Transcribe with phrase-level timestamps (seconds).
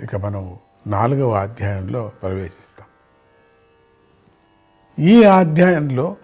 [0.00, 2.86] ఇక మనం నాలుగవ అధ్యాయంలో ప్రవేశిస్తాం.
[5.04, 6.16] ఈ అధ్యాయంలో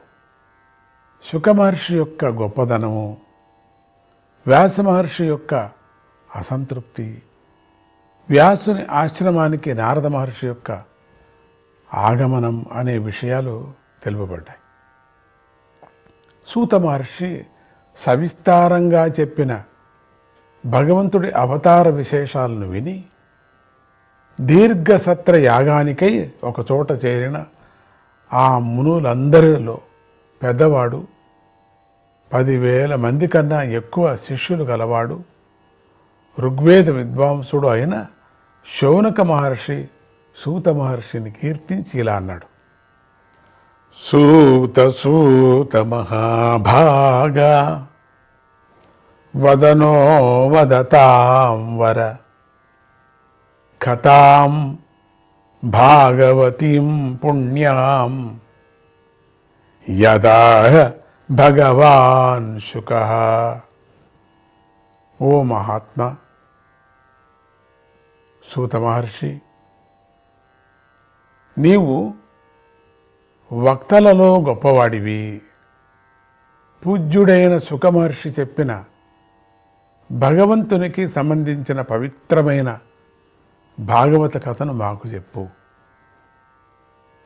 [1.32, 3.16] శుకమహర్షి యొక్క గొప్పదనము
[4.46, 5.70] వ్యాస మహర్షి యొక్క
[6.36, 7.22] అసంతృప్తి
[8.30, 10.82] వ్యాసుని ఆశ్రమానికి నారద మహర్షి యొక్క
[11.94, 13.72] ఆగమనం అనే విషయాలు
[14.02, 14.58] తెలుపబడ్డాయి.
[16.46, 17.46] సూత మహర్షి
[17.96, 19.62] సవిస్తారంగా చెప్పిన
[20.66, 23.04] భగవంతుడి అవతార విశేషాలను విని
[24.40, 27.44] దీర్ఘసత్ర యాగానికై ఒకచోట చేరిన
[28.32, 29.80] ఆ మునులందరిలో
[30.42, 31.06] పెద్దవాడు
[32.32, 35.22] పదివేల మంది కన్నా ఎక్కువ శిష్యులు గలవాడు
[36.40, 38.06] ఋగ్వేద విద్వాంసుడు అయిన
[38.80, 39.88] శౌనక మహర్షి
[40.38, 42.46] సూత మహర్షిని కీర్తించి ఇలా అన్నాడు.
[44.02, 47.38] సూత సూత మహాభాగ
[49.36, 49.92] వదనో
[50.46, 52.14] వదతాం వర
[53.82, 54.78] కథాం
[55.64, 58.40] భాగవతీం పుణ్యాం
[59.90, 60.94] యదా
[61.30, 62.92] భగవాన్ శుక.
[65.22, 66.16] ఓ మహాత్మా
[68.50, 69.40] సూత మహర్షి
[71.58, 72.14] నీవు
[73.52, 75.42] వక్తలలో గొప్పవాడివి.
[76.86, 78.84] పూజ్యుడైన సుఖమహర్షి చెప్పిన
[80.12, 82.78] భగవంతునికి సంబంధించిన పవిత్రమైన
[83.80, 85.48] భాగవత కథను మాకు చెప్పు.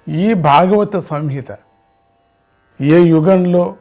[0.08, 1.58] ఈ భాగవత సంహిత
[2.80, 3.76] ఏ యుగంలో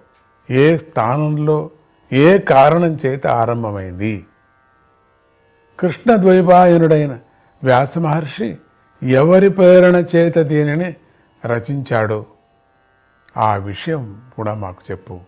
[0.50, 1.70] ఏ స్థానంలో
[2.14, 4.26] ఏ కారణం చేత ఆరంభమైంది?
[5.80, 7.20] కృష్ణ ద్వైపాయనుడైన
[7.64, 8.58] వ్యాస మహర్షి
[9.04, 10.96] ఎవరి ప్రేరణ చేత దీనిని
[11.46, 12.26] రచించాడో?
[13.38, 15.20] ఆ విషయం కూడా మాకు చెప్పు.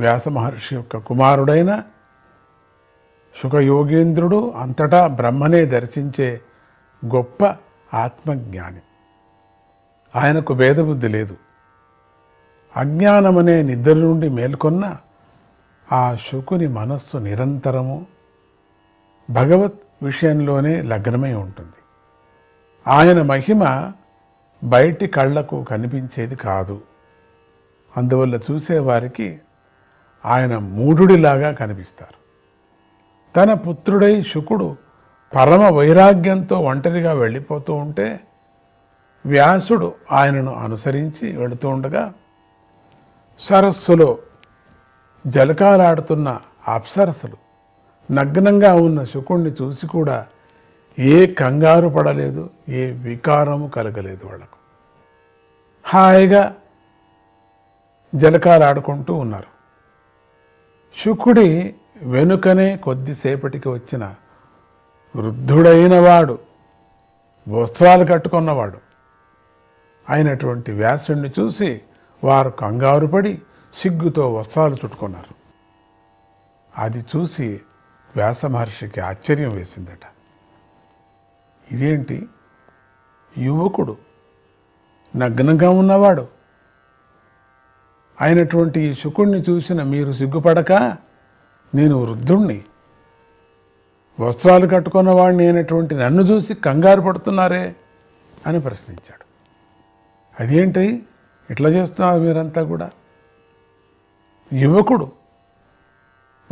[0.00, 1.82] వ్యాసమహర్షి యొక్క కుమారుడైన
[3.36, 6.40] సుఖయోగేంద్రుడు అంతటా బ్రహ్మనే దర్శించే
[7.06, 7.44] గొప్ప
[7.94, 8.80] ఆత్మజ్ఞాని.
[10.16, 11.36] ఆయనకు భేదబుద్ధి లేదు.
[12.76, 14.96] అజ్ఞానమనే నిద్ర నుండి మేల్కొన్న
[15.92, 18.06] ఆ శుకుని మనస్సు నిరంతరము
[19.30, 21.72] భగవత్ విషయంలోనే లగ్నమై ఉంటుంది.
[22.86, 23.92] ఆయన మహిమ
[24.64, 26.82] బయటి కళ్ళకు కనిపించేది కాదు.
[27.96, 29.40] అందువల్ల చూసేవారికి
[30.24, 32.21] ఆయన మూఢుడిలాగా కనిపిస్తారు.
[33.36, 34.76] తన పుత్రుడై శుకుడు
[35.34, 38.20] పరమ వైరాగ్యంతో ఒంటరిగా వెళ్ళిపోతూ ఉంటే
[39.26, 42.14] వ్యాసుడు ఆయనను అనుసరించి వెళుతూ ఉండగా
[43.38, 44.18] సరస్సులో
[45.26, 47.36] జలకాలాడుతున్న అప్సరసలు
[48.12, 50.26] నగ్నంగా ఉన్న శుకుణ్ణి చూసి కూడా
[50.98, 54.56] ఏ కంగారు పడలేదు ఏ వికారము కలగలేదు వాళ్ళకు.
[55.84, 56.56] హాయిగా
[58.14, 59.46] జలకాలాడుకుంటూ ఉన్నారు.
[61.04, 64.14] శుకుడి వెనుకనే కొద్దిసేపటికి వచ్చిన
[65.16, 66.38] వృద్ధుడైన వాడు
[67.48, 68.78] వస్త్రాలు కట్టుకున్నవాడు.
[70.10, 71.82] అయినటువంటి వ్యాసుడిని చూసి
[72.24, 73.42] వారు కంగారు పడి
[73.74, 75.34] సిగ్గుతో వస్త్రాలు చుట్టుకున్నారు.
[76.78, 77.60] అది చూసి
[78.16, 80.00] వ్యాస మహర్షికి ఆశ్చర్యం వేసిందట.
[81.72, 82.28] ఇదేంటి?
[83.38, 83.96] యువకుడు
[85.16, 86.28] నగ్నంగా ఉన్నవాడు.
[88.20, 90.96] అయినటువంటి ఈ శుకుణ్ణి చూసిన మీరు సిగ్గుపడక
[91.74, 92.64] నేను వృద్ధుణ్ణి.
[94.20, 97.76] వస్త్రాలు కట్టుకున్న వాడిని అయినటువంటి నన్ను చూసి కంగారు పడుతున్నారే
[98.46, 99.24] అని ప్రశ్నించాడు.
[100.42, 101.02] అదేంటి?
[101.50, 102.90] ఇట్లా చేస్తున్నారు మీరంతా కూడా?
[104.52, 105.12] యువకుడు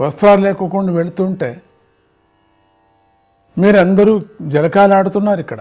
[0.01, 1.63] వస్త్రాలు లేకోకుండా వెళుతుంటే
[3.59, 5.61] మీరందరూ జలకాలు ఆడుతున్నారు ఇక్కడ.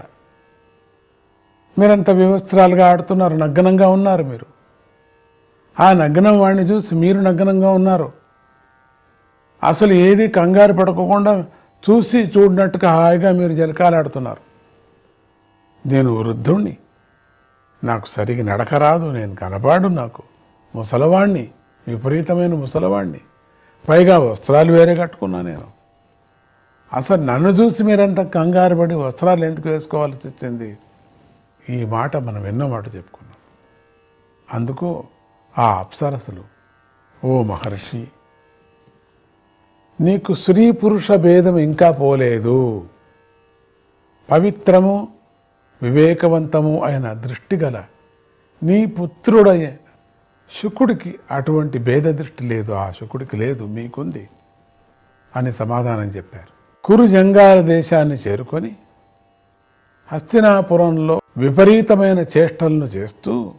[1.78, 4.46] మీరంత వివస్త్రాలుగా ఆడుతున్నారు నగ్నంగా ఉన్నారు మీరు.
[5.80, 8.19] ఆ నగ్నం వాడిని చూసి మీరు నగ్నంగా ఉన్నారు.
[9.64, 11.46] అసలు ఏది కంగారు పడకుండా
[11.90, 14.50] చూసి చూడనట్టుగా హాయిగా మీరు జలకాలాడుతున్నారు.
[15.88, 16.76] నేను వృద్ధుణ్ణి.
[17.84, 20.22] నాకు సరిగి నడక రాదు నేను కనపాడు నాకు.
[20.76, 21.48] ముసలవాణ్ణి
[21.88, 23.20] విపరీతమైన ముసలవాణ్ణి.
[23.88, 25.64] పైగా వస్త్రాలు వేరే కట్టుకున్నా నేను.
[26.92, 30.78] అసలు నన్ను చూసి మీరంతా కంగారు పడి వస్త్రాలు ఎందుకు వేసుకోవాల్సి వచ్చింది?
[31.70, 33.34] ఈ మాట మనం ఎన్నో మాట చెప్పుకున్నాం.
[34.60, 35.04] అందుకు
[35.58, 36.44] ఆ అప్సరసులు
[37.24, 38.08] ఓ మహర్షి
[40.00, 42.86] నీకు స్త్రీ పురుష భేదం ఇంకా పోలేదు.
[44.30, 45.08] పవిత్రము
[45.82, 47.84] వివేకవంతము అయిన దృష్టి గల
[48.62, 49.72] నీ పుత్రుడయ్య
[50.62, 52.72] శుకుడికి అటువంటి భేద దృష్టి లేదు.
[52.72, 54.28] ఆ శుకుడికి లేదు మీకుంది
[55.36, 56.52] అని సమాధానం చెప్పారు.
[56.84, 58.76] కురు జంగాల దేశాన్ని చేరుకొని
[60.12, 63.54] హస్తినాపురంలో విపరీతమైన చేష్టలను చేస్తూ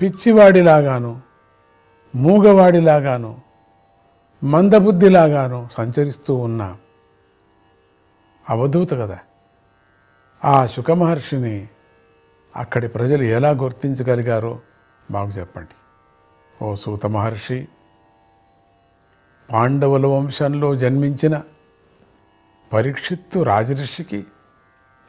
[0.00, 1.20] పిచ్చివాడిలాగాను
[2.16, 3.51] మూగవాడిలాగాను
[4.44, 6.76] మందబుద్ధిలాగాను సంచరిస్తూ ఉన్న
[8.50, 9.18] అవధూత కదా
[10.44, 11.68] ఆ శుకమహర్షిని
[12.56, 14.60] అక్కడి ప్రజలు ఎలా గుర్తించగలిగారో
[15.10, 15.74] మాకు చెప్పండి.
[16.64, 17.68] ఓ సూత మహర్షి
[19.52, 21.42] పాండవుల వంశంలో జన్మించిన
[22.72, 24.24] పరీక్షిత్తు రాజర్షికి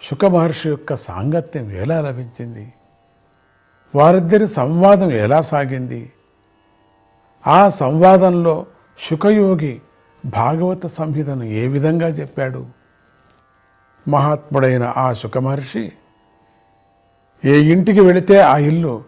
[0.10, 2.74] శుకమహర్షి యొక్క సాంగత్యం ఎలా లభించింది?
[3.96, 6.12] వారిద్దరి సంవాదం ఎలా సాగింది?
[7.48, 8.66] ఆ సంవాదంలో
[9.00, 9.82] శుకయోగి
[10.26, 12.66] భాగవత సంహితను ఏ విధంగా చెప్పాడు?
[14.08, 15.92] మహాత్ముడైన ఆ శుకమహర్షి
[17.46, 19.04] ఏ ఇంటికి వెళితే ఆ ఇల్లు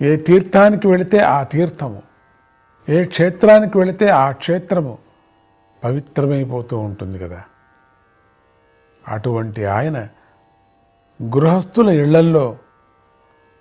[0.00, 2.02] ఏ తీర్థానికి వెళితే ఆ తీర్థము
[2.88, 4.98] ఏ క్షేత్రానికి వెళితే ఆ క్షేత్రము
[5.84, 7.44] పవిత్రమైపోతూ ఉంటుంది కదా.
[9.08, 10.08] అటువంటి ఆయన
[11.22, 12.56] గృహస్థుల ఇళ్ళల్లో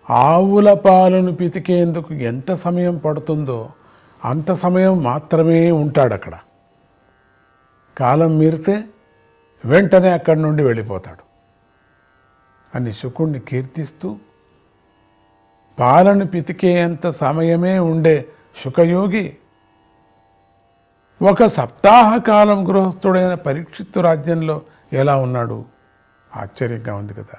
[0.10, 3.70] ఆవుల పాలను పితికేందుకు ఎంత సమయం పడుతుందో
[4.26, 6.34] అంత సమయం మాత్రమే ఉంటాడు అక్కడ
[7.98, 8.84] కాలం మీరితే
[9.66, 11.28] వెంటనే అక్కడి నుండి వెళ్ళిపోతాడు.
[12.78, 14.18] అని శుకుణ్ణి కీర్తిస్తూ
[15.80, 18.26] పాలను పితికేంత సమయమే ఉండే
[18.64, 19.38] శుకయోగి
[21.22, 24.62] ఒక సప్తాహ కాలం గృహస్థుడైన పరీక్షిత్తు రాజ్యంలో
[24.94, 25.66] ఎలా ఉన్నాడు?
[26.36, 27.38] ఆశ్చర్యంగా ఉంది కదా.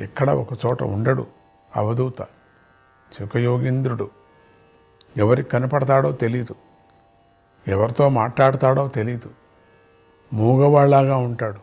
[0.00, 1.26] ఎక్కడ ఒక చోట ఉండడు
[1.76, 2.22] అవధూత
[3.20, 4.23] శుకయోగీంద్రుడు.
[5.16, 6.54] ఎవరికి కనపడతాడో తెలియదు
[7.68, 9.30] ఎవరితో మాట్లాడతాడో తెలియదు
[10.32, 11.58] మూగవాళ్ళాగా ఉంటాడు.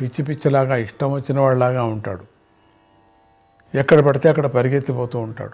[0.00, 2.24] పిచ్చి పిచ్చిలాగా ఇష్టం వచ్చిన వాళ్ళలాగా ఉంటాడు.
[3.74, 5.52] ఎక్కడ పడితే అక్కడ పరిగెత్తిపోతూ ఉంటాడు.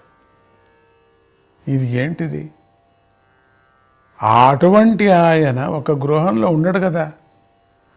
[1.71, 2.51] ఇది ఏంటిది?
[4.51, 7.13] అటువంటి ఆయన ఒక గృహంలో ఉన్నాడు కదా.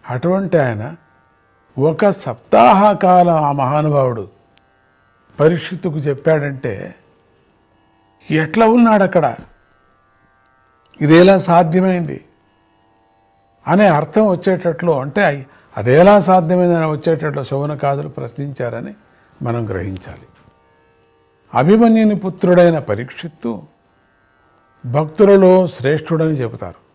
[0.10, 0.96] అటువంటి ఆయన
[1.80, 4.30] ఒక సప్తాహ కాలం ఆ మహానుభావుడు
[5.40, 6.96] పరీక్షిత్తుకు చెప్పాడంటే
[8.32, 9.36] ఎట్లా ఉన్నాడు అక్కడ
[11.02, 12.26] ఇదేలా సాధ్యమైంది?
[13.68, 15.46] అనే అర్థం వచ్చేటట్లు అంటే
[15.78, 18.96] అదేలా సాధ్యమైందని వచ్చేటట్లు శౌనకాదులు ప్రశ్నించారని
[19.42, 20.28] మనం గ్రహించాలి.
[21.54, 23.62] అభిమన్యుని పుత్రుడైన పరీక్షిత్తు
[24.86, 26.90] భక్తులలో శ్రేష్ఠుడని చెబుతారు.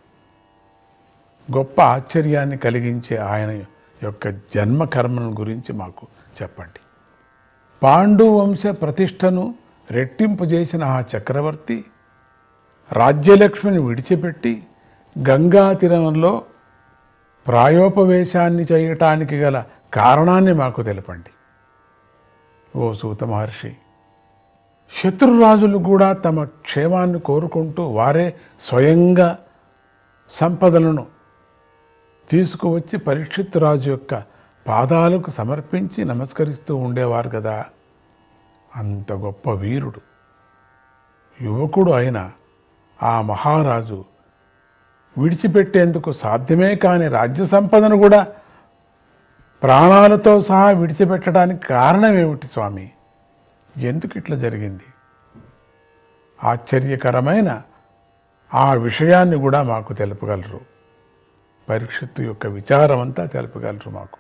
[1.56, 3.64] గొప్ప ఆశ్చర్యాన్ని కలిగించే ఆయన
[4.02, 6.06] యొక్క జన్మ కర్మను గురించి మాకు
[6.42, 6.81] చెప్పండి.
[7.82, 9.54] పాండు వంశ ప్రతిష్టను
[9.90, 11.84] రెట్టింపు చేసిన ఆ చక్రవర్తి
[12.92, 14.62] రాజ్యలక్ష్మిని విడిచిపెట్టి
[15.28, 16.44] గంగా తీరంలో
[17.46, 19.64] ప్రాయోపవేశాన్ని చేయటానికి గల
[19.94, 21.31] కారణాన్ని మాకు తెలపండి.
[22.76, 23.76] ఓ సూత మహర్షి
[24.96, 29.38] శత్రురాజులు కూడా తమ క్షేమాన్ని కోరుకుంటూ వారే స్వయంగా
[30.31, 31.06] సంపదలను
[32.31, 34.22] తీసుకువచ్చి పరీక్షిత్ రాజు యొక్క
[34.66, 37.64] పాదాలకు సమర్పించి నమస్కరిస్తూ ఉండేవారు కదా.
[38.76, 40.00] అంత గొప్ప వీరుడు.
[41.42, 42.30] యువకుడు అయిన
[43.02, 44.04] ఆ మహారాజు
[45.18, 48.26] విడిచిపెట్టేందుకు సాధ్యమే కాని రాజ్య సంపదను కూడా
[49.62, 52.90] ప్రాణాలతో సహా విడిచిపెట్టడానికి కారణం ఏమిటి స్వామి?
[53.76, 54.82] ఎందుకు ఇట్లా జరిగింది?
[56.44, 57.62] ఆశ్చర్యకరమైన
[58.54, 60.60] ఆ విషయాన్ని కూడా మాకు తెలుపగలరు.
[61.68, 64.18] పరీక్షత్తు యొక్క విచారం అంతా తెలుపగలరు మాకు.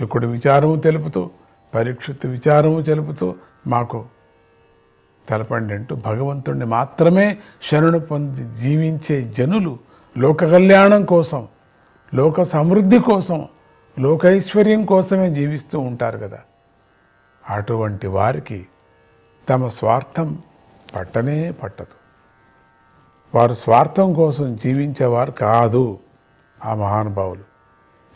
[0.00, 1.30] శుకుడి విచారము తెలుపుతూ
[1.74, 3.34] పరీక్షిత్తు విచారము తెలుపుతూ
[3.66, 4.06] మాకు
[5.28, 7.38] తెలపండి అంటూ భగవంతుణ్ణి మాత్రమే
[7.70, 9.78] శరణు పొంది జీవించే జనులు
[10.18, 11.48] లోక కళ్యాణం కోసం
[12.14, 13.48] లోక సమృద్ధి కోసం
[13.98, 16.38] లోకైశ్వర్యం కోసమే జీవిస్తూ ఉంటారు కదా.
[17.50, 18.66] అటువంటి వారికి
[19.48, 20.38] తమ స్వార్థం
[20.96, 22.00] పట్టనే పట్టదు.
[23.36, 25.98] వారు స్వార్థం కోసం జీవించేవారు కాదు
[26.64, 27.50] ఆ మహానుభావులు.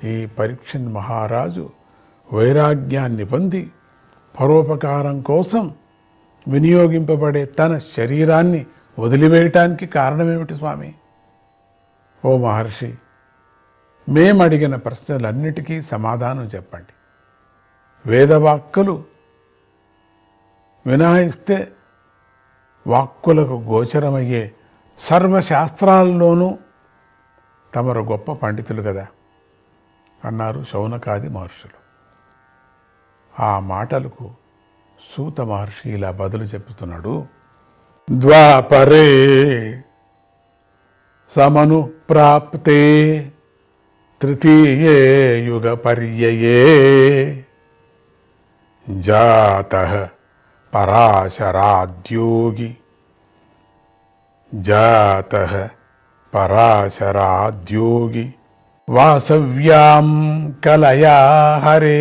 [0.06, 1.70] ఈ పరీక్షణ్ మహారాజు
[2.33, 3.73] వైరాగ్యాన్ని పొంది
[4.40, 5.75] పరోపకారం కోసం
[6.49, 8.66] వినియోగింపబడే తన శరీరాన్ని
[8.99, 10.95] వదిలివేయటానికి కారణమేమిటి స్వామి?
[12.25, 12.95] ఓ మహర్షి
[14.09, 16.93] మేము అడిగిన ప్రశ్నలన్నిటికీ సమాధానం చెప్పండి.
[18.09, 19.04] వేదవాక్కులు
[20.87, 21.73] వినాయిస్తే
[22.87, 24.52] వాక్కులకు గోచరమయ్యే
[24.99, 26.59] సర్వశాస్త్రాల్లోనూ
[27.75, 29.07] తమరు గొప్ప పండితులు కదా?
[30.25, 31.84] అన్నారు శౌనకాది మహర్షులు.
[33.35, 34.31] ఆ మాటలకు
[35.00, 37.14] సూత మహర్షి ఇలా బదులు చెప్తున్నాడు.
[38.09, 39.09] ద్వాపరే
[41.33, 42.81] సమను ప్రాప్తే
[44.21, 44.99] తృతీయే
[45.47, 46.59] యుగ పర్యయే
[48.87, 49.75] జాత
[50.73, 52.71] పరాశరాద్యోగి
[54.53, 55.35] జాత
[56.35, 58.26] పరాశరాద్యోగి
[58.88, 60.09] వాసవ్యాం
[60.64, 61.17] కలయా
[61.59, 61.99] హరే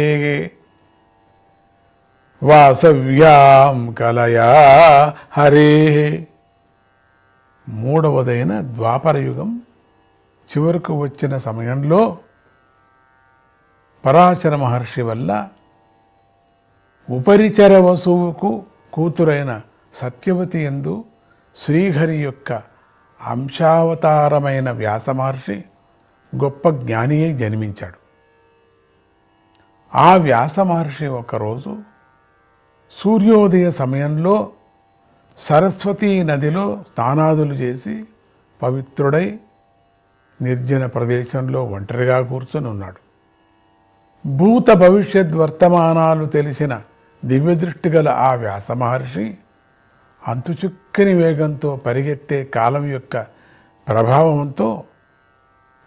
[2.43, 4.47] వాసవ్యాం కలయా
[5.31, 6.27] హరే.
[7.69, 9.62] మూడవదైన ద్వాపర యుగం.
[10.43, 12.17] చివరకు వచ్చిన సమయంలో
[14.05, 15.50] పరాశర మహర్షి వల్ల
[17.09, 19.62] ఉపరిచర వసువుకు కూతురైన
[19.93, 21.05] సత్యవతి ఎందు
[21.65, 22.62] శ్రీహరి యొక్క
[23.21, 25.63] అంశావతారమైన వ్యాస మహర్షి
[26.35, 27.97] గొప్ప జ్ఞాని జన్మించాడు.
[29.97, 31.92] ఆ వ్యాస మహర్షి ఒకరోజు
[32.97, 34.51] సూర్యోదయ సమయంలో
[35.38, 38.05] సరస్వతీ నదిలో స్నానాదులు చేసి
[38.62, 39.39] పవిత్రుడై
[40.41, 43.00] నిర్జన ప్రదేశంలో ఒంటరిగా కూర్చొని ఉన్నాడు.
[44.27, 46.81] భూత భవిష్యత్ వర్తమానాలు తెలిసిన
[47.25, 49.38] దివ్యదృష్టి గల ఆ వ్యాస మహర్షి
[50.27, 53.17] అంతుచుక్కని వేగంతో పరిగెత్తే కాలం యొక్క
[53.88, 54.83] ప్రభావంతో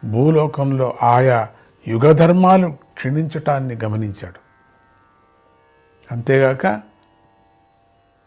[0.04, 1.48] భూలోకంలో ఆయా
[1.88, 4.40] యుగధర్మాలు క్షీణించటాన్ని గమనించాడు.
[6.12, 6.66] అంతేగాక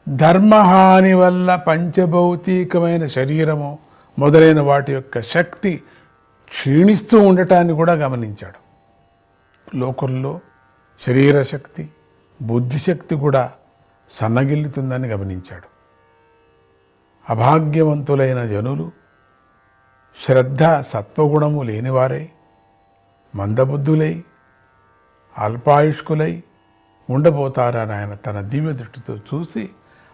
[0.09, 3.79] ధర్మహాని వల్ల పంచభౌతికమైన శరీరము
[4.19, 5.81] మొదలైన వాటి యొక్క శక్తి
[6.49, 8.59] క్షీణిస్తూ ఉండటాన్ని కూడా గమనించాడు.
[9.77, 10.39] లోకంలో
[11.07, 11.89] శరీర శక్తి
[12.41, 13.51] బుద్ధిశక్తి కూడా
[14.09, 15.67] సన్నగిల్లుతుందని గమనించాడు.
[17.29, 18.91] అభాగ్యవంతులైన జనులు
[20.25, 22.29] శ్రద్ధ సత్వగుణము లేనివారై
[23.35, 24.23] మందబుద్ధులై
[25.37, 26.43] అల్పాయుష్కులై
[27.09, 29.69] ఉండబోతారని ఆయన తన దివ్య దృష్టితో చూసి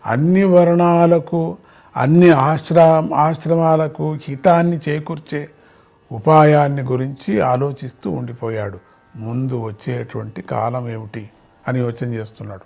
[0.05, 1.57] అన్ని వర్ణాలకు
[1.97, 5.49] అన్ని ఆశ్రా ఆశ్రమాలకు హితాన్ని చేకూర్చే
[6.11, 8.79] ఉపాయాన్ని గురించి ఆలోచిస్తూ ఉండిపోయాడు.
[9.15, 11.29] ముందు వచ్చేటువంటి కాలం ఏమిటి
[11.67, 12.65] అని యోచన చేస్తున్నాడు.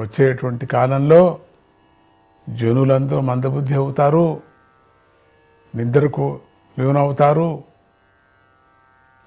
[0.00, 1.38] వచ్చేటువంటి కాలంలో
[2.48, 4.40] జనులందరూ మందబుద్ధి అవుతారు
[5.74, 6.40] నిద్రకు
[6.78, 7.62] లీనవుతారు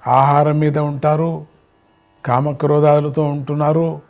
[0.08, 1.46] ఆహారం మీద ఉంటారు
[2.26, 4.02] కామక్రోధాలతో ఉంటున్నారు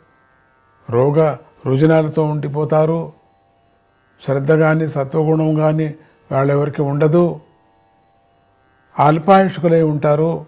[0.90, 1.36] రోగ
[1.66, 3.12] రుజునాలతో ఉండిపోతారు.
[4.22, 5.94] శ్రద్ధ కానీ సత్వగుణం కానీ
[6.32, 7.40] వాళ్ళెవరికి ఉండదు.
[8.98, 10.46] అల్పాయుషుకులై ఉంటారు.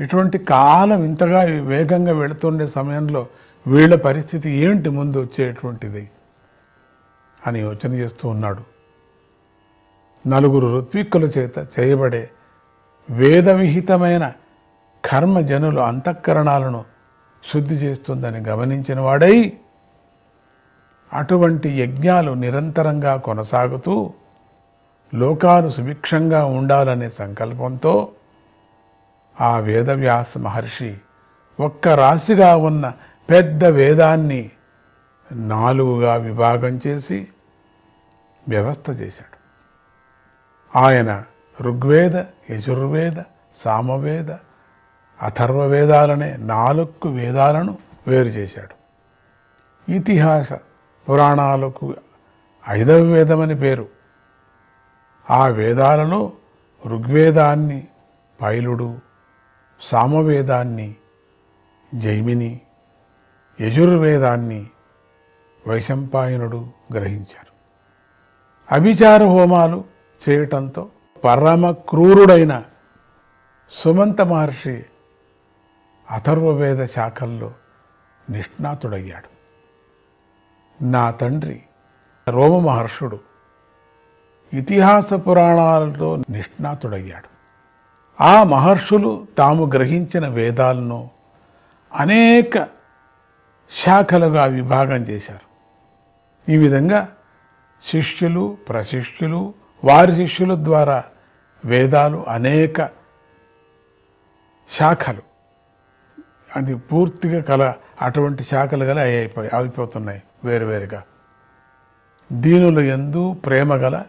[0.00, 3.26] ఇటువంటి కాలం ఇంతగా వేగంగా వెళుతుండే సమయంలో
[3.66, 6.10] వీళ్ళ పరిస్థితి ఏంటి ముందు వచ్చేటువంటిది
[7.46, 8.62] అని యోచన చేస్తూ ఉన్నాడు.
[10.26, 12.30] నలుగురు ఋత్విక్కుల చేత చేయబడే
[13.10, 14.32] వేదవిహితమైన
[15.04, 16.84] కర్మ జనులు అంతఃకరణాలను
[17.44, 19.52] శుద్ధి చేస్తుందని గమనించిన వాడై
[21.12, 24.12] అటువంటి యజ్ఞాలు నిరంతరంగా కొనసాగుతూ
[25.14, 28.12] లోకాలు సుభిక్షంగా ఉండాలనే సంకల్పంతో
[29.40, 30.98] ఆ వేదవ్యాస మహర్షి
[31.60, 32.92] ఒక్క రాశిగా ఉన్న
[33.30, 34.50] పెద్ద వేదాన్ని
[35.32, 37.28] నాలుగుగా విభాగం చేసి
[38.48, 39.36] వ్యవస్థ చేశాడు.
[40.78, 41.24] ఆయన
[41.60, 42.16] ఋగ్వేద
[42.50, 43.16] యజుర్వేద
[43.54, 44.30] సామవేద
[45.22, 48.80] అథర్వ వేదాలనే నాలుగు వేదాలను వేరు చేశాడు.
[49.90, 50.52] ఇతిహాస
[51.08, 51.94] పురాణాలకు
[52.68, 53.88] ఐదవ వేదమని పేరు.
[55.30, 56.32] ఆ వేదాలలో
[56.86, 57.88] ఋగ్వేదాన్ని
[58.42, 58.98] పైలుడు
[59.80, 60.94] సామవేదాన్ని
[61.94, 62.60] జైమిని
[63.60, 64.66] యజుర్వేదాన్ని
[65.68, 67.50] వైశంపాయనుడు గ్రహించారు.
[68.74, 69.84] అభిచార హోమాలు
[70.28, 70.88] చేయటంతో
[71.24, 72.64] పరమ క్రూరుడైన
[73.70, 74.84] సుమంత మహర్షి
[76.10, 77.52] అథర్వవేద శాఖల్లో
[78.30, 79.40] నిష్ణాతుడయ్యాడు.
[80.84, 81.62] నా తండ్రి
[82.28, 83.20] రోమ మహర్షుడు
[84.52, 87.28] ఇతిహాస పురాణాలతో నిష్ణాతుడయ్యాడు.
[88.22, 91.10] ఆ మహర్షులు తాము గ్రహించిన వేదాలను
[91.94, 92.68] అనేక
[93.84, 95.50] శాఖలుగా విభాగం చేశారు.
[96.52, 97.08] ఈ విధంగా
[97.86, 101.04] శిష్యులు ప్రశిష్యులు వారి శిష్యుల ద్వారా
[101.64, 102.90] వేదాలు అనేక
[104.70, 105.29] శాఖలు
[106.56, 111.02] అది పూర్తిగా కల అటువంటి శాఖలు గల అయిపోయి అయిపోతున్నాయి వేరువేరుగా
[112.32, 114.04] దీనుల ఎందు ప్రేమ గల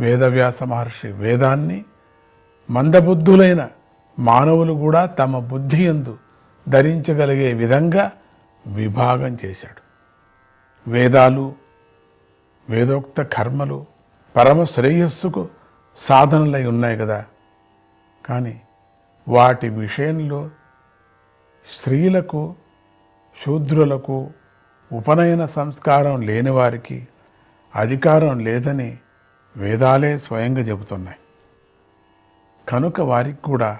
[0.00, 1.84] వేదవ్యాస మహర్షి వేదాన్ని
[2.70, 3.68] మందబుద్ధులైన
[4.18, 6.18] మానవులు కూడా తమ బుద్ధి ఎందు
[6.68, 8.10] ధరించగలిగే విధంగా
[8.66, 9.82] విభాగం చేశాడు.
[10.90, 11.54] వేదాలు
[12.70, 13.86] వేదోక్త కర్మలు
[14.36, 15.48] పరమ శ్రేయస్సుకు
[15.96, 17.24] సాధనలై ఉన్నాయి కదా.
[18.26, 18.60] కానీ
[19.28, 20.50] వాటి విషయంలో
[21.72, 22.54] స్త్రీలకు
[23.46, 24.30] శూద్రులకు
[24.92, 27.08] ఉపనయన సంస్కారం లేని వారికి
[27.76, 28.98] అధికారం లేదని
[29.56, 31.16] వేదాలే స్వయంగా చెబుతున్నాయి.
[32.68, 33.78] కనుక వారికి కూడా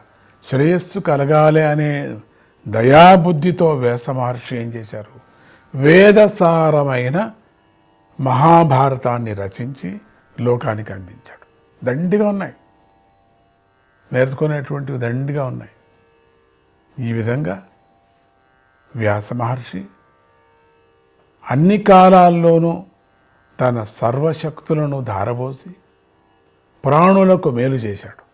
[0.50, 2.18] శ్రేయస్సు కలగాలి అనే
[2.68, 5.20] దయాబుద్ధితో వేస మహర్షి ఏం చేశారు?
[5.78, 7.30] వేదసారమైన
[8.20, 10.00] మహాభారతాన్ని రచించి
[10.40, 11.46] లోకానికి అందించాడు.
[11.84, 12.54] దండిగా ఉన్నాయి.
[14.12, 15.70] నేర్చుకునేటువంటివి దండిగా ఉన్నాయి.
[17.08, 17.62] ఈ విధంగా
[18.96, 19.84] వ్యాస మహర్షి
[21.50, 22.84] అన్ని కాలాల్లోనూ
[23.60, 25.74] తన సర్వశక్తులను ధారబోసి
[26.84, 28.26] ప్రాణులకు మేలు చేశాడు.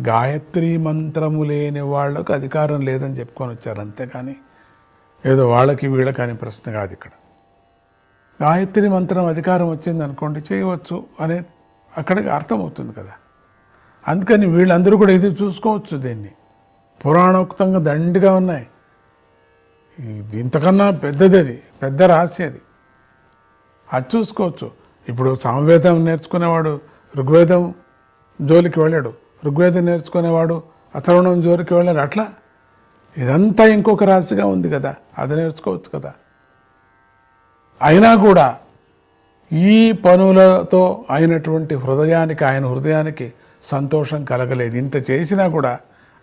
[0.00, 4.36] గాయత్రి మంత్రము లేని వాళ్ళకు అధికారం లేదని చెప్పుకొని వచ్చారు అంతేకాని
[5.26, 7.10] ఏదో వాళ్ళకి వీళ్ళకి అనే ప్రశ్న కాదు ఇక్కడ.
[8.42, 11.42] గాయత్రి మంత్రం అధికారం వచ్చింది అనుకోండి చేయవచ్చు అనే
[11.98, 13.12] అక్కడికి అర్థమవుతుంది కదా.
[14.08, 16.30] అందుకని వీళ్ళందరూ కూడా ఇది చూసుకోవచ్చు దీన్ని.
[17.06, 18.66] పురాణోక్తంగా దండిగా ఉన్నాయి.
[20.34, 22.60] ఇంతకన్నా పెద్దది అది పెద్ద రహస్యం అది.
[23.92, 24.70] అది చూసుకోవచ్చు.
[25.08, 26.80] ఇప్పుడు సామవేదం నేర్చుకునేవాడు
[27.16, 27.74] ఋగ్వేదం
[28.42, 29.12] జోలికి వెళ్ళాడు.
[29.46, 30.62] ఋగ్వేదం నేర్చుకునేవాడు
[30.94, 31.98] అథర్వణం జోలికి వెళ్ళాడు.
[31.98, 32.28] అట్లా?
[33.16, 34.94] ఇదంతా ఇంకొక రాశిగా ఉంది కదా.
[35.18, 36.12] అది నేర్చుకోవచ్చు కదా.
[37.82, 38.58] అయినా కూడా
[39.52, 43.32] ఈ పనులతో అయినటువంటి హృదయానికి ఆయన హృదయానికి
[43.64, 44.76] సంతోషం కలగలేదు.
[44.76, 45.78] ఇంత చేసినా కూడా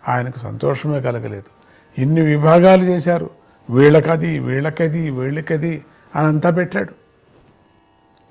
[0.08, 1.56] ఆయనకు సంతోషమే కలగలేదు.
[1.98, 3.30] ఇన్ని విభాగాలు చేశారు.
[3.70, 5.84] వీళ్ళకది వీళ్ళకది వీళ్ళకది
[6.16, 6.92] అని అంతా పెట్టాడు.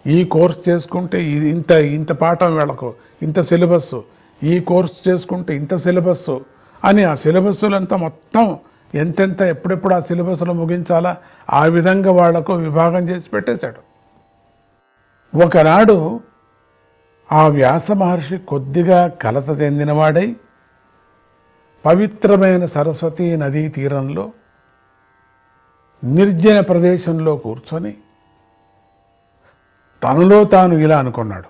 [0.10, 3.96] ఈ కోర్స్ చేసుకుంటే ఇది ఇంత ఇంత పాఠం వీళ్ళకు ఇంత సిలబస్
[4.44, 6.30] ఈ కోర్స్ చేసుకుంటే ఇంత సిలబస్
[6.84, 8.60] అని ఆ సిలబస్సులంతా మొత్తం
[8.96, 11.18] ఎంతెంత ఎప్పుడెప్పుడు ఆ సిలబస్లో ముగించాలా
[11.54, 13.82] ఆ విధంగా వాళ్ళకు విభాగం చేసి పెట్టేశాడు.
[15.38, 16.20] ఒకనాడు
[17.32, 20.36] ఆ వ్యాస మహర్షి కొద్దిగా కలత చెందినవాడై
[21.86, 24.32] పవిత్రమైన సరస్వతీ నదీ తీరంలో
[26.06, 27.98] నిర్జన ప్రదేశంలో కూర్చొని
[30.04, 31.50] తనలో తాను ఇలా అనుకున్నాడు.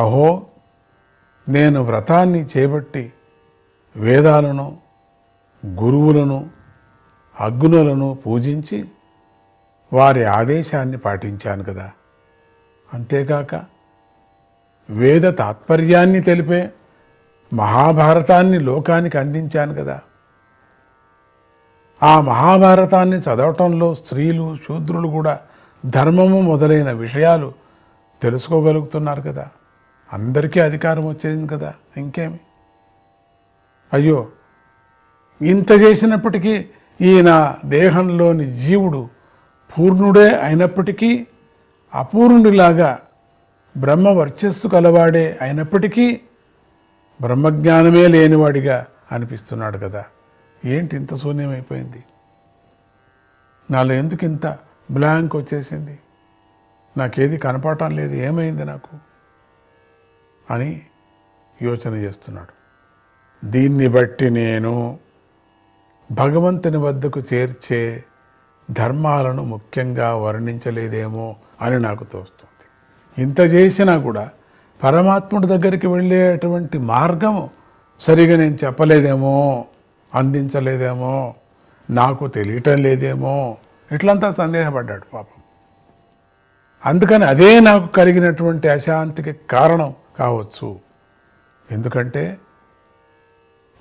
[0.00, 0.46] అహో
[1.48, 3.12] నేను వ్రతాన్ని చేపట్టి
[3.96, 4.78] వేదాలను
[5.66, 6.50] గురువులను
[7.40, 8.88] అగ్నులను పూజించి
[9.92, 11.92] వారి ఆదేశాన్ని పాటించాను కదా.
[12.94, 13.64] అంతేకాక
[14.90, 16.70] వేద తాత్పర్యాన్ని తెలిపే
[17.52, 20.00] మహాభారతాన్ని లోకానికి అందించాను కదా.
[22.02, 25.40] ఆ మహాభారతాన్ని చదవటంలో స్త్రీలు శూద్రులు కూడా
[25.86, 27.52] ధర్మము మొదలైన విషయాలు
[28.22, 29.48] తెలుసుకోగలుగుతున్నారు కదా.
[30.12, 32.40] అందరికీ అధికారం వచ్చేది కదా ఇంకేమి?
[33.92, 34.26] అయ్యో
[35.42, 36.66] ఇంత చేసినప్పటికీ
[37.00, 39.08] ఈయన దేహంలోని జీవుడు
[39.78, 41.26] పూర్ణుడే అయినప్పటికీ
[41.94, 42.98] అపూర్ణుడిలాగా
[43.76, 46.20] బ్రహ్మ వర్చస్సు కలవాడే అయినప్పటికీ
[47.20, 50.04] బ్రహ్మజ్ఞానమే లేనివాడిగా అనిపిస్తున్నాడు కదా.
[50.64, 52.04] ఏంటి ఇంత శూన్యమైపోయింది?
[53.70, 54.58] నాలో ఎందుకు ఇంత
[54.90, 55.98] బ్లాంక్ వచ్చేసింది?
[56.96, 58.96] నాకేది కనపడటం లేదు ఏమైంది నాకు?
[60.50, 60.82] అని
[61.62, 62.58] యోచన చేస్తున్నాడు.
[63.46, 64.98] దీన్ని బట్టి నేను
[66.12, 68.04] భగవంతుని వద్దకు చేర్చే
[68.70, 72.48] ధర్మాలను ముఖ్యంగా వర్ణించలేదేమో అని నాకు తోస్తుంది.
[73.22, 74.30] ఇంత చేసినా కూడా
[74.82, 77.50] పరమాత్ముడి దగ్గరికి వెళ్ళేటువంటి మార్గము
[78.00, 79.64] సరిగా నేను చెప్పలేదేమో
[80.14, 81.34] అందించలేదేమో
[81.90, 83.56] నాకు తెలియటం లేదేమో
[83.92, 85.42] ఇట్లంతా సందేహపడ్డాడు పాపం.
[86.86, 90.80] అందుకని అదే నాకు కలిగినటువంటి అశాంతికి కారణం కావచ్చు.
[91.70, 92.38] ఎందుకంటే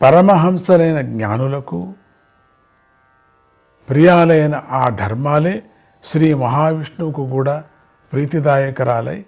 [0.02, 1.94] పరమహంసలైన జ్ఞానులకు
[3.90, 5.64] ప్రియాలైన ఆ ధర్మాలే
[6.04, 7.64] శ్రీ మహావిష్ణువుకు కూడా
[8.14, 9.26] ప్రీతిదాయకరాలై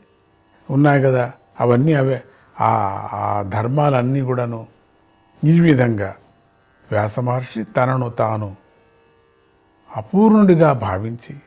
[0.72, 1.32] ఉన్నాయి కదా.
[1.60, 2.24] అవన్నీ అవే.
[2.62, 2.72] ఆ
[3.14, 4.68] ఆ ధర్మాలన్నీ కూడాను
[5.44, 6.16] ఈ విధంగా
[6.92, 8.56] వ్యాసమహర్షి తనను తాను
[9.98, 11.42] అపూర్ణుడిగా భావించి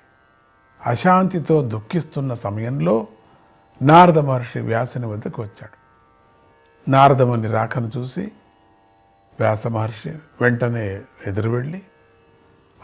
[0.86, 3.06] అశాంతితో దుఃఖిస్తున్న సమయంలో
[3.82, 5.82] నారద మహర్షి వ్యాసుని వద్దకు వచ్చాడు.
[6.90, 8.32] నారదముని రాకను చూసి
[9.40, 11.82] వ్యాస మహర్షి వెంటనే ఎదురు వెళ్ళి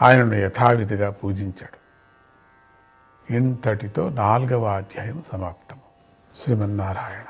[0.01, 1.79] ఆయనను యథావిధిగా పూజించాడు.
[3.33, 5.77] ఇంతటితో నాలుగవ అధ్యాయం సమాప్తం.
[6.39, 7.25] శ్రీమన్నారాయణ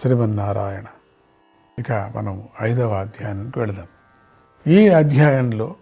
[0.00, 0.84] శ్రీమన్నారాయణ.
[1.78, 3.86] ఇక మనం ఐదవ అధ్యాయానికి వెళదాం.
[4.66, 5.74] ఈ అధ్యాయంలో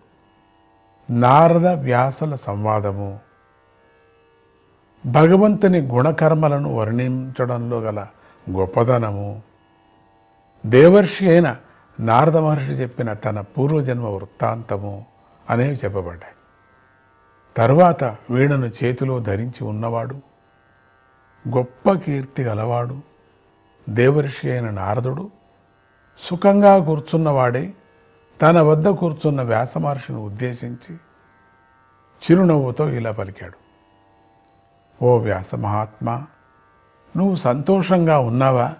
[1.10, 3.20] నారద వ్యాసల సంవాదము
[5.06, 8.06] భగవంతుని గుణకర్మలను వర్ణించడంలో గల
[8.50, 9.42] గొప్పదనము.
[10.66, 11.56] దేవర్షి అయిన
[12.00, 15.06] నారద మహర్షి చెప్పిన తన పూర్వజన్మ వృత్తాంతము
[15.50, 16.34] అనేవి చెప్పబడ్డాయి.
[17.56, 20.14] తరువాత వీణను చేతిలో ధరించి ఉన్నవాడు
[21.48, 23.00] గొప్ప కీర్తి గలవాడు
[23.88, 25.30] దేవర్షి అయిన నారదుడు
[26.18, 27.74] సుఖంగా కూర్చున్నవాడే
[28.42, 30.96] తన వద్ద కూర్చున్న వ్యాస మహర్షిని ఉద్దేశించి
[32.24, 33.58] చిరునవ్వుతో ఇలా పలికాడు.
[35.04, 36.26] ఓ వ్యాస మహాత్మా
[37.16, 38.74] నువ్వు సంతోషంగా ఉన్నావా?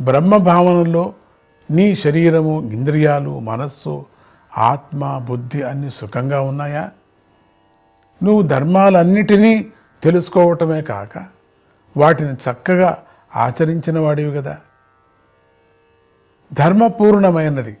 [0.00, 1.14] బ్రహ్మభావనలో
[1.70, 4.06] నీ శరీరము ఇంద్రియాలు మనస్సు
[4.58, 6.90] ఆత్మ బుద్ధి అన్ని సుఖంగా ఉన్నాయా?
[8.22, 11.26] నువ్వు ధర్మాలన్నిటినీ తెలుసుకోవటమే కాక
[11.96, 13.02] వాటిని చక్కగా
[13.36, 14.58] ఆచరించిన వాడివి కదా.
[16.52, 17.76] ధర్మపూర్ణమైనది.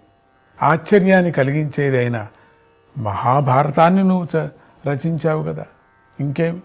[0.62, 2.26] ఆశ్చర్యాన్ని కలిగించేదైన
[2.98, 4.48] మహాభారతాన్ని నువ్వు చ-
[4.86, 5.66] రచించావు కదా.
[6.20, 6.60] ఇంకేమి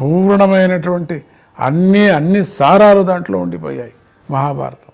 [0.00, 1.24] పూర్ణమైనటువంటి
[1.58, 3.92] అన్ని అన్ని సారాలు దాంట్లో ఉండిపోయాయి
[4.30, 4.92] మహాభారతం.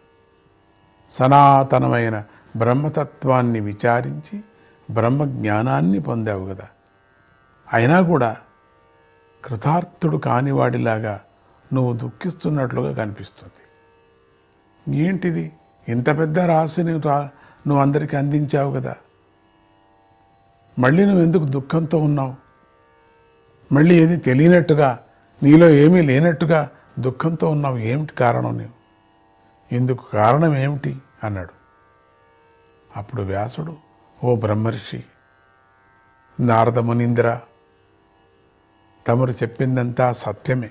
[1.13, 2.25] సనాతనమైన
[2.57, 4.45] బ్రహ్మతత్వాన్ని విచారించి
[4.91, 6.65] బ్రహ్మ జ్ఞానాన్ని పొందావు కదా.
[7.73, 8.37] అయినా కూడా
[9.45, 11.21] కృతార్థుడు కానివాడిలాగా
[11.73, 13.53] నువ్వు దుఃఖిస్తున్నట్లుగా కనిపిస్తుంది.
[14.99, 15.53] ఏంటిది?
[15.89, 17.31] ఇంత పెద్ద రాశిని రా
[17.67, 18.97] నువ్వు అందరికీ అందించావు కదా.
[20.79, 22.35] మళ్ళీ నువ్వు ఎందుకు దుఃఖంతో ఉన్నావు?
[23.75, 24.99] మళ్ళీ ఏది తెలియనట్టుగా
[25.43, 28.77] నీలో ఏమీ లేనట్టుగా దుఃఖంతో ఉన్నావు ఏమిటి కారణం నీవు?
[29.75, 30.99] ఇందుకు కారణం ఏమిటి?
[31.25, 31.51] అన్నాడు.
[32.97, 33.77] అప్పుడు వ్యాసుడు
[34.25, 35.05] ఓ బ్రహ్మర్షి
[36.41, 37.41] నారద మునీంద్ర
[39.07, 40.71] తమరు చెప్పిందంతా సత్యమే.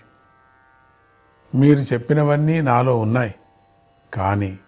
[1.56, 3.36] మీరు చెప్పినవన్నీ నాలో ఉన్నాయి.
[4.14, 4.60] కానీ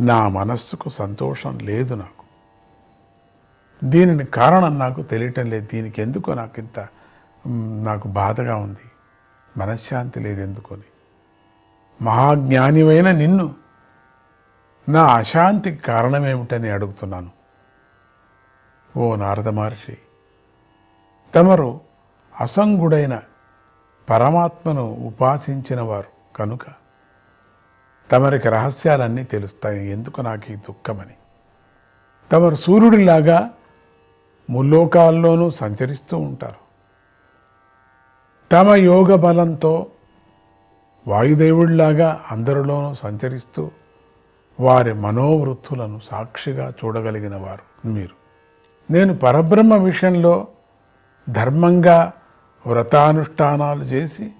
[0.00, 2.24] నా మనస్సుకు సంతోషం లేదు నాకు.
[3.84, 5.68] దీనిని కారణం నాకు తెలియటం లేదు.
[5.72, 6.88] దీనికి ఎందుకో నాకు ఇంత
[7.82, 8.90] నాకు బాధగా ఉంది.
[9.56, 10.82] మనశ్శాంతి లేదు ఎందుకొని.
[12.04, 13.54] మహాజ్ఞానివైన నిన్ను
[14.88, 17.30] నా అశాంతికి కారణమేమిటని అడుగుతున్నాను.
[18.96, 19.98] ఓ నారద మహర్షి
[21.34, 21.80] తమరు
[22.40, 23.22] అసంగుడైన
[24.10, 26.85] పరమాత్మను ఉపాసించిన వారు కనుక
[28.10, 29.90] తమరికి రహస్యాలన్నీ తెలుస్తాయి.
[29.90, 31.14] ఎందుకు నాకు ఈ దుఃఖమని?
[32.32, 33.50] తమరు సూర్యుడిలాగా
[34.50, 36.66] ముల్లోకాల్లోనూ సంచరిస్తూ ఉంటారు.
[38.52, 39.86] తమ యోగ బలంతో
[41.08, 43.70] వాయుదేవుడిలాగా అందరిలోనూ సంచరిస్తూ
[44.60, 48.26] వారి మనోవృత్తులను సాక్షిగా చూడగలిగిన వారు మీరు.
[48.92, 50.48] నేను పరబ్రహ్మ విషయంలో
[51.28, 52.12] ధర్మంగా
[52.66, 54.32] వ్రతానుష్ఠానాలు చేసి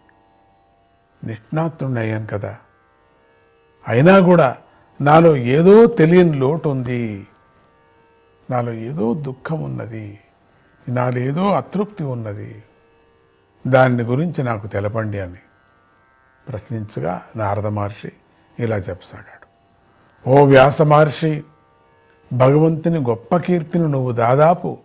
[1.24, 2.56] నిష్ణాతుడయ్యాను కదా.
[3.88, 4.56] అయినా కూడా
[5.00, 7.26] నాలో ఏదో తెలియని లోటు ఉంది
[8.50, 10.18] నాలో ఏదో దుఃఖం ఉన్నది.
[10.88, 12.62] నాలో ఏదో అతృప్తి ఉన్నది.
[13.66, 15.36] దాని గురించి నాకు తెలపండి అని
[16.48, 18.12] ప్రశ్నించగా నారద మహర్షి
[18.58, 19.46] ఇలా చెప్పసాగాడు.
[20.30, 21.44] ఓ వ్యాస మహర్షి
[22.32, 24.78] భగవంతుని గొప్ప కీర్తిని నువ్వు దాదాపు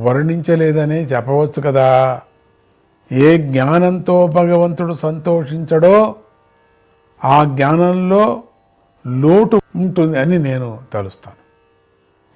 [0.00, 2.20] వర్ణించలేదనే చెప్పవచ్చు కదా.
[3.12, 6.14] ఏ జ్ఞానంతో భగవంతుడు సంతోషించడో
[7.24, 8.42] ఆ జ్ఞానంలో
[9.06, 11.42] లోటు ఉంటుంది అని నేను తలుస్తాను.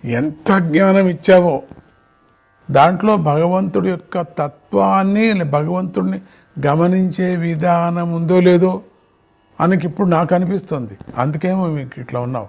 [0.09, 1.63] ఎంత జ్ఞానం ఇచ్చావో.
[2.71, 6.21] దాంట్లో భగవంతుడి యొక్క తత్వాన్ని భగవంతుడిని
[6.67, 8.83] గమనించే విధానం ఉందో లేదో
[9.61, 10.99] అనకి ఇప్పుడు నాకు అనిపిస్తుంది.
[11.19, 12.49] అందుకేమో మీకు ఇట్లా ఉన్నావు.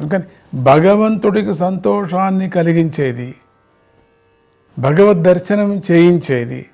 [0.00, 0.22] అందుకని
[0.62, 3.34] భగవంతుడికి సంతోషాన్ని కలిగించేది
[4.78, 6.66] భగవద్ దర్శనం చేయించేది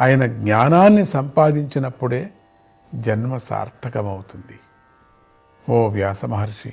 [0.00, 2.30] ఆయన జ్ఞానాన్ని సంపాదించినప్పుడే
[2.94, 4.58] జన్మ సార్థకమవుతుంది.
[5.72, 6.72] ఓ వ్యాస మహర్షి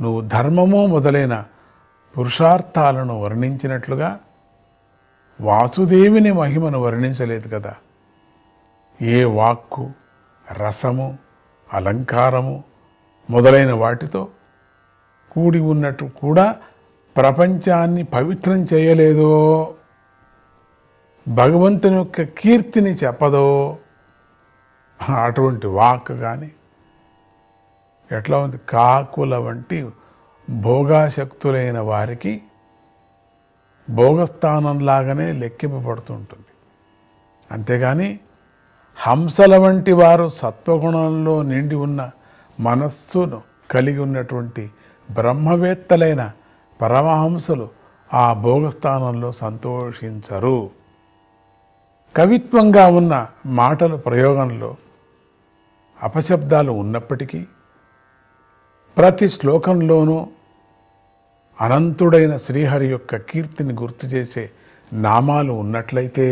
[0.00, 1.44] నువ్వు ధర్మము మొదలైన
[2.18, 4.18] పురుషార్థాలను వర్ణించినట్లుగా
[5.40, 7.74] వాసుదేవిని మహిమను వర్ణించలేదు కదా.
[9.02, 9.90] ఏ వాక్కు
[10.52, 11.18] రసము
[11.72, 12.64] అలంకారము
[13.30, 14.28] మొదలైన వాటితో
[15.32, 16.56] కూడి ఉన్నట్టు కూడా
[17.16, 19.74] ప్రపంచాన్ని పవిత్రం చేయలేదో
[21.28, 23.78] భగవంతుని యొక్క కీర్తిని చెప్పదో
[25.08, 26.50] అటువంటి వాక్ కానీ
[28.12, 28.56] ఎట్లా ఉంది?
[28.68, 29.88] కాకుల వంటి
[30.50, 32.42] భోగాశక్తులైన వారికి
[33.90, 36.44] భోగస్థానంలాగానే లెక్కింపబడుతుంటుంది.
[37.52, 38.20] అంతేగాని
[38.96, 42.10] హంసల వంటి వారు సత్వగుణంలో నిండి ఉన్న
[42.60, 44.70] మనస్సును కలిగి ఉన్నటువంటి
[45.10, 46.30] బ్రహ్మవేత్తలైన
[46.80, 47.68] పరమహంసలు
[48.14, 50.70] ఆ భోగస్థానంలో సంతోషించరు.
[52.16, 54.76] కవిత్వంగా ఉన్న మాటల ప్రయోగంలో
[56.02, 57.46] అపశబ్దాలు ఉన్నప్పటికీ
[58.96, 60.30] ప్రతి శ్లోకంలోనూ
[61.60, 64.50] అనంతుడైన శ్రీహరి యొక్క కీర్తిని గుర్తు చేసే
[64.92, 66.26] నామాలు ఉన్నట్లయితే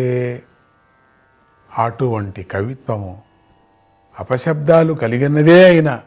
[1.79, 3.23] అటువంటి కవిత్వము
[4.19, 6.01] అపశబ్దాలు కలిగినదే అయిన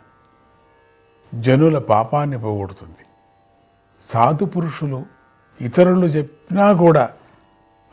[1.33, 3.03] జనుల పాపాన్ని పోగొడుతుంది.
[4.05, 5.05] సాధు పురుషులు
[5.61, 7.11] ఇతరులు చెప్పినా కూడా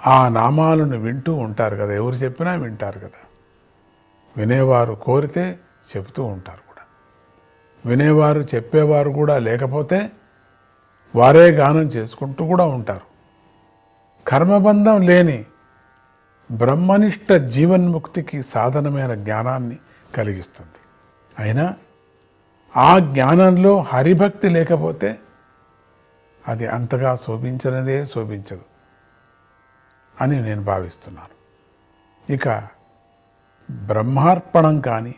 [0.07, 3.21] ఆ నామాలను వింటూ ఉంటారు కదా ఎవరు చెప్పినా వింటారు కదా.
[4.37, 5.59] వినేవారు కోరితే
[5.97, 6.83] చెబుతూ ఉంటారు కూడా.
[7.87, 10.11] వినేవారు చెప్పేవారు కూడా లేకపోతే
[11.17, 13.11] వారే గానం చేసుకుంటూ కూడా ఉంటారు.
[14.29, 15.45] కర్మబంధం లేని
[16.51, 19.79] బ్రహ్మనిష్ట జీవన్ముక్తికి సాధనమైన జ్ఞానాన్ని
[20.15, 20.79] కలిగిస్తుంది.
[21.39, 21.75] అయినా
[22.77, 25.19] ఆ జ్ఞానంలో హరిభక్తి లేకపోతే
[26.49, 28.63] అది అంతగా శోభించినదే శోభించదు
[30.21, 31.41] అని నేను భావిస్తున్నాను.
[32.33, 32.80] ఇక
[33.71, 35.15] బ్రహ్మార్పణం కానీ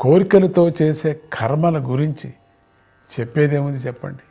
[0.00, 2.28] కోరికలతో చేసే కర్మల గురించి
[3.10, 4.22] చెప్పేదేముంది చెప్పండి?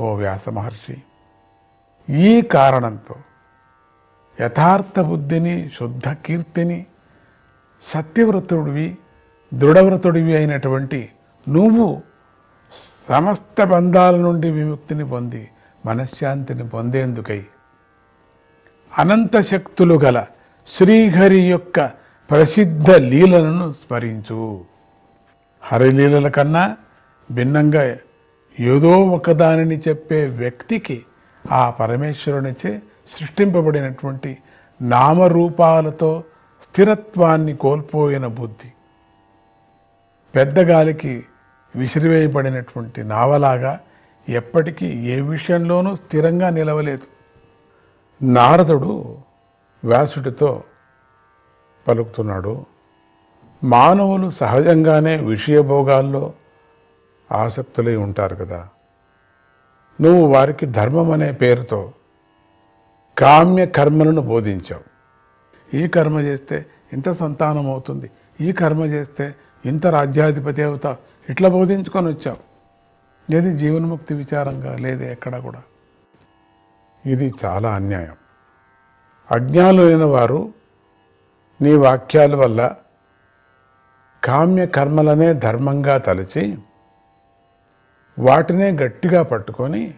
[0.00, 0.96] ఓ వ్యాస మహర్షి
[2.08, 3.16] ఈ కారణంతో
[4.40, 6.86] యథార్థ బుద్ధిని శుద్ధ కీర్తిని
[7.82, 8.96] సత్యవ్రతుడివి
[9.54, 11.10] దృఢవ్రతుడివి అయినటువంటి
[11.48, 12.02] నువ్వు
[13.08, 15.48] సమస్త బంధాల నుండి విముక్తిని పొంది
[15.86, 17.44] మనశ్శాంతిని పొందేందుకై
[18.92, 20.26] అనంత శక్తులు గల
[20.68, 21.99] శ్రీహరి యొక్క
[22.30, 24.64] ప్రసిద్ధ లీలలను స్మరించు.
[25.62, 26.76] హరిలీలల కన్నా
[27.30, 27.96] భిన్నంగా
[28.60, 31.02] ఏదో ఒకదానిని చెప్పే వ్యక్తికి
[31.50, 34.38] ఆ పరమేశ్వరునిచే సృష్టింపబడినటువంటి
[34.82, 36.24] నామరూపాలతో
[36.62, 38.72] స్థిరత్వాన్ని కోల్పోయిన బుద్ధి.
[40.34, 41.24] పెద్ద గాలికి
[41.76, 43.80] విసిరివేయబడినటువంటి నావలాగా
[44.28, 47.02] ఎప్పటికీ ఏ విషయంలోనూ స్థిరంగా నిలవలేదు.
[48.22, 49.18] నారదుడు
[49.84, 50.62] వ్యాసుడితో
[51.88, 52.66] పలుకుతున్నాడు.
[53.64, 56.32] మానవులు సహజంగానే విషయభోగాల్లో
[57.32, 58.68] ఆసక్తులై ఉంటారు కదా.
[60.00, 61.92] నువ్వు వారికి ధర్మం అనే పేరుతో
[63.18, 64.90] కామ్య కర్మలను బోధించావు.
[65.76, 68.10] ఈ కర్మ చేస్తే ఇంత సంతానం అవుతుంది.
[68.40, 69.34] ఈ కర్మ చేస్తే
[69.66, 70.96] ఇంత రాజ్యాధిపతి అవుతా.
[71.28, 72.50] ఇట్లా బోధించుకొని వచ్చావు.
[73.34, 75.62] ఏది జీవన్ముక్తి విచారంగా లేదు ఎక్కడ కూడా.
[77.06, 78.14] ఇది చాలా అన్యాయం.
[79.30, 80.59] అజ్ఞానులైన వారు
[81.62, 82.76] నీ వాక్యాల వల్ల
[84.24, 86.58] కామ్య కర్మలనే ధర్మంగా తలచి
[88.18, 89.94] వాటినే గట్టిగా పట్టుకొని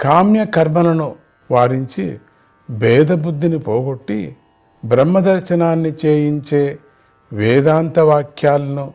[0.00, 1.16] కామ్య కర్మలను
[1.50, 2.20] వారించి
[2.70, 4.36] భేదబుద్ధిని పోగొట్టి
[4.84, 6.78] బ్రహ్మదర్శనాన్ని చేయించే
[7.32, 8.94] వేదాంత వాక్యాలను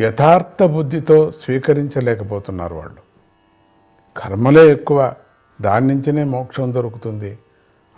[0.00, 3.02] యథార్థ బుద్ధితో స్వీకరించలేకపోతున్నారు వాళ్ళు.
[4.16, 5.14] కర్మలే ఎక్కువ
[5.60, 7.38] దాని నుంచినే మోక్షం దొరుకుతుంది.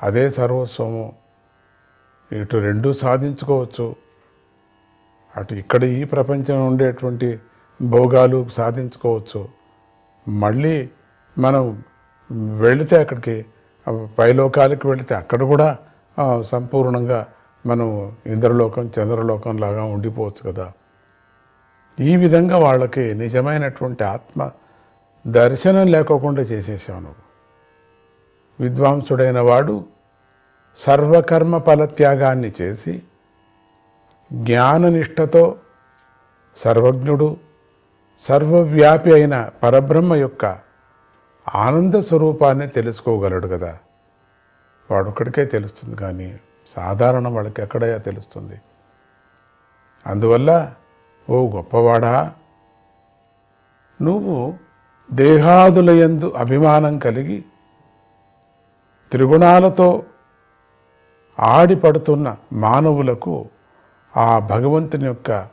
[0.03, 1.13] అదే సర్వస్వము.
[2.33, 3.95] ఇటు రెండూ సాధించుకోవచ్చు.
[5.37, 7.39] అటు ఇక్కడ ఈ ప్రపంచంలో ఉండేటువంటి
[7.83, 9.49] భోగాలు సాధించుకోవచ్చు.
[10.29, 10.89] మళ్ళీ
[11.39, 11.85] మనం
[12.59, 13.47] వెళితే అక్కడికి
[14.19, 15.79] పైలోకాలకి వెళితే అక్కడ కూడా
[16.41, 17.27] సంపూర్ణంగా
[17.67, 20.73] మనం ఇంద్రలోకం చంద్రలోకం లాగా ఉండిపోవచ్చు కదా.
[22.01, 24.51] ఈ విధంగా వాళ్ళకి నిజమైనటువంటి ఆత్మ
[25.27, 27.23] దర్శనం లేకోకుండా చేసేసావు నువ్వు.
[28.63, 29.85] విద్వాంసుడైన వాడు
[30.79, 33.03] సర్వకర్మ ఫలత్యాగాన్ని చేసి
[34.33, 35.57] జ్ఞాననిష్టతో
[36.57, 37.37] సర్వజ్ఞుడు
[38.21, 40.59] సర్వవ్యాపి అయిన పరబ్రహ్మ యొక్క
[41.55, 43.79] ఆనంద స్వరూపాన్ని తెలుసుకోగలడు కదా.
[44.91, 46.39] వాడొక్కడికే తెలుస్తుంది కానీ
[46.77, 48.61] సాధారణ వాళ్ళకి ఎక్కడయా తెలుస్తుంది?
[50.07, 50.73] అందువల్ల
[51.31, 52.33] ఓ గొప్పవాడా
[54.03, 54.55] నువ్వు
[55.13, 57.45] దేహాదులయందు అభిమానం కలిగి
[59.11, 60.03] త్రిగుణాలతో
[61.41, 63.49] ఆడిపడుతున్న మానవులకు
[64.17, 65.47] ఆ భగవంతుని యొక్క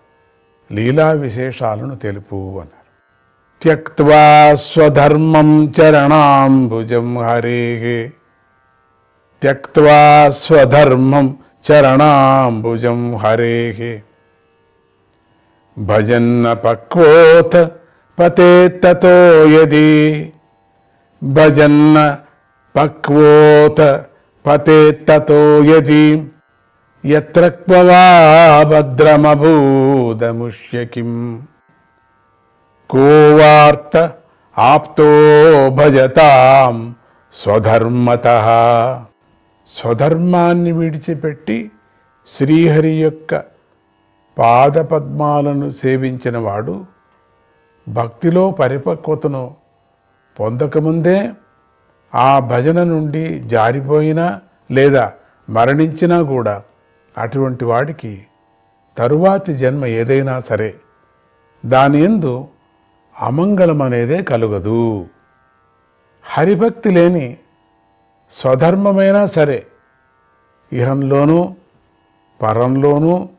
[0.72, 2.78] లీలా విశేషాలను తెలుపు అన్నారు.
[3.64, 8.12] త్యక్వా స్వధర్మం చరణాంబుజం హరే.
[9.42, 11.38] త్యక్వా స్వధర్మం
[11.72, 14.04] చరణాంబుజం హరే.
[15.78, 17.68] భజన్న పక్వోత్
[18.20, 20.34] పతే తతో యది.
[21.24, 22.18] భజన్న
[22.76, 24.04] పక్వోత
[24.48, 26.32] పతే తతో యది
[27.06, 28.64] యత్ర క్వవా
[32.90, 34.12] కోవార్త
[34.58, 35.10] ఆప్తో
[35.70, 36.96] భజతాం
[37.34, 38.28] స్వధర్మత.
[39.76, 41.72] స్వధర్మాన్ని విడిచిపెట్టి
[42.38, 43.44] శ్రీహరి యొక్క
[44.38, 46.86] పాదపద్మాలను సేవించిన వాడు
[47.90, 49.56] భక్తిలో పరిపక్వతను
[50.40, 51.30] పొందకముందే
[52.16, 54.42] ఆ భజన నుండి జారిపోయినా
[54.72, 55.14] లేదా
[55.50, 56.64] మరణించినా కూడా
[57.18, 58.26] అటువంటి వాడికి
[58.98, 60.76] తరువాతి జన్మ ఏదైనా సరే
[61.66, 62.48] దాని ఎందు
[63.20, 65.06] అమంగళం అనేదే కలుగదు.
[66.24, 67.38] హరిభక్తి లేని
[68.32, 69.66] స్వధర్మమైనా సరే
[70.74, 71.56] ఇహంలోనూ
[72.42, 73.30] పరంలోనూ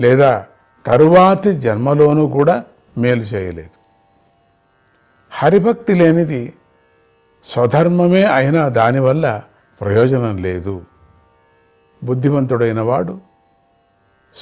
[0.00, 0.46] లేదా
[0.86, 2.64] తరువాతి జన్మలోనూ కూడా
[2.98, 3.78] మేలు చేయలేదు.
[5.32, 6.52] హరిభక్తి లేనిది
[7.44, 9.42] స్వధర్మమే అయినా దానివల్ల
[9.80, 10.82] ప్రయోజనం లేదు.
[12.04, 13.20] బుద్ధిమంతుడైన వాడు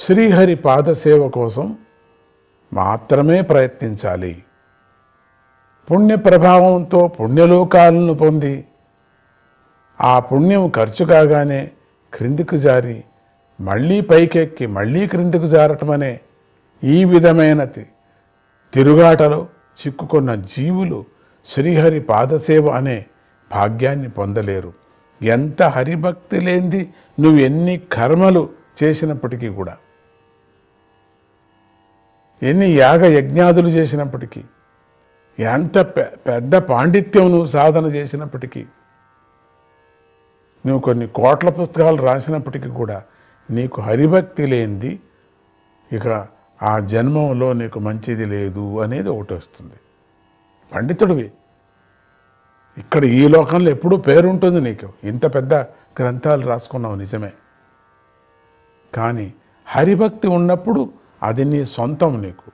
[0.05, 1.77] శ్రీహరి పాదసేవ కోసం
[2.73, 4.43] మాత్రమే ప్రయత్నించాలి.
[5.91, 8.65] పుణ్య ప్రభావంతో పుణ్యలోకాలను పొంది
[10.01, 11.71] ఆ పుణ్యం ఖర్చు కాగానే
[12.13, 13.03] క్రిందికి జారి
[13.61, 16.19] మళ్ళీ పైకెక్కి మళ్ళీ క్రిందికి జారటమనే
[16.83, 17.63] ఈ విధమైన
[18.73, 19.47] తిరుగాటలో
[19.81, 21.05] చిక్కుకున్న జీవులు
[21.45, 23.05] శ్రీహరి పాదసేవ అనే
[23.51, 24.73] భాగ్యాన్ని పొందలేరు.
[25.21, 28.49] ఎంత హరిభక్తి లేనిది నువ్వు ఎన్ని కర్మలు
[28.83, 29.77] చేసినప్పటికీ కూడా.
[32.43, 34.43] ఎన్ని యాగ యజ్ఞాదులు చేసినప్పటికీ.
[35.39, 35.77] ఎంత
[36.27, 38.65] పెద్ద పాండిత్యం నువ్వు సాధన చేసినప్పటికీ.
[40.65, 43.03] నువ్వు కొన్ని కోట్ల పుస్తకాలు రాసినప్పటికీ కూడా
[43.51, 44.99] నీకు హరిభక్తి లేనిది
[45.93, 46.27] ఇక
[46.63, 49.73] ఆ జన్మంలో నీకు మంచిది లేదు అనేది ఒకటి వస్తుంది.
[50.73, 51.31] పండితుడివి.
[52.77, 54.89] ఇక్కడ ఈ లోకంలో ఎప్పుడూ పేరుంటుంది నీకు.
[55.03, 55.53] ఇంత పెద్ద
[55.99, 57.31] గ్రంథాలు రాసుకున్నావు నిజమే.
[58.93, 59.33] కానీ
[59.67, 60.89] హరిభక్తి ఉన్నప్పుడు
[61.23, 62.51] అది నీ సొంతం నీకు.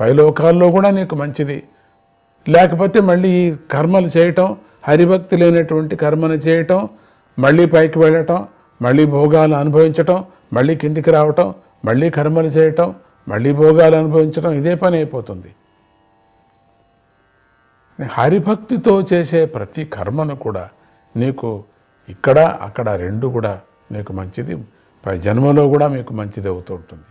[0.00, 1.62] పైలోకాల్లో కూడా నీకు మంచిది.
[2.48, 4.56] లేకపోతే మళ్ళీ ఈ కర్మలు చేయటం
[4.88, 6.88] హరిభక్తి లేనటువంటి కర్మను చేయటం
[7.38, 8.48] మళ్ళీ పైకి వెళ్ళటం
[8.82, 11.54] మళ్ళీ భోగాలు అనుభవించటం మళ్ళీ కిందికి రావటం
[11.84, 12.94] మళ్ళీ కర్మలు చేయటం
[13.28, 15.54] మళ్ళీ భోగాలు అనుభవించటం ఇదే పని అయిపోతుంది.
[17.98, 20.68] హరిభక్తితో చేసే ప్రతి కర్మను కూడా
[21.16, 21.64] నీకు
[22.08, 23.60] ఇక్కడ అక్కడ రెండు కూడా
[23.92, 24.64] నీకు మంచిది.
[25.06, 27.04] పై జన్మలో కూడా మీకు మంచిది అవుతూ ఉంటుంది.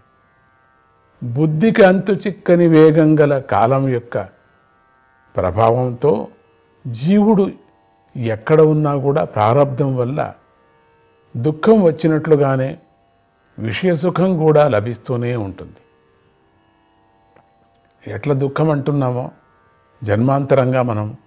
[1.23, 4.17] బుద్ధికి అంతు చిక్కని వేగం గల కాలం యొక్క
[5.37, 6.27] ప్రభావంతో
[6.87, 7.51] జీవుడు
[8.17, 10.33] ఎక్కడ ఉన్నా కూడా ప్రారంధం వల్ల
[11.37, 12.77] దుఃఖం వచ్చినట్లుగానే
[13.59, 15.81] విషయ సుఖం కూడా లభిస్తూనే ఉంటుంది.
[18.07, 19.31] ఎట్లా దుఃఖం అంటున్నామో
[20.03, 21.17] జన్మాంతరంగా మనం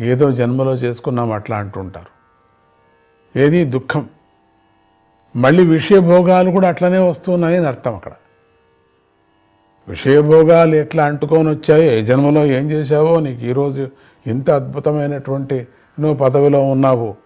[0.00, 2.18] ఏదో జన్మలో చేసుకున్నాం అట్లా అంటుంటారు.
[3.38, 4.08] ఏది దుఃఖం.
[5.36, 8.12] మళ్ళీ విషయభోగాలు కూడా అట్లనే వస్తున్నాయని అర్థం అక్కడ.
[9.88, 13.88] విషయభోగాలు ఎట్లా అంటుకొని వచ్చాయో ఏ జన్మలో ఏం చేశావో నీకు ఈరోజు
[14.26, 15.66] ఇంత అద్భుతమైనటువంటి
[16.00, 17.16] నువ్వు పదవిలో ఉన్నావు.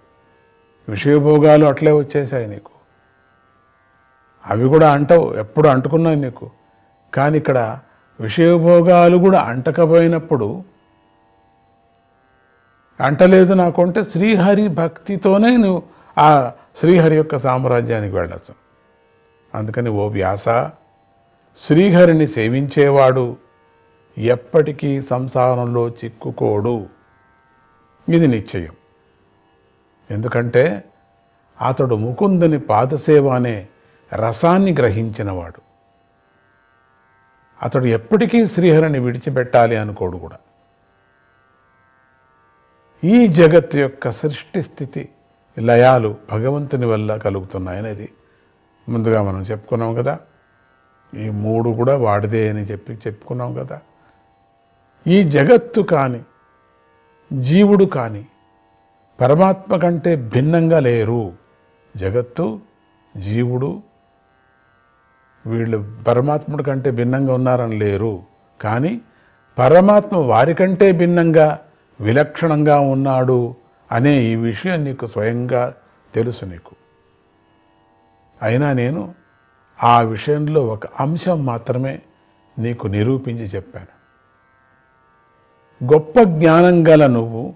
[0.88, 2.70] విషయభోగాలు అట్లే వచ్చేసాయి నీకు.
[4.46, 6.50] అవి కూడా అంటవు ఎప్పుడు అంటుకున్నాయి నీకు.
[7.14, 7.78] కానీ ఇక్కడ
[8.20, 10.64] విషయభోగాలు కూడా అంటకపోయినప్పుడు
[13.02, 15.82] అంటలేదు నాకు అంటే శ్రీహరి భక్తితోనే నువ్వు
[16.18, 18.54] ఆ శ్రీహరి యొక్క సామ్రాజ్యానికి వెళ్ళచ్చు.
[19.54, 20.44] అందుకని ఓ వ్యాస
[21.58, 23.36] శ్రీహరిని సేవించేవాడు
[24.18, 26.86] ఎప్పటికీ సంసారంలో చిక్కుకోడు.
[28.08, 28.72] ఇది నిశ్చయం.
[30.10, 30.84] ఎందుకంటే
[31.66, 33.66] అతడు ముకుందని పాదసేవ అనే
[34.14, 35.60] రసాన్ని గ్రహించినవాడు.
[37.62, 40.36] అతడు ఎప్పటికీ శ్రీహరిని విడిచిపెట్టాలి అనుకోడు కూడా.
[43.04, 45.08] ఈ జగత్ యొక్క సృష్టి స్థితి
[45.58, 48.12] లయాలు భగవంతుని వల్ల కలుగుతున్నాయనేది
[48.88, 50.18] ముందుగా మనం చెప్పుకున్నాం కదా.
[51.14, 53.80] ఈ మూడు కూడా వాడిదే అని చెప్పి చెప్పుకున్నాం కదా.
[55.06, 56.20] ఈ జగత్తు కాని
[57.40, 58.26] జీవుడు కాని
[59.20, 61.32] పరమాత్మ కంటే భిన్నంగా లేరు.
[61.96, 62.60] జగత్తు
[63.16, 63.82] జీవుడు
[65.46, 68.22] వీళ్ళు పరమాత్ముడి కంటే భిన్నంగా ఉన్నారని లేరు.
[68.60, 69.00] కానీ
[69.58, 71.58] పరమాత్మ వారికంటే భిన్నంగా
[72.02, 73.54] విలక్షణంగా ఉన్నాడు
[73.92, 75.74] అనే ఈ విషయం నీకు స్వయంగా
[76.14, 76.74] తెలుసు నీకు.
[78.42, 79.14] అయినా నేను
[79.84, 82.02] ఆ విషయంలో ఒక అంశం మాత్రమే
[82.58, 84.02] నీకు నిరూపించి చెప్పాను.
[85.92, 87.54] గొప్ప జ్ఞానం గల నువ్వు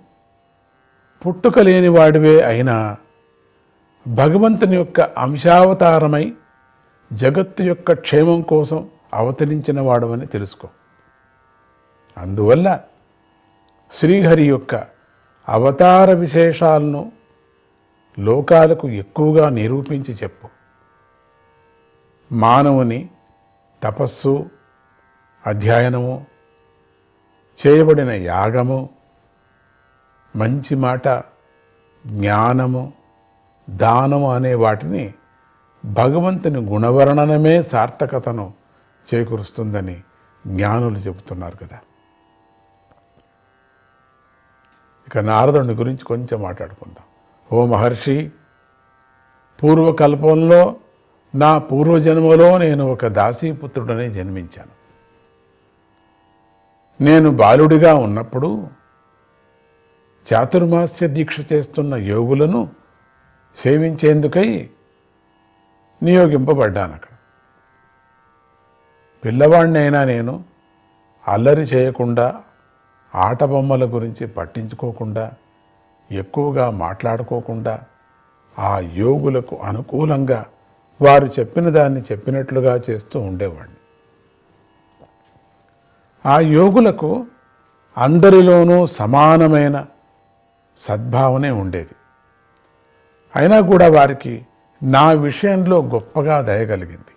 [1.26, 2.96] పుట్టుక లేని వాడివే అయినా
[4.08, 6.32] భగవంతుని యొక్క అంశావతారమై
[7.12, 10.68] జగత్తు యొక్క క్షేమం కోసం అవతరించిన వాడవని తెలుసుకో.
[12.18, 12.80] అందువల్ల
[13.92, 14.84] శ్రీహరి యొక్క
[15.48, 17.12] అవతార విశేషాలను
[18.18, 20.48] లోకాలకు ఎక్కువగా నిరూపించి చెప్పు.
[22.32, 23.08] మానవుని
[23.82, 24.50] తపస్సు
[25.46, 26.26] అధ్యయనము
[27.58, 28.90] చేయబడిన యాగము
[30.36, 31.08] మంచి మాట
[32.06, 32.92] జ్ఞానము
[33.70, 35.14] దానము అనే వాటిని
[35.84, 38.52] భగవంతుని గుణవర్ణనమే సార్థకతను
[39.14, 40.02] చేకూరుస్తుందని
[40.46, 41.78] జ్ఞానులు చెబుతున్నారు కదా.
[45.08, 47.04] ఇక నారదుని గురించి కొంచెం మాట్లాడుకుందాం.
[47.52, 48.30] ఓ మహర్షి
[49.62, 50.76] పూర్వకల్పంలో
[51.34, 54.76] నా పూర్వజన్మలో నేను ఒక దాసీపుత్రుడనే జన్మించాను.
[57.00, 58.68] నేను బాలుడిగా ఉన్నప్పుడు
[60.32, 62.70] చాతుర్మాస్య దీక్ష చేస్తున్న యోగులను
[63.56, 64.70] సేవించేందుకై
[66.02, 67.08] నియోగింపబడ్డాను అక్కడ.
[69.24, 70.44] పిల్లవాడినైనా నేను
[71.28, 72.42] అల్లరి చేయకుండా
[73.16, 75.32] ఆట బొమ్మల గురించి పట్టించుకోకుండా
[76.10, 77.82] ఎక్కువగా మాట్లాడుకోకుండా
[78.58, 80.46] ఆ యోగులకు అనుకూలంగా
[81.02, 83.76] వారు చెప్పిన దాన్ని చెప్పినట్లుగా చేస్తూ ఉండేవాడిని.
[86.26, 87.26] ఆ యోగులకు
[87.98, 89.86] అందరిలోనూ సమానమైన
[90.78, 91.94] సద్భావనే ఉండేది.
[93.36, 94.46] అయినా కూడా వారికి
[94.82, 97.14] నా విషయంలో గొప్పగా దయగలిగింది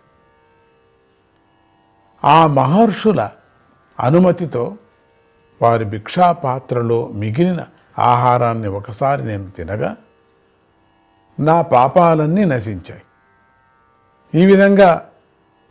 [2.24, 3.30] ఆ మహర్షుల
[4.00, 4.78] అనుమతితో
[5.62, 7.66] వారి భిక్షా పాత్రలో మిగిలిన
[8.00, 9.96] ఆహారాన్ని ఒకసారి నేను తినగా
[11.40, 13.02] నా పాపాలన్నీ నశించాయి.
[14.36, 15.10] ఈ విధంగా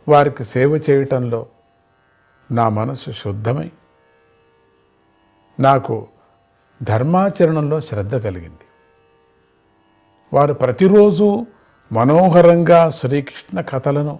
[0.09, 1.45] వారికి సేవ చేయటంలో
[2.51, 3.71] నా మనసు శుద్ధమై
[5.59, 6.07] నాకు
[6.83, 8.65] ధర్మాచరణంలో శ్రద్ధ కలిగింది.
[10.33, 11.45] వారు ప్రతిరోజు
[11.91, 14.19] మనోహరంగా శ్రీకృష్ణ కథలను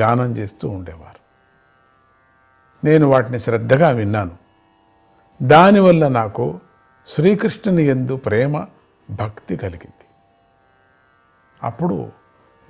[0.00, 1.20] గానం చేస్తూ ఉండేవారు.
[2.86, 4.39] నేను వాటిని శ్రద్ధగా విన్నాను.
[5.42, 6.60] దానివల్ల నాకు
[7.08, 8.66] శ్రీకృష్ణుని ఎందు ప్రేమ
[9.10, 10.06] భక్తి కలిగింది.
[11.62, 12.12] అప్పుడు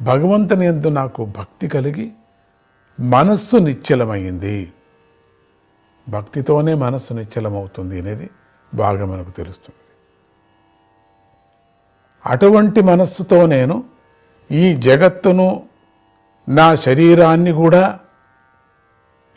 [0.03, 2.13] భగవంతుని ఎందు నాకు భక్తి కలిగి
[3.01, 4.73] మనస్సు నిశ్చలమైంది.
[6.09, 8.31] భక్తితోనే మనస్సు నిశ్చలమవుతుంది అనేది
[8.75, 9.77] బాగా మనకు తెలుస్తుంది.
[12.27, 13.85] అటువంటి మనస్సుతో నేను
[14.53, 15.63] ఈ జగత్తును
[16.49, 17.99] నా శరీరాన్ని కూడా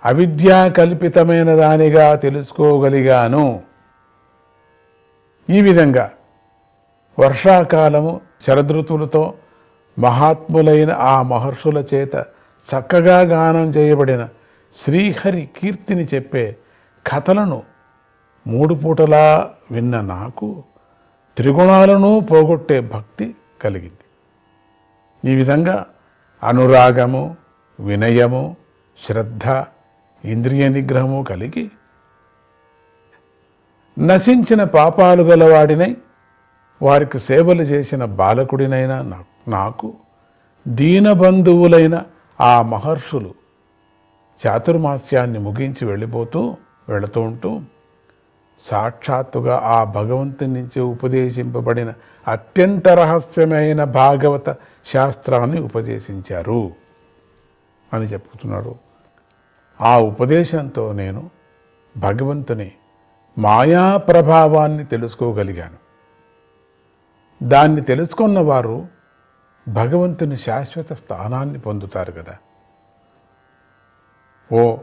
[0.05, 3.61] అవిద్యా కల్పితమైన దానిగా తెలుసుకోగలిగాను.
[5.49, 6.11] ఈ విధంగా
[7.19, 9.33] వర్షాకాలము శరదృతులతో
[9.99, 12.15] మహాత్ములైన ఆ మహర్షుల చేత
[12.67, 14.27] చక్కగా గానం చేయబడిన
[14.75, 16.55] శ్రీహరి కీర్తిని చెప్పే
[17.05, 17.63] కథలను
[18.47, 20.63] మూడు పూటలా విన్న నాకు
[21.37, 24.05] త్రిగుణాలను పోగొట్టే భక్తి కలిగింది.
[25.31, 25.85] ఈ విధంగా
[26.43, 27.37] అనురాగము
[27.79, 28.55] వినయము
[29.05, 29.47] శ్రద్ధ
[30.25, 31.71] ఇంద్రియ నిగ్రహము కలిగి
[33.99, 35.95] నశించిన పాపాలు గలవాడినై
[36.81, 38.97] వారికి సేవలు చేసిన బాలకుడినైనా
[39.47, 39.93] నాకు
[40.67, 42.03] దీనబంధువులైన
[42.41, 43.33] ఆ మహర్షులు
[44.45, 46.57] చాతుర్మాస్యాన్ని ముగించి వెళ్ళిపోతూ
[46.89, 47.61] వెళుతూ ఉంటూ
[48.59, 51.93] సాక్షాత్తుగా ఆ భగవంతుని నుంచి ఉపదేశింపబడిన
[52.27, 54.55] అత్యంత రహస్యమైన భాగవత
[54.91, 56.71] శాస్త్రాన్ని ఉపదేశించారు
[57.93, 58.75] అని చెప్పుతున్నాడు.
[59.81, 61.29] ఆ ఉపదేశంతో నేను
[61.97, 62.71] భగవంతుని
[63.37, 65.83] మాయా ప్రభావాన్ని తెలుసుకోగలిగాను.
[67.43, 68.87] దాన్ని తెలుసుకున్న వారు
[69.67, 72.37] భగవంతుని శాశ్వత స్థానాన్ని పొందుతారు కదా.
[74.53, 74.77] ఓ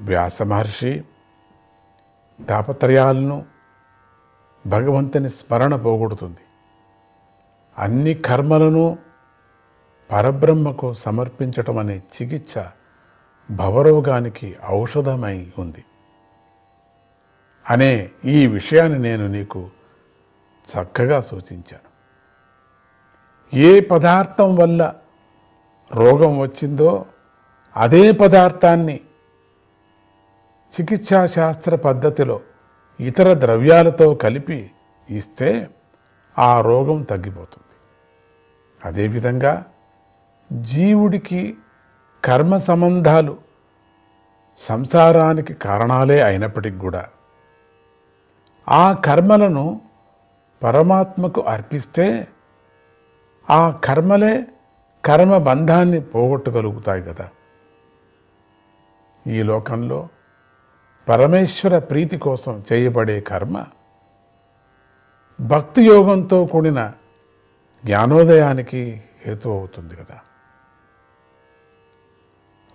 [0.00, 1.04] వ్యాస మహర్షి
[2.48, 3.44] తాపత్రయాలను
[4.66, 6.40] భగవంతుని స్మరణ పోగొడుతుంది.
[7.78, 8.98] అన్ని కర్మలను
[10.12, 12.54] పరబ్రహ్మకు సమర్పించటం అనే చికిత్స
[13.50, 15.84] భవరోగానికి ఔషధమై ఉంది.
[17.70, 19.70] అనే ఈ విషయాన్ని నేను నీకు
[20.72, 21.94] చక్కగా సూచించాను.
[23.56, 24.94] ఏ పదార్థం వల్ల
[25.92, 27.06] రోగం వచ్చిందో
[27.76, 29.00] అదే పదార్థాన్ని
[30.80, 32.40] చికిత్సా శాస్త్ర పద్ధతిలో
[33.00, 34.70] ఇతర ద్రవ్యాలతో కలిపి
[35.10, 35.68] ఇస్తే
[36.38, 37.76] ఆ రోగం తగ్గిపోతుంది.
[38.84, 39.64] అదేవిధంగా
[40.52, 41.56] జీవుడికి
[42.24, 43.38] కర్మ సంబంధాలు
[44.58, 47.08] సంసారానికి కారణాలే అయినప్పటికి కూడా
[48.68, 49.80] ఆ కర్మలను
[50.62, 52.26] పరమాత్మకు అర్పిస్తే
[53.50, 54.46] ఆ కర్మలే
[55.04, 57.28] కర్మ బంధాన్ని పోగొట్టగలుగుతాయి కదా.
[59.26, 60.08] ఈ లోకంలో
[61.08, 63.66] పరమేశ్వర ప్రీతి కోసం చేయబడే కర్మ
[65.40, 66.92] భక్తి యోగంతో కూడిన
[67.84, 70.18] జ్ఞానోదయానికి హేతు అవుతుంది కదా.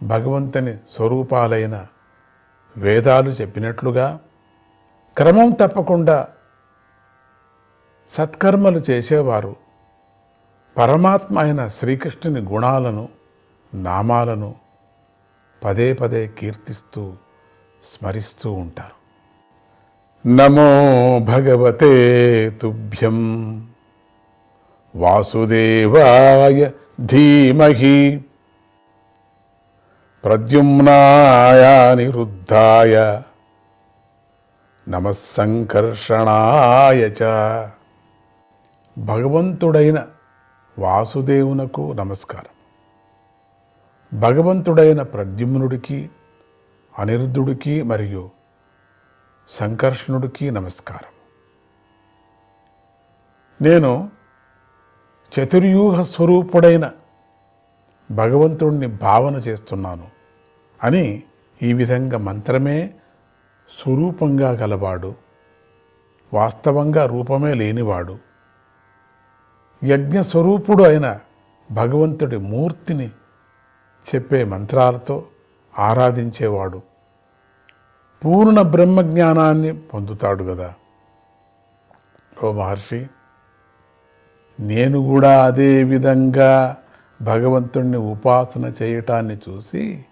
[0.04, 1.88] భగవంతుని స్వరూపాలైన
[2.78, 4.20] వేదాలు చెప్పినట్లుగా
[5.18, 6.28] క్రమం తప్పకుండా
[8.10, 9.56] సత్కర్మలు చేసేవారు.
[10.78, 13.10] పరమాత్మ అయిన శ్రీకృష్ణుని గుణాలను
[13.74, 14.56] నామాలను
[15.64, 17.14] పదే పదే కీర్తిస్తూ
[17.84, 19.00] స్మరిస్తూ ఉంటారు.
[20.28, 23.16] నమో భగవతే తుభ్యం.
[24.96, 26.72] వాసుదేవాయ
[27.02, 28.26] ధీమహి.
[30.26, 33.22] ప్రద్యుమ్నాయ నిరుద్ధాయ
[34.90, 37.22] నమస్సంకర్షణాయ చ
[38.98, 40.08] భగవంతుడైన
[40.80, 42.60] వాసుదేవునకు నమస్కారం.
[44.20, 46.10] భగవంతుడైన ప్రద్యుమ్నుడికి
[47.00, 48.30] అనిరుద్ధుడికి మరియు
[49.50, 51.14] సంకర్షణుడికి నమస్కారం.
[53.62, 54.10] నేను
[55.40, 56.92] చతుర్యూహ స్వరూపుడైన
[58.12, 60.08] భగవంతుడిని భావన చేస్తున్నాను
[60.84, 61.24] అని
[61.62, 62.94] ఈ విధంగా మంత్రమే
[63.80, 65.16] స్వరూపంగా గలవాడు
[66.34, 68.18] వాస్తవంగా రూపమే లేనివాడు
[69.84, 71.20] యజ్ఞ స్వరూపుడు అయిన
[71.72, 73.12] భగవంతుడి మూర్తిని
[74.16, 75.26] చెప్పే మంత్రాలతో
[75.80, 76.82] ఆరాధించేవాడు.
[78.26, 80.74] పూర్ణ బ్రహ్మజ్ఞానాన్ని పొందుతాడు కదా
[82.44, 83.08] ఓ మహర్షి
[84.60, 86.78] నేను కూడా అదే విధంగా
[87.22, 90.06] భగవంతుణ్ణి ఉపాసన చేయటాన్ని చూసి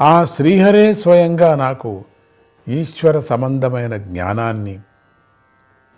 [0.00, 2.04] ఆ శ్రీహరే స్వయంగా నాకు
[2.68, 4.80] ఈశ్వర సంబంధమైన జ్ఞానాన్ని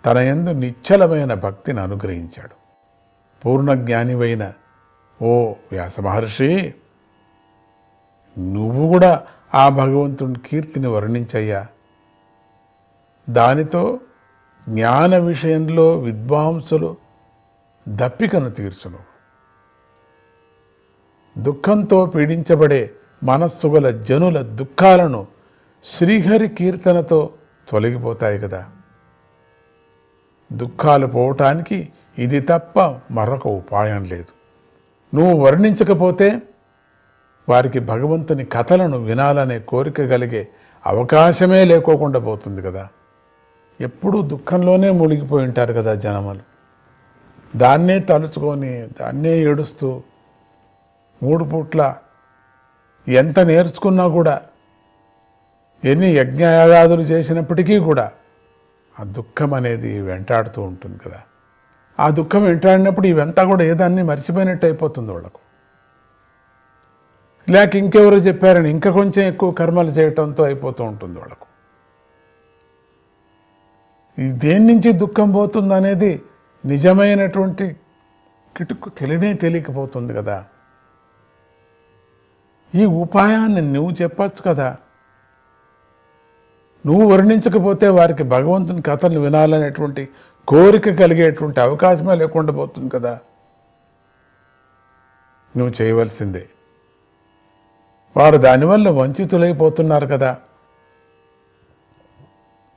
[0.05, 2.55] తన యందు నిశ్చలమైన భక్తిని అనుగ్రహించాడు.
[3.45, 4.53] పూర్ణ జ్ఞానివైన
[5.21, 6.73] ఓ వ్యాస మహర్షి
[8.39, 9.23] నువ్వు కూడా
[9.55, 11.67] ఆ భగవంతుని కీర్తిని వర్ణించయ్యా.
[13.29, 13.99] దానితో
[14.69, 16.95] జ్ఞాన విషయంలో విద్వాంసులు
[17.87, 19.12] దప్పికను తీర్చును.
[21.37, 22.89] దుఃఖంతో పీడించబడే
[23.23, 25.27] మనస్సు గల జనుల దుఃఖాలను
[25.85, 27.29] శ్రీహరి కీర్తనతో
[27.69, 28.65] తొలగిపోతాయి కదా.
[30.53, 34.25] దుఃఖాలు పోవటానికి ఇది తప్ప మరొక ఉపాయం లేదు.
[35.15, 36.41] నువ్వు వర్ణించకపోతే
[37.49, 40.47] వారికి భగవంతుని కథలను వినాలనే కోరిక కలిగే
[40.85, 42.87] అవకాశమే లేకోకుండా పోతుంది కదా.
[43.81, 46.39] ఎప్పుడూ దుఃఖంలోనే మునిగిపోయి ఉంటారు కదా జనములు.
[47.57, 50.03] దాన్నే తలుచుకొని దాన్నే ఏడుస్తూ
[51.23, 51.81] మూడు పూట్ల
[53.07, 54.35] ఎంత నేర్చుకున్నా కూడా
[55.83, 58.05] ఎన్ని యజ్ఞయాగాదులు చేసినప్పటికీ కూడా
[58.99, 61.19] ఆ దుఃఖం అనేది వెంటాడుతూ ఉంటుంది కదా.
[61.99, 65.39] ఆ దుఃఖం వెంటాడినప్పుడు ఇవంతా కూడా ఏదాన్ని మర్చిపోయినట్టు అయిపోతుంది వాళ్ళకు.
[67.47, 71.47] లేక ఇంకెవరు చెప్పారని ఇంకా కొంచెం ఎక్కువ కర్మలు చేయటంతో అయిపోతూ ఉంటుంది వాళ్ళకు.
[74.17, 76.11] ఈ దేని నుంచి దుఃఖం పోతుంది అనేది
[76.63, 77.65] నిజమైనటువంటి
[78.55, 80.37] కిటుకు తెలియనే తెలియకపోతుంది కదా.
[82.75, 84.77] ఈ ఉపాయాన్ని నువ్వు చెప్పచ్చు కదా.
[86.85, 90.09] నువ్వు వర్ణించకపోతే వారికి భగవంతుని కథలు వినాలనేటువంటి
[90.47, 93.19] కోరిక కలిగేటువంటి అవకాశమే లేకుండా పోతుంది కదా.
[95.57, 96.49] నువ్వు చేయవలసిందే.
[98.17, 100.37] వారు దానివల్ల వంచితులైపోతున్నారు కదా.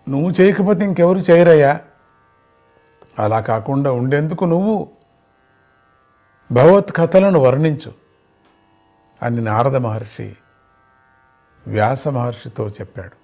[0.08, 1.80] నువ్వు చేయకపోతే ఇంకెవరు చేయరయ్యా?
[3.18, 4.88] అలా కాకుండా ఉండేందుకు నువ్వు
[6.52, 8.05] భగవత్ కథలను వర్ణించు.
[9.22, 10.36] అని నారద మహర్షి
[11.66, 13.16] వ్యాస మహర్షితో చెప్పాడు.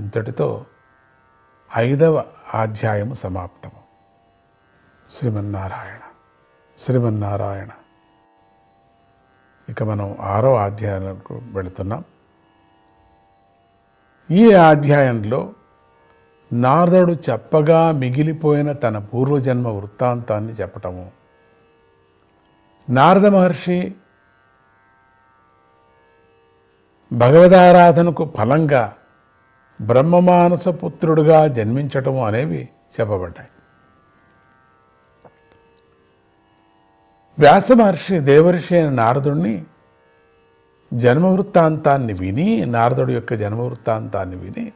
[0.00, 0.66] ఇంతటితో
[1.76, 2.24] ఐదవ
[2.54, 3.80] అధ్యాయము సమాప్తము.
[5.12, 6.00] శ్రీమన్నారాయణ
[6.80, 7.68] శ్రీమన్నారాయణ.
[9.68, 12.04] ఇక మనం ఆరో అధ్యాయానికి వెళుతున్నాం.
[14.30, 15.52] ఈ అధ్యాయంలో
[16.52, 21.12] నారదుడు చెప్పగా మిగిలిపోయిన తన పూర్వజన్మ వృత్తాంతాన్ని చెప్పటము.
[22.90, 23.94] నారద మహర్షి
[27.12, 28.94] భగవదారాధనకు ఫలంగా
[29.80, 32.68] బ్రహ్మమానస పుత్రుడుగా జన్మించటం అనేవి
[33.00, 33.48] చెప్పబడ్డాయి.
[37.38, 39.64] వ్యాస మహర్షి దేవర్షి అయిన నారదుణ్ణి
[40.94, 44.72] జన్మ వృత్తాంతాన్ని విని నారదుడి యొక్క జన్మ వృత్తాంతాన్ని విని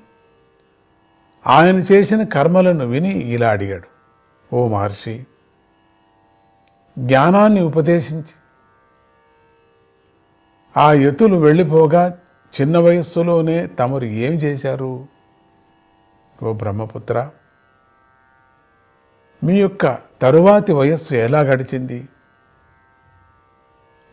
[1.46, 3.88] ఆయన చేసిన కర్మలను విని ఇలా అడిగాడు.
[4.54, 5.26] ఓ మహర్షి
[6.98, 8.34] జ్ఞానాన్ని ఉపదేశించి
[10.76, 12.18] ఆ యతులు వెళ్ళిపోగా
[12.60, 15.06] చిన్న వయస్సులోనే తమరు ఏం చేశారు?
[16.42, 17.30] ఓ బ్రహ్మపుత్ర
[19.44, 22.08] మీ యొక్క తరువాతి వయస్సు ఎలా గడిచింది?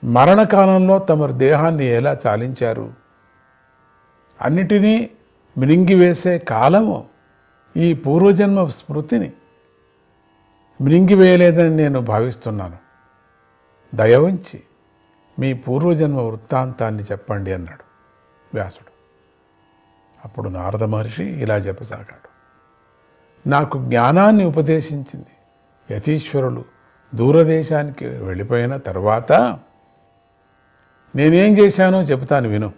[0.03, 2.93] మరణకాలంలో తమరు దేహాన్ని ఎలా చాలించారు?
[4.41, 5.09] అన్నిటినీ
[5.57, 7.05] మినింగివేసే కాలము
[7.77, 9.33] ఈ పూర్వజన్మ స్మృతిని
[10.81, 12.77] మినింగివేయలేదని నేను భావిస్తున్నాను.
[13.95, 14.61] దయవుంచి
[15.39, 17.90] మీ పూర్వజన్మ వృత్తాంతాన్ని చెప్పండి అన్నాడు.
[18.53, 18.91] వ్యాసుడు.
[20.25, 22.31] అప్పుడు నారద మహర్షి ఇలా చెప్పసాగాడు.
[23.49, 25.25] నాకు జ్ఞానాన్ని ఉపదేశించింది.
[25.93, 26.65] యతీశ్వరులు
[27.15, 29.31] దూరదేశానికి వెళ్ళిపోయిన తర్వాత
[31.15, 32.73] నేనేం చేశానో చెబుతాను విను.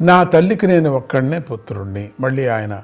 [0.00, 2.10] నా తల్లికి నేను ఒక్కడనే పుత్రుణ్ణి.
[2.20, 2.82] మళ్ళీ ఆయన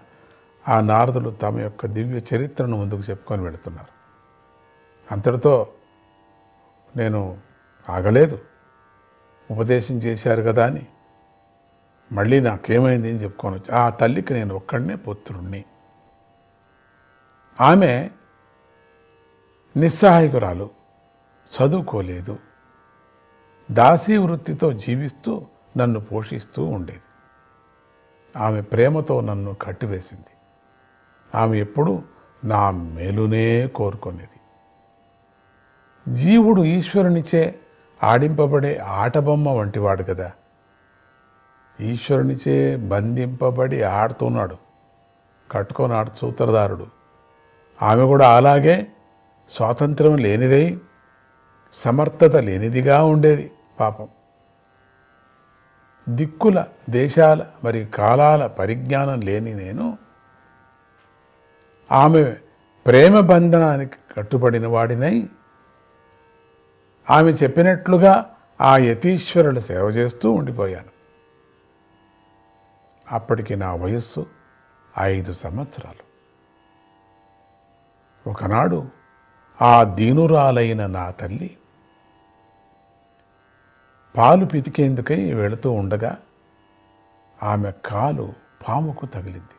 [0.69, 4.01] ఆ నారదులు తమ యొక్క దివ్య చరిత్రను ముందుకు చెప్పుకొని వెళుతున్నారు.
[5.15, 5.69] అంతటితో
[6.97, 7.39] నేను
[7.91, 8.39] ఆగలేదు.
[9.51, 10.87] ఉపదేశం చేశారు కదా అని.
[12.13, 15.65] మళ్ళీ నాకేమైంది అని చెప్పుకొని వచ్చి ఆ తల్లికి నేను ఒక్కడనే పుత్రుణ్ణి.
[17.61, 18.11] ఆమె
[19.77, 20.71] నిస్సహాయకురాలు
[21.57, 22.39] చదువుకోలేదు
[23.71, 25.47] దాసీ వృత్తితో జీవిస్తూ
[25.77, 27.03] నన్ను పోషిస్తూ ఉండేది.
[28.37, 30.27] ఆమె ప్రేమతో నన్ను కట్టివేసింది.
[31.35, 32.03] ఆమె ఎప్పుడూ
[32.45, 34.41] నా మేలునే కోరుకునేది.
[36.15, 37.59] జీవుడు ఈశ్వరునిచే
[38.03, 40.33] ఆడింపబడే ఆటబొమ్మ వంటివాడు కదా.
[41.81, 44.57] ఈశ్వరునిచే బంధింపబడి ఆడుతున్నాడు.
[45.51, 46.87] కట్టుకొని ఆడు సూత్రధారుడు.
[47.83, 48.87] ఆమె కూడా అలాగే
[49.49, 50.79] స్వాతంత్రం లేనిదై
[51.75, 54.09] సమర్థత లేనిదిగా ఉండేది పాపం.
[56.09, 59.99] దిక్కుల దేశాల మరియు కాలాల పరిజ్ఞానం లేని నేను
[61.93, 62.37] ఆమె
[62.87, 65.29] ప్రేమ బంధనానికి కట్టుబడిన వాడినై
[67.11, 70.91] ఆమె చెప్పినట్లుగా ఆ యతీశ్వరుల సేవ చేస్తూ ఉండిపోయాను.
[73.15, 74.27] అప్పటికి నా వయస్సు
[75.01, 76.11] ఐదు సంవత్సరాలు.
[78.31, 78.89] ఒకనాడు
[79.63, 81.57] ఆ దీనురాలైన నా తల్లి
[84.17, 86.19] పాలు పితికేందుకై వెళుతూ ఉండగా
[87.43, 88.33] ఆమె కాలు
[88.69, 89.57] పాముకు తగిలింది.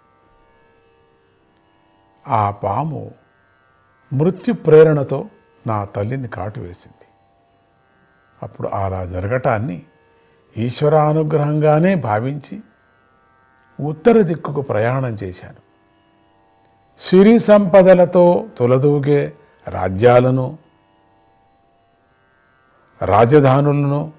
[2.27, 3.11] ఆ పాము
[4.13, 5.29] మృత్యు ప్రేరణతో
[5.67, 7.00] నా తల్లిని కాటు వేసింది
[8.43, 9.83] అప్పుడు అలా జరగటాన్ని
[10.57, 12.61] ఈశ్వరానుగ్రహంగానే భావించి
[13.81, 15.61] ఉత్తర దిక్కుకు ప్రయాణం చేశాను.
[16.99, 19.33] సిరి సంపదలతో తొలదూగే
[19.67, 20.57] రాజ్యాలను
[23.01, 24.11] రాజధానులను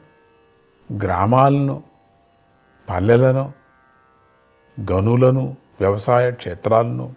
[0.99, 1.83] గ్రామాలను
[2.91, 3.53] పల్లెలను
[4.93, 7.15] గనులను వ్యవసాయ క్షేత్రాలను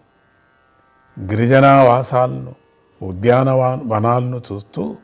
[1.20, 2.56] గిరిజనావాసాలను
[3.02, 4.98] ఉద్యానవా వనాలను చూస్తూ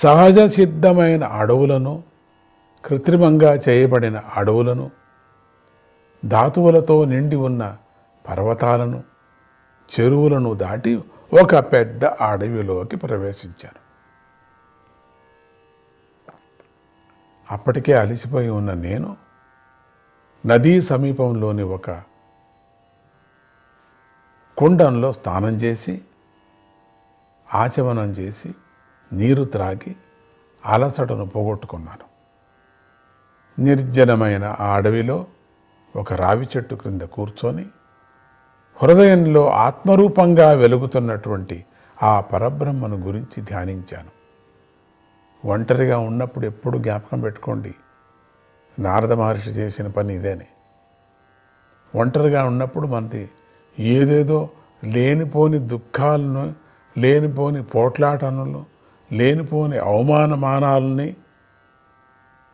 [0.00, 2.02] సహజ సిద్ధమైన అడవులను
[2.84, 4.90] కృత్రిమంగా చేయబడిన అడవులను
[6.24, 7.78] ధాతువులతో నిండి ఉన్న
[8.28, 9.04] పర్వతాలను
[9.90, 11.02] చెరువులను దాటి
[11.42, 13.80] ఒక పెద్ద అడవిలోకి ప్రవేశించారు.
[17.50, 19.16] అప్పటికే అలసిపోయి ఉన్న నేను
[20.46, 21.90] నదీ సమీపంలోని ఒక
[24.56, 26.02] కుండంలో స్నానం చేసి
[27.54, 28.54] ఆచమనం చేసి
[29.12, 29.96] నీరు త్రాగి
[30.66, 32.12] అలసటను పోగొట్టుకున్నాను.
[33.62, 35.26] నిర్జనమైన ఆ అడవిలో
[35.96, 37.66] ఒక రావి చెట్టు క్రింద కూర్చొని
[38.82, 41.64] హృదయంలో ఆత్మరూపంగా వెలుగుతున్నటువంటి
[42.02, 44.10] ఆ పరబ్రహ్మను గురించి ధ్యానించాను.
[45.46, 47.74] ఒంటరిగా ఉన్నప్పుడు ఎప్పుడు జ్ఞాపకం పెట్టుకోండి
[48.78, 50.46] నారద మహర్షి చేసిన పని ఇదేనే.
[51.94, 53.30] ఒంటరిగా ఉన్నప్పుడు మనది
[53.78, 54.48] ఏదేదో
[54.84, 56.54] లేనిపోని దుఃఖాలను
[56.98, 58.71] లేనిపోని పోట్లాటలను
[59.12, 61.16] లేనిపోని అవమానమానాలని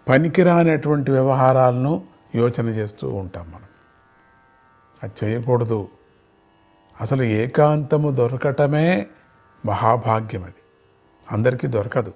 [0.09, 2.02] పనికిరానటువంటి వ్యవహారాలను
[2.34, 3.68] యోచన చేస్తూ ఉంటాం మనం.
[5.02, 5.88] అది చేయకూడదు.
[7.00, 9.06] అసలు ఏకాంతము దొరకటమే
[9.66, 10.54] మహాభాగ్యం అది.
[11.32, 12.12] అందరికీ దొరకదు.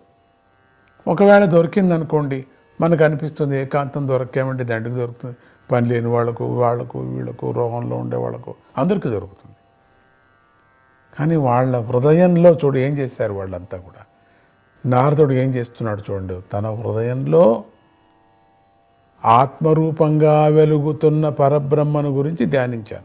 [1.08, 2.46] ఒకవేళ దొరికిందనుకోండి
[2.80, 5.36] మనకు అనిపిస్తుంది ఏకాంతం దొరకేమంటే దండికి దొరుకుతుంది.
[5.70, 9.56] పని లేని వాళ్ళకు వాళ్ళకు వీళ్ళకు రోగంలో ఉండే వాళ్ళకు అందరికీ దొరుకుతుంది.
[11.18, 14.01] కానీ వాళ్ళ హృదయంలో చూడు ఏం చేశారు వాళ్ళంతా కూడా?
[14.86, 17.64] నారదుడు ఏం చేస్తున్నాడు చూడండి తన హృదయంలో
[19.24, 23.04] ఆత్మరూపంగా వెలుగుతున్న పరబ్రహ్మను గురించి ధ్యానించాను.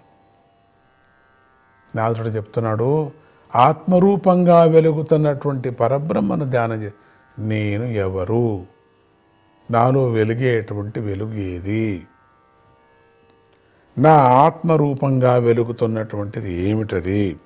[1.95, 3.11] నారదుడు చెప్తున్నాడు
[3.55, 6.93] ఆత్మరూపంగా వెలుగుతున్నటువంటి పరబ్రహ్మను ధ్యానం చే
[7.39, 8.65] నేను ఎవరు?
[9.71, 12.05] నాలో వెలిగేటువంటి వెలుగు ఏది?
[13.99, 17.37] నా ఆత్మరూపంగా వెలుగుతున్నటువంటిది ఏమిటది?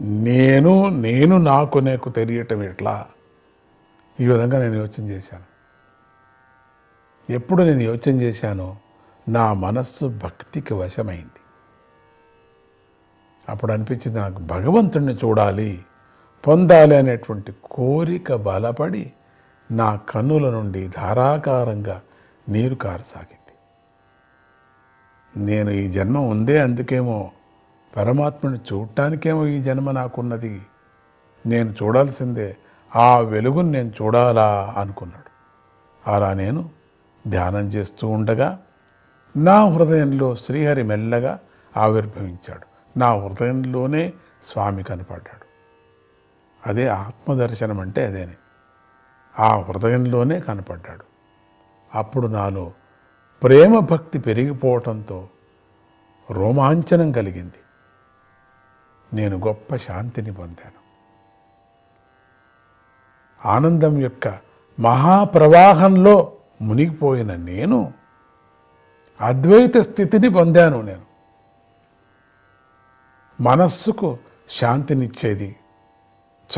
[0.00, 3.06] నేను నేను నాకు నాకు తెలియటం ఎట్లా?
[4.20, 5.56] ఈ విధంగా నేను యోచన చేశాను.
[7.32, 8.76] ఎప్పుడు నేను యోచన చేశానో
[9.28, 11.40] నా మనస్సు భక్తికి వశమైంది.
[13.48, 15.84] అప్పుడు అనిపించింది నాకు భగవంతుణ్ణి చూడాలి
[16.46, 19.12] పొందాలి అనేటువంటి కోరిక బలపడి
[19.70, 22.02] నా కన్నుల నుండి ధారాకారంగా
[22.48, 23.36] నీరు కారసాగింది.
[25.44, 27.30] నేను ఈ జన్మ ఉందే అందుకేమో
[27.96, 30.62] పరమాత్మను చూడటానికేమో ఈ జన్మ నాకున్నది.
[31.46, 32.56] నేను చూడాల్సిందే
[32.96, 35.30] ఆ వెలుగును నేను చూడాలా అనుకున్నాడు.
[36.10, 36.70] అలా నేను
[37.28, 38.62] ధ్యానం చేస్తూ ఉండగా
[39.36, 41.38] నా హృదయంలో శ్రీహరి మెల్లగా
[41.76, 42.98] ఆవిర్భవించాడు.
[42.98, 44.12] నా హృదయంలోనే
[44.44, 45.46] స్వామి కనపడ్డాడు.
[46.68, 48.34] అదే ఆత్మదర్శనం అంటే అదేనే.
[49.38, 51.04] ఆ హృదయంలోనే కనపడ్డాడు.
[51.94, 52.72] అప్పుడు నాలో
[53.42, 55.28] ప్రేమ భక్తి పెరిగిపోవటంతో
[56.30, 57.52] రోమాంచనం కలిగింది.
[59.14, 60.86] నేను గొప్ప శాంతిని పొందాను.
[63.48, 64.38] ఆనందం యొక్క
[64.80, 66.32] మహాప్రవాహంలో
[66.62, 67.92] మునిగిపోయిన నేను
[69.20, 71.02] అద్వైత స్థితిని పొందాను నేను.
[73.42, 74.18] మనస్సుకు
[74.50, 75.56] శాంతినిచ్చేది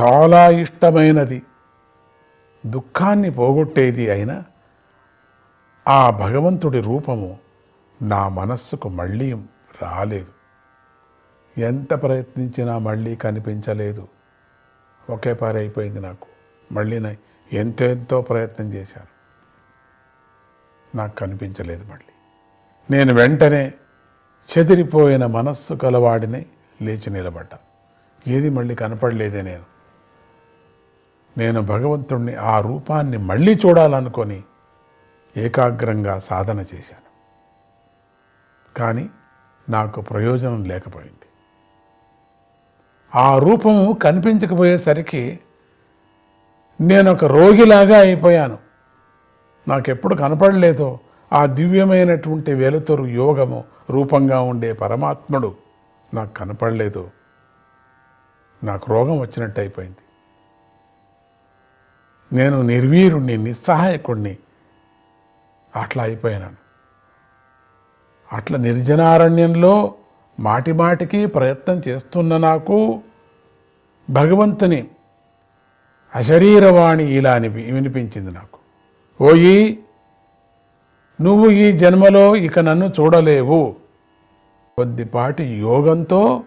[0.00, 1.42] చాలా ఇష్టమైనది
[2.66, 4.44] దుఃఖాన్ని పోగొట్టేది అయినా
[5.88, 7.38] ఆ భగవంతుడి రూపము
[8.02, 9.32] నా మనస్సుకు మళ్ళీ
[9.82, 10.37] రాలేదు.
[11.58, 14.08] ఎంత ప్రయత్నించినా మళ్ళీ కనిపించలేదు.
[15.10, 16.26] ఒకే పారైపోయింది నాకు.
[16.72, 17.16] మళ్ళీ నా
[17.52, 19.18] ఎంతెంతో ప్రయత్నం చేశాను.
[20.96, 22.12] నాకు కనిపించలేదు మళ్ళీ.
[22.90, 23.72] నేను వెంటనే
[24.58, 26.46] చెదిరిపోయిన మనస్సు కలవాడిని
[26.82, 27.58] లేచి నిలబడ్డా.
[28.28, 29.64] ఏది మళ్ళీ కనపడలేదే నేను.
[31.38, 34.42] నేను భగవంతుణ్ణి ఆ రూపాన్ని మళ్ళీ చూడాలనుకొని
[35.36, 37.08] ఏకాగ్రంగా సాధన చేశాను.
[38.78, 39.10] కానీ
[39.68, 41.27] నాకు ప్రయోజనం లేకపోయింది.
[43.14, 45.40] ఆ రూపము కనిపించకపోయేసరికి
[46.80, 48.58] నేను ఒక రోగిలాగా అయిపోయాను.
[49.68, 50.98] నాకెప్పుడు కనపడలేదో.
[51.32, 55.54] ఆ దివ్యమైనటువంటి వెలుతురు యోగము రూపంగా ఉండే పరమాత్ముడు
[56.14, 57.10] నాకు కనపడలేదు.
[58.64, 59.96] నాకు రోగం వచ్చినట్టు అయిపోయింది.
[62.32, 64.38] నేను నిర్వీరుణ్ణి నిస్సహాయకుణ్ణి
[65.76, 66.50] అట్లా అయిపోయాను
[68.32, 69.94] అట్లా నిర్జనారణ్యంలో
[70.40, 73.02] మాటిమాటికి ప్రయత్నం చేస్తున్న నాకు
[74.10, 74.88] భగవంతుని
[76.14, 78.58] అశరీరవాణి ఇలా అని వినిపించింది నాకు.
[79.20, 79.78] ఓయి
[81.20, 83.76] నువ్వు ఈ జన్మలో ఇక నన్ను చూడలేవు.
[84.76, 86.42] కొద్దిపాటి యోగంతో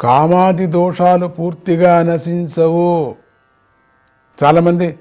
[0.00, 3.14] కామాది దోషాలు పూర్తిగా నశించవు.
[4.38, 4.98] చాలామంది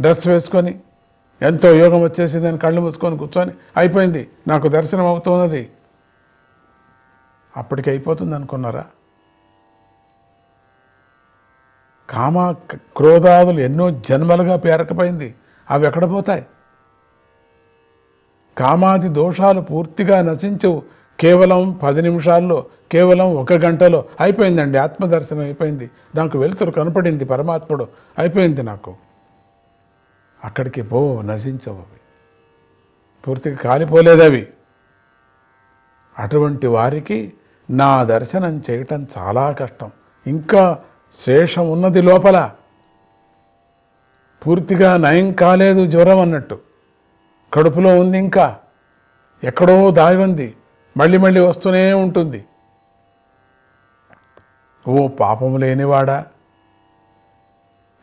[0.00, 0.80] డ్రెస్ వేసుకొని
[1.42, 4.28] ఎంతో యోగం వచ్చేసిందని కళ్ళు మూసుకొని కూర్చొని అయిపోయింది.
[4.48, 5.70] నాకు దర్శనం అవుతున్నది
[7.58, 8.84] అప్పటికి అయిపోతుంది అనుకున్నారా?
[12.10, 12.54] కామ
[12.96, 15.34] క్రోధాదులు ఎన్నో జన్మలుగా పేరకపోయింది.
[15.70, 16.46] అవి ఎక్కడ పోతాయి?
[18.58, 20.82] కామాది దోషాలు పూర్తిగా నశించవు
[21.20, 24.78] కేవలం పది నిమిషాల్లో కేవలం ఒక గంటలో అయిపోయిందండి.
[24.78, 25.90] ఆత్మదర్శనం అయిపోయింది.
[26.14, 27.88] నాకు వెలుతురు కనపడింది పరమాత్ముడు.
[28.18, 28.96] అయిపోయింది నాకు.
[30.44, 32.00] అక్కడికి పో నశించవు అవి.
[33.28, 34.48] పూర్తిగా కాలిపోలేదు అవి
[36.18, 37.32] అటువంటి వారికి
[37.70, 39.90] నా దర్శనం చేయటం చాలా కష్టం.
[40.26, 40.78] ఇంకా
[41.14, 42.50] శేషం ఉన్నది లోపల.
[44.46, 46.58] పూర్తిగా నయం కాలేదు జ్వరం అన్నట్టు.
[47.54, 48.56] కడుపులో ఉంది ఇంకా.
[49.44, 50.56] ఎక్కడో దాగి ఉంది.
[50.96, 52.44] మళ్ళీ మళ్ళీ వస్తూనే ఉంటుంది.
[54.88, 56.26] ఓ పాపం లేనివాడా?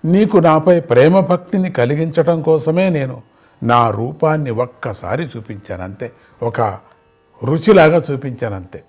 [0.05, 3.21] నీకు నాపై ప్రేమ భక్తిని కలిగించటం కోసమే నేను
[3.63, 6.11] నా రూపాన్ని ఒక్కసారి చూపించానంతే.
[6.43, 6.61] ఒక
[7.43, 8.83] రుచిలాగా చూపించానంతే.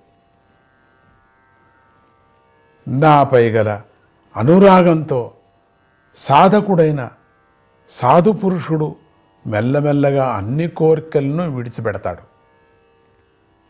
[2.89, 3.81] నాపై గల
[4.37, 5.31] అనురాగంతో
[6.17, 7.09] సాధకుడైన
[7.91, 8.97] సాధు పురుషుడు
[9.47, 12.37] మెల్లమెల్లగా అన్ని కోరికలను విడిచిపెడతాడు.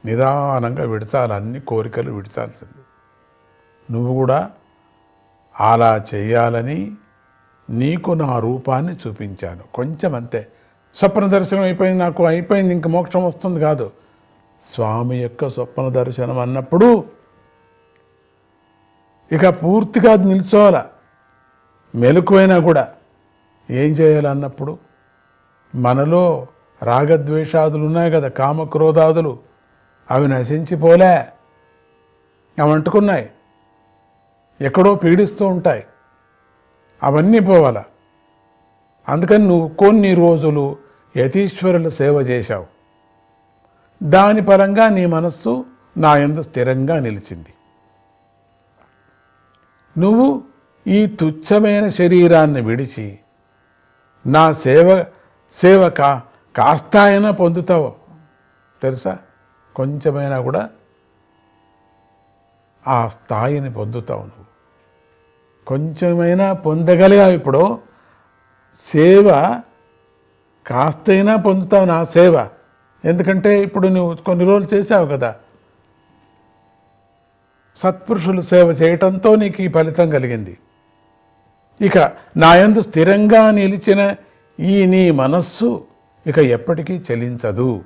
[0.07, 2.83] నిదానంగా విడిచాలి అన్ని కోరికలు విడిచాల్సింది.
[3.93, 4.51] నువ్వు కూడా
[5.61, 6.93] అలా చేయాలని
[7.71, 9.62] నీకు నా రూపాన్ని చూపించాను.
[9.75, 10.49] కొంచెం అంతే.
[10.95, 13.91] స్వప్న దర్శనం అయిపోయింది నాకు అయిపోయింది ఇంక మోక్షం వస్తుంది కాదు.
[14.71, 17.16] స్వామి యొక్క స్వప్న దర్శనం అన్నప్పుడు
[19.33, 20.85] ఇక పూర్తిగా అది నిల్చోవాల?
[21.95, 22.89] మెలకువైనా కూడా
[23.70, 24.79] ఏం చేయాలన్నప్పుడు
[25.74, 26.47] మనలో
[26.83, 29.39] రాగద్వేషాదులు ఉన్నాయి కదా కామక్రోధాదులు.
[30.11, 31.16] అవి నశించిపోలే.
[32.62, 33.31] అవి అంటుకున్నాయి.
[34.61, 35.87] ఎక్కడో పీడిస్తూ ఉంటాయి.
[37.03, 37.83] అవన్నీ పోవాల?
[39.09, 40.77] అందుకని నువ్వు కొన్ని రోజులు
[41.16, 42.66] యతీశ్వరుల సేవ చేశావు.
[44.03, 45.64] దాని పరంగా నీ మనస్సు
[45.97, 47.53] నా ఎందు స్థిరంగా నిలిచింది.
[49.99, 50.42] నువ్వు
[50.86, 53.18] ఈ తుచ్చమైన శరీరాన్ని విడిచి
[54.26, 55.05] నా సేవ
[55.53, 56.22] సేవ కా
[56.57, 57.94] కాస్త అయినా పొందుతావు.
[58.82, 59.18] తెలుసా?
[59.76, 60.70] కొంచెమైనా కూడా
[62.88, 64.47] ఆ స్థాయిని పొందుతావు నువ్వు.
[65.66, 67.78] కొంచెమైనా పొందగలిగావు ఇప్పుడు.
[68.92, 69.30] సేవ
[70.66, 72.49] కాస్తైనా పొందుతావు నా సేవ.
[73.05, 75.34] ఎందుకంటే ఇప్పుడు నువ్వు కొన్ని రోజులు చేసావు కదా.
[77.77, 80.59] సత్పురుషులు సేవ చేయటంతో నీకు ఈ ఫలితం కలిగింది.
[81.81, 81.99] ఇక
[82.37, 84.14] నాయందు స్థిరంగా నిలిచిన
[84.61, 85.85] ఈ నీ మనస్సు
[86.27, 87.85] ఇక ఎప్పటికీ చలించదు.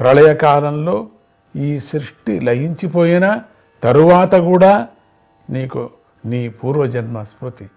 [0.00, 1.08] ప్రళయకాలంలో
[1.56, 3.42] ఈ సృష్టి లయించిపోయిన
[3.82, 4.88] తరువాత కూడా
[5.50, 5.90] నీకు
[6.26, 7.70] నీ పూర్వజన్మ స్మృతి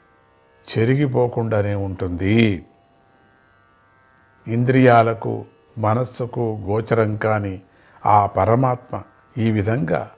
[0.70, 2.66] చెరిగిపోకుండానే ఉంటుంది.
[4.48, 5.46] ఇంద్రియాలకు
[5.78, 7.60] మనస్సుకు గోచరం కాని
[8.06, 9.02] ఆ పరమాత్మ
[9.38, 10.12] ఈ విధంగా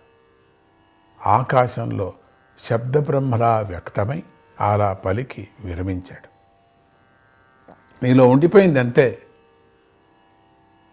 [1.25, 2.13] ఆకాశంలో
[2.63, 4.23] శబ్దబ్రహ్మలా వ్యక్తమై
[4.61, 6.27] అలా పలికి విరమించాడు.
[8.05, 9.21] నీలో ఉండిపోయింది అంతే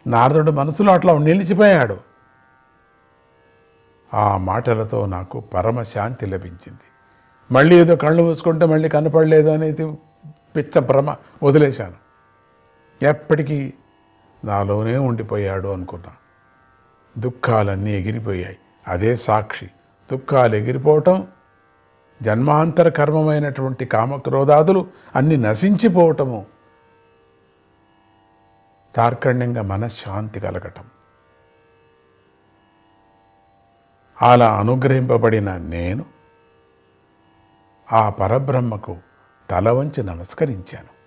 [0.06, 2.00] నారదుడు మనసులో అట్లా నిలిచిపోయాడు.
[4.14, 6.80] ఆ మాటలతో నాకు పరమ శాంతి లభించింది.
[7.52, 9.92] మళ్ళీ ఏదో కళ్ళు మూసుకుంటే మళ్ళీ కనపడలేదు అనేది
[10.56, 11.94] పిచ్చ భ్రమ వదిలేశాను.
[13.04, 13.72] ఎప్పటికీ
[14.44, 16.27] నాలోనే ఉండిపోయాడు అనుకున్నాను.
[17.18, 18.58] దుఃఖాలన్నీ ఎగిరిపోయాయి.
[18.88, 19.70] అదే సాక్షి.
[20.12, 21.26] దుఃఖాలు ఎగిరిపోవటం
[22.22, 26.46] జన్మాంతర కర్మమైనటువంటి కామక్రోధాదులు అన్ని నశించిపోవటము.
[28.94, 30.84] తార్కణ్యంగా మనశ్శాంతి కలగటం.
[34.22, 36.04] అలా అనుగ్రహింపబడిన నేను
[37.92, 38.96] ఆ పరబ్రహ్మకు
[39.50, 40.98] తల వంచి నమస్కరించాను.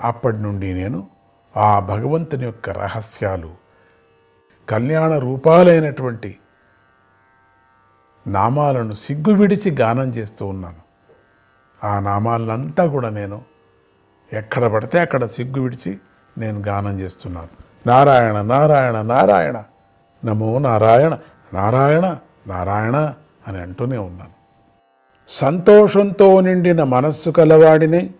[0.00, 1.08] అప్పటి నుండి నేను
[1.56, 3.63] ఆ భగవంతుని యొక్క రహస్యాలు
[4.68, 6.38] కళ్యాణ రూపాలైనటువంటి
[8.26, 10.84] నామాలను సిగ్గు విడిచి గానం చేస్తూ ఉన్నాను.
[11.86, 13.42] ఆ నామాలనంతా కూడా నేను
[14.32, 15.98] ఎక్కడ పడితే అక్కడ సిగ్గు విడిచి
[16.38, 17.48] నేను గానం చేస్తున్నాను.
[17.86, 19.64] నారాయణ నారాయణ నారాయణ
[20.24, 21.18] నమో నారాయణ
[21.54, 23.14] నారాయణ నారాయణ
[23.48, 24.34] అని అంటూనే ఉన్నాను.
[25.28, 28.10] సంతోషంతో నిండిన మనస్సు కలవాడినే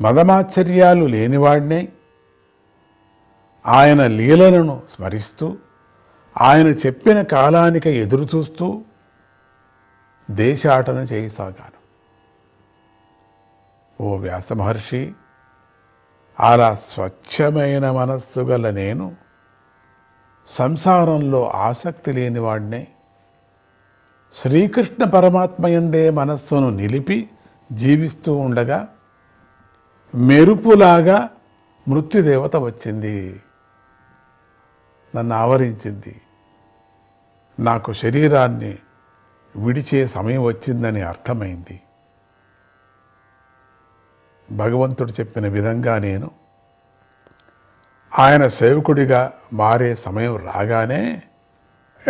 [0.00, 1.88] మదమాశ్చర్యాలు లేనివాడినే
[3.66, 5.56] ఆయన లీలలను స్మరిస్తూ
[6.40, 8.82] ఆయన చెప్పిన కాలానికి ఎదురు చూస్తూ
[10.30, 11.80] దేశాటన చేయసాగాను.
[14.02, 15.12] ఓ వ్యాస మహర్షి
[16.40, 19.16] అలా స్వచ్ఛమైన మనస్సు గల నేను
[20.48, 22.86] సంసారంలో ఆసక్తి లేనివాడినే
[24.36, 27.30] శ్రీకృష్ణ పరమాత్మయందే మనస్సును నిలిపి
[27.72, 28.88] జీవిస్తూ ఉండగా
[30.14, 31.28] మెరుపులాగా
[31.88, 33.40] మృత్యుదేవత వచ్చింది.
[35.16, 36.20] నన్ను ఆవరించింది.
[37.60, 38.78] నాకు శరీరాన్ని
[39.56, 41.80] విడిచే సమయం వచ్చిందని అర్థమైంది.
[44.52, 46.30] భగవంతుడు చెప్పిన విధంగా నేను
[48.18, 51.22] ఆయన సేవకుడిగా మారే సమయం రాగానే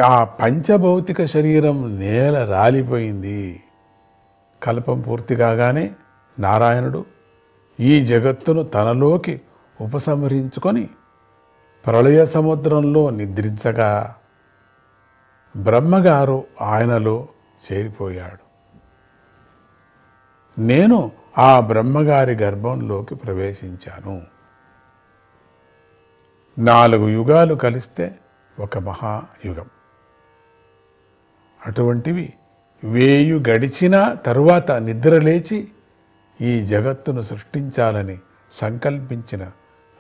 [0.05, 3.63] ఆ పంచభౌతిక శరీరం నేల రాలిపోయింది.
[4.63, 5.95] కల్పం పూర్తి కాగానే
[6.39, 7.05] నారాయణుడు
[7.81, 9.41] ఈ జగత్తును తనలోకి
[9.81, 10.89] ఉపసంహరించుకొని
[11.87, 14.17] ప్రళయ సముద్రంలో నిద్రించగా
[15.57, 17.29] బ్రహ్మగారు ఆయనలో
[17.73, 18.51] చేరిపోయాడు.
[20.61, 24.23] నేను ఆ బ్రహ్మగారి గర్భంలోకి ప్రవేశించాను.
[26.59, 28.19] నాలుగు యుగాలు కలిస్తే
[28.61, 29.67] ఒక మహాయుగం.
[31.67, 32.33] అటువంటివి
[32.85, 35.69] వేయు గడిచిన తరువాత నిద్రలేచి
[36.41, 38.19] ఈ జగత్తును సృష్టించాలని
[38.53, 39.53] సంకల్పించిన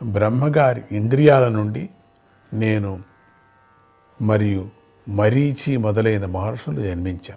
[0.02, 1.90] బ్రహ్మగారి ఇంద్రియాల నుండి
[2.52, 3.02] నేను
[4.22, 4.70] మరియు
[5.08, 7.36] మరీచి మొదలైన మహర్షులు జన్మించాం.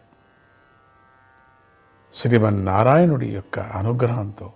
[2.15, 4.51] శ్రీమన్నారాయణుడి యొక్క అనుగ్రహంతో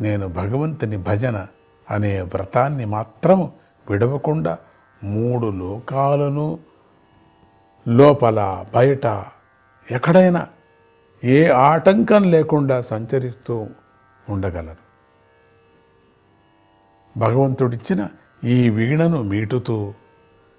[0.00, 1.46] నేను భగవంతుని భజన
[1.90, 3.52] అనే వ్రతాన్ని మాత్రము
[3.90, 4.58] విడవకుండా
[5.04, 6.58] మూడు లోకాలను
[7.88, 9.06] లోపల బయట
[9.90, 10.46] ఎక్కడైనా
[11.24, 13.66] ఏ ఆటంకం లేకుండా సంచరిస్తూ
[14.28, 14.81] ఉండగలను.
[17.16, 18.08] భగవంతుడిచ్చిన
[18.44, 19.94] ఈ వీణను మీటుతూ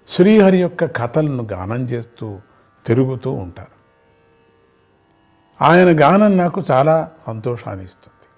[0.08, 2.40] శ్రీహరి యొక్క కథలను గానం చేస్తూ
[2.86, 3.74] తిరుగుతూ ఉంటారు.
[5.64, 8.28] ఆయన గానం నాకు చాలా సంతోషాన్ని ఇస్తుంది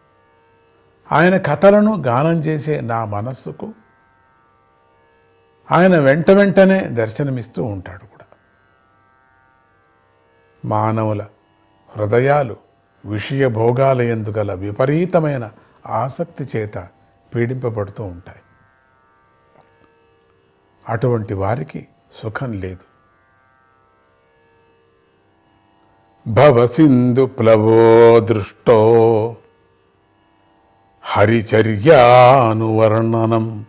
[1.12, 3.72] ఆయన కథలను గానం చేసే నా మనస్సుకు
[5.72, 8.24] ఆయన వెంట వెంటనే దర్శనమిస్తూ ఉంటాడు కూడా.
[10.64, 11.26] మానవుల
[11.96, 12.56] హృదయాలు
[13.06, 15.50] విషయ భోగాలయందు గల విపరీతమైన
[15.86, 16.88] ఆసక్తి చేత
[17.36, 18.38] పీడింపబడుతూ ఉంటాయి.
[20.88, 22.96] అటువంటి వారికి సుఖం లేదు.
[26.28, 29.36] భవసింధు ప్లవో దృష్టో
[31.02, 33.66] హరిచర్యానువర్ణనం.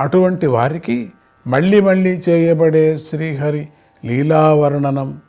[0.00, 1.12] అటువంటి వారికి
[1.46, 3.68] మళ్ళీ మళ్ళీ చేయబడే శ్రీహరి
[4.04, 5.22] లీలావర్ణనం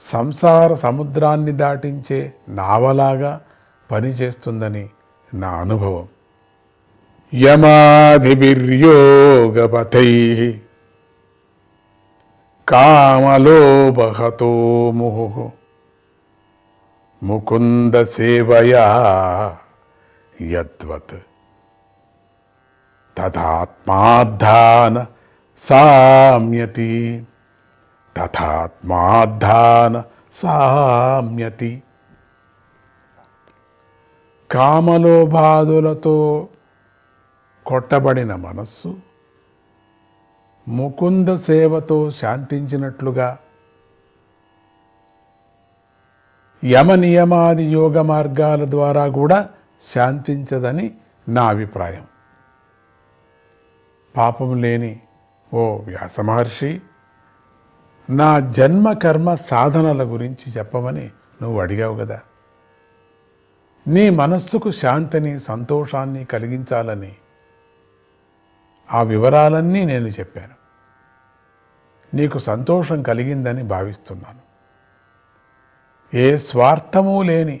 [0.00, 3.40] సంసార సముద్రాన్ని దాటించే నావలాగా
[3.94, 4.88] పనిచేస్తుందని
[5.34, 6.08] నా అనుభవం.
[7.34, 8.80] యమాధిభిర్యోగపథై
[12.68, 14.50] కామలోపహతో
[14.90, 15.52] ముహు
[17.22, 18.86] ముకుంద సేవయా
[20.42, 21.16] యద్వత్.
[23.18, 25.06] తథాత్మాధాన
[25.60, 27.26] సామ్యతి.
[28.16, 30.02] తథాత్మాధాన
[30.34, 31.82] సామ్యతి.
[34.54, 36.48] కామలోభాదులతో
[37.66, 38.96] కొట్టబడిన మనస్సు
[40.68, 43.38] ముకుంద సేవతో శాంతించినట్లుగా
[46.64, 49.48] యమ నియమాది యోగ మార్గాల ద్వారా కూడా
[49.94, 50.94] శాంతించదని
[51.28, 52.06] నా అభిప్రాయం.
[54.16, 55.00] పాపం లేని
[55.54, 56.80] ఓ వ్యాస మహర్షి
[58.10, 61.10] నా జన్మ కర్మ సాధనల గురించి చెప్పమని
[61.42, 62.20] నువ్వు అడిగావు కదా.
[63.86, 67.16] నీ మనస్సుకు శాంతిని సంతోషాన్ని కలిగించాలని
[68.92, 70.54] ఆ వివరాలన్నీ నేను చెప్పాను.
[72.14, 74.42] నీకు సంతోషం కలిగిందని భావిస్తున్నాను.
[76.14, 77.60] ఏ స్వార్థమూ లేని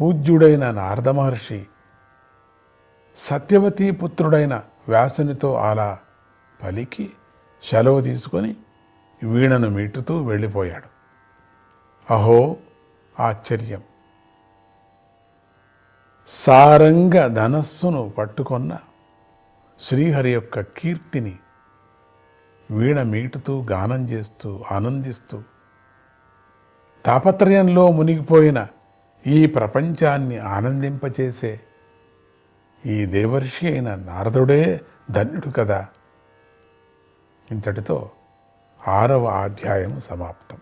[0.00, 1.66] పూజ్యుడైన నారద మహర్షి
[3.16, 5.98] సత్యవతీ పుత్రుడైన వ్యాసునితో అలా
[6.62, 7.10] పలికి
[7.70, 8.56] సెలవు తీసుకొని
[9.22, 10.88] వీణను మీటుతూ వెళ్ళిపోయాడు.
[12.14, 12.56] అహో
[13.20, 13.82] ఆశ్చర్యం!
[16.28, 18.78] సారంగ ధనస్సును పట్టుకొన్న
[19.80, 21.38] శ్రీహరి యొక్క కీర్తిని
[22.70, 25.42] వీణ మీటుతూ గానం చేస్తూ ఆనందిస్తూ
[27.06, 28.66] తాపత్రయంలో మునిగిపోయిన
[29.26, 31.60] ఈ ప్రపంచాన్ని ఆనందింపచేసే
[32.86, 35.86] ఈ దేవర్షి అయిన నారదుడే ధన్యుడు కదా.
[37.50, 38.10] ఇంతటితో
[38.88, 40.58] ఆరవ అధ్యాయం సమాప్తం.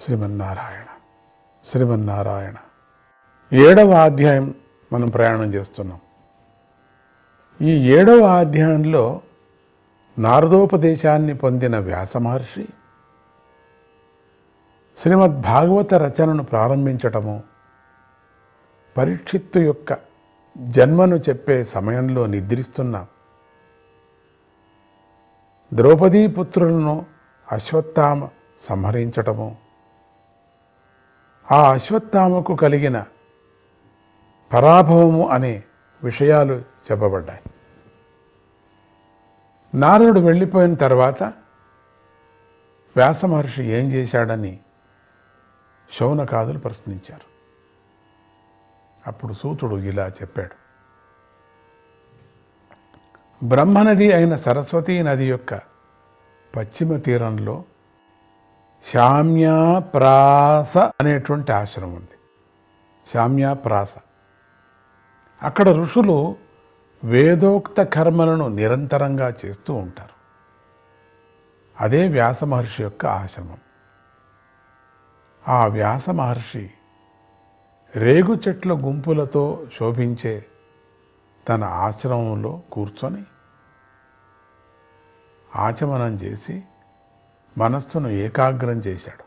[0.00, 0.86] శ్రీమన్నారాయణ
[1.66, 2.54] శ్రీమన్నారాయణ.
[3.52, 4.54] ఏడవ అధ్యాయం
[4.92, 6.00] మనం ప్రయాణం చేస్తున్నాం.
[7.60, 9.20] ఈ ఏడవ అధ్యాయంలో
[10.18, 12.66] నారదోపదేశాన్ని పొందిన వ్యాస మహర్షి
[14.98, 17.42] శ్రీమద్ భాగవత రచనను ప్రారంభించటము
[18.96, 19.98] పరీక్షిత్తు యొక్క
[20.58, 23.06] జన్మను చెప్పే సమయంలో నిద్రిస్తున్న
[25.72, 27.04] ద్రౌపదీ పుత్రులను
[27.52, 28.28] అశ్వత్థామ
[28.60, 29.56] సంహరించటము
[31.50, 33.04] ఆ అశ్వత్థామకు కలిగిన
[34.52, 35.62] పరాభవము అనే
[36.04, 36.52] విషయాలు
[36.90, 37.40] చెప్పబడ్డాయి.
[39.74, 41.22] నారదుడు వెళ్ళిపోయిన తర్వాత
[42.96, 44.58] వ్యాసమహర్షి ఏం చేశాడని
[46.00, 47.36] శౌనకాదులు ప్రశ్నించారు.
[49.06, 50.66] అప్పుడు సూతుడు ఇలా చెప్పాడు.
[53.44, 55.54] బ్రహ్మనది అయిన సరస్వతీ నది యొక్క
[56.56, 57.64] పశ్చిమ తీరంలో
[58.94, 62.18] శామ్యాప్రాస అనేటువంటి ఆశ్రమం ఉంది.
[63.14, 63.94] శామ్యాప్రాస.
[65.42, 66.36] అక్కడ ఋషులు
[67.04, 70.16] వేదోక్త కర్మలను నిరంతరంగా చేస్తూ ఉంటారు.
[71.80, 73.58] అదే వ్యాస మహర్షి యొక్క ఆశ్రమం.
[75.48, 76.70] ఆ వ్యాస మహర్షి
[77.96, 80.44] రేగు చెట్ల గుంపులతో శోభించే
[81.48, 83.24] తన ఆశ్రమంలో కూర్చొని
[85.56, 86.64] ఆచమనం చేసి
[87.58, 89.26] మనస్సును ఏకాగ్రం చేశాడు.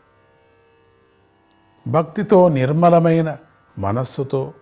[1.90, 3.36] భక్తితో నిర్మలమైన
[3.78, 4.54] మనస్సుతో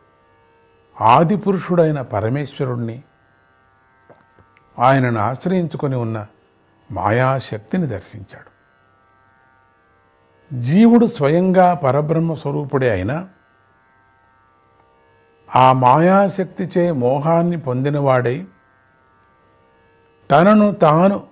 [1.01, 3.03] ఆదిపురుషుడైన పరమేశ్వరుణ్ణి
[4.79, 6.27] ఆయనను ఆశ్రయించుకొని ఉన్న
[6.91, 8.59] మాయాశక్తిని దర్శించాడు.
[10.61, 13.29] జీవుడు స్వయంగా పరబ్రహ్మ స్వరూపుడే అయినా
[15.57, 18.47] ఆ మాయాశక్తిచే మోహాన్ని పొందినవాడై
[20.31, 21.27] తనను తాను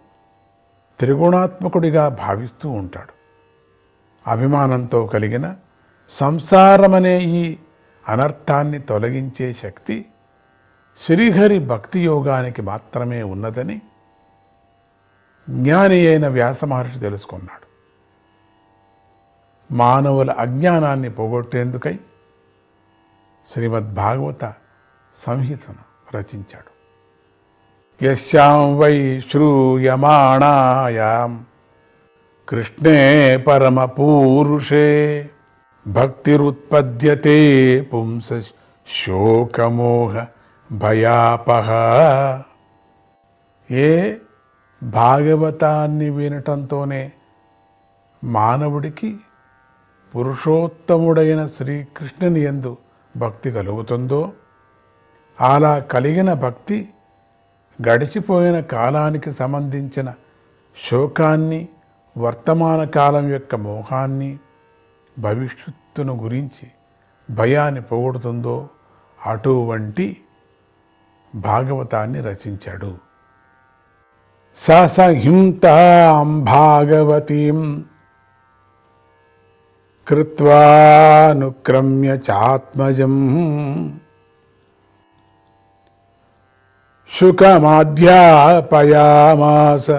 [0.98, 3.12] త్రిగుణాత్మకుడిగా భావిస్తూ ఉంటాడు.
[4.30, 5.54] అభిమానంతో కలిగిన
[6.10, 7.58] సంసారమనే ఈ
[8.08, 10.04] అనర్థాన్ని తొలగించే శక్తి
[11.06, 13.80] శ్రీహరి భక్తి యోగానికి మాత్రమే ఉన్నదని
[15.50, 17.66] జ్ఞాని అయిన వ్యాస మహర్షి తెలుసుకున్నాడు.
[19.74, 21.98] మానవుల అజ్ఞానాన్ని పోగొట్టేందుకై
[23.52, 24.54] శ్రీమద్భాగవత
[25.14, 26.76] సంహితను రచించాడు.
[28.04, 31.46] యశ్యాం వై శ్రూయమాణాయాం
[32.48, 35.30] కృష్ణే పరమపూరుషే
[35.86, 37.38] భక్తిరుత్పద్యతే
[37.80, 38.28] పుంస
[38.88, 40.24] శోకమోహ
[40.72, 41.68] భయాపహ.
[43.70, 44.14] ఏ
[44.82, 47.12] భాగవతాన్ని వినటంతోనే
[48.24, 49.16] మానవుడికి
[50.14, 52.76] పురుషోత్తముడైన శ్రీకృష్ణుని యందు
[53.16, 54.32] భక్తి కలుగుతుందో
[55.40, 56.88] అలా కలిగిన భక్తి
[57.78, 60.14] గడిచిపోయిన కాలానికి సంబంధించిన
[60.90, 61.68] శోకాన్ని
[62.18, 64.38] వర్తమాన కాలం యొక్క మోహాన్ని
[65.18, 66.66] భవిష్యత్తును గురించి
[67.30, 68.68] భయాన్ని పోగొడుతుందో
[69.26, 70.16] అటువంటి
[71.34, 72.98] భాగవతాన్ని రచించాడు.
[74.56, 77.84] ససహింతాం భాగవతీం
[80.08, 83.14] కృత్వానుక్రమ్య చాత్మజం
[87.20, 89.90] శుకమాధ్యాపయామాస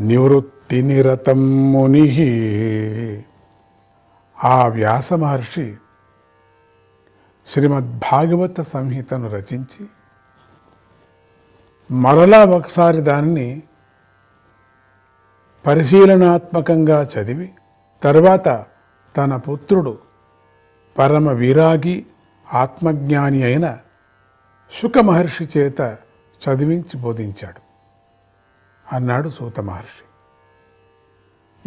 [0.00, 2.06] నివృత్తి నిరతం ముని
[4.44, 5.76] ఆ వ్యాస మహర్షి
[7.52, 9.86] శ్రీమద్భాగవత సంహితను రచించి
[11.90, 13.62] మరలా ఒకసారి దానిని
[15.66, 17.54] పరిశీలనాత్మకంగా చదివి
[18.02, 18.66] తర్వాత
[19.16, 19.98] తన పుత్రుడు
[20.98, 22.06] పరమ విరాగి
[22.54, 23.78] ఆత్మజ్ఞాని అయిన
[24.82, 25.80] శుకమహర్షి చేత
[26.48, 27.60] చదివించి బోధించాడు.
[28.94, 30.04] అన్నాడు సూత మహర్షి.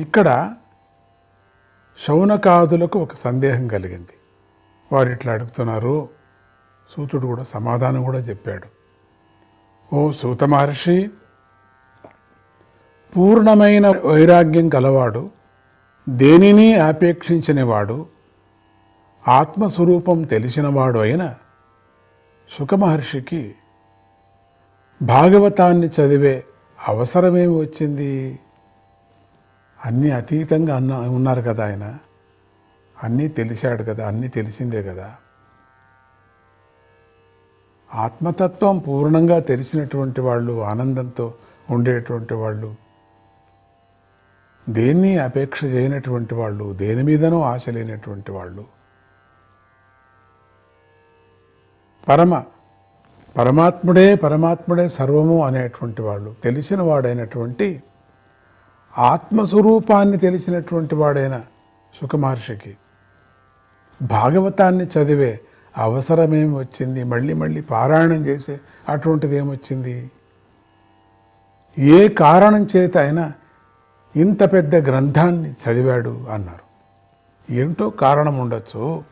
[0.02, 0.56] ఇక్కడ
[2.08, 4.14] శౌనకాదులకు ఒక సందేహం కలిగింది.
[4.92, 6.10] వారు ఇట్లా అడుగుతున్నారు.
[6.98, 8.68] సూతుడు కూడా సమాధానం కూడా చెప్పాడు.
[9.96, 11.10] ఓ సూత మహర్షి
[13.18, 15.32] పూర్ణమైన వైరాగ్యం గలవాడు
[16.10, 18.06] దేనిని ఆపేక్షించినవాడు
[19.28, 21.36] ఆత్మస్వరూపం తెలిసినవాడు అయిన
[22.60, 23.56] సుఖమహర్షికి
[25.02, 26.44] భాగవతాన్ని చదివే
[26.88, 28.40] అవసరమేమి వచ్చింది?
[29.86, 31.98] అన్నీ అతీతంగా అన్న ఉన్నారు కదా ఆయన.
[33.04, 35.16] అన్నీ తెలిసాడు కదా అన్నీ తెలిసిందే కదా.
[37.94, 41.34] ఆత్మతత్వం పూర్ణంగా తెలిసినటువంటి వాళ్ళు ఆనందంతో
[41.70, 42.76] ఉండేటువంటి వాళ్ళు
[44.70, 48.66] దేన్ని అపేక్ష చేయనటువంటి వాళ్ళు దేని మీదనూ ఆశ లేనటువంటి వాళ్ళు.
[52.08, 52.44] పరమ
[53.38, 57.84] పరమాత్ముడే పరమాత్ముడే సర్వము అనేటువంటి వాళ్ళు తెలిసిన వాడైనటువంటి
[58.98, 61.42] ఆత్మస్వరూపాన్ని తెలిసినటువంటి వాడైన
[62.02, 62.78] సుఖమహర్షికి
[64.02, 65.40] భాగవతాన్ని చదివే
[65.78, 67.04] అవసరమేమి వచ్చింది?
[67.04, 68.60] మళ్ళీ మళ్ళీ పారాయణం చేసే
[68.90, 70.12] అటువంటిది ఏమొచ్చింది?
[71.78, 73.34] ఏ కారణం చేత అయినా
[74.16, 76.70] ఇంత పెద్ద గ్రంథాన్ని చదివాడు అన్నారు.
[77.54, 79.04] ఏంటో కారణం ఉండొచ్చు.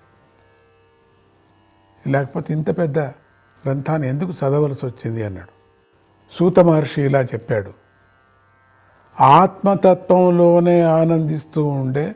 [2.07, 2.99] లేకపోతే ఇంత పెద్ద
[3.65, 5.51] గ్రంథాన్ని ఎందుకు చదవలసి వచ్చింది అన్నాడు.
[6.38, 7.86] సూత మహర్షి ఇలా చెప్పాడు.
[9.20, 12.15] ఆత్మతత్వంలోనే ఆనందిస్తూ ఉండే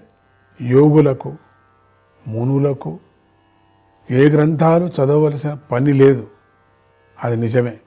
[0.61, 1.35] యోగులకు
[2.27, 2.99] మునులకు
[4.11, 6.27] ఏ గ్రంథాలు చదవలసిన పని లేదు.
[7.23, 7.77] అది నిజమే.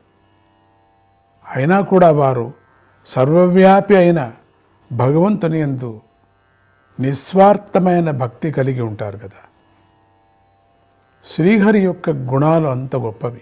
[1.57, 2.53] అయినా కూడా వారు
[3.07, 4.33] సర్వవ్యాపి అయిన
[4.93, 6.01] భగవంతుని ఎందు
[7.01, 9.45] నిస్వార్థమైన భక్తి కలిగి ఉంటారు కదా.
[11.35, 13.41] శ్రీహరి యొక్క గుణాలు అంత గొప్పవి.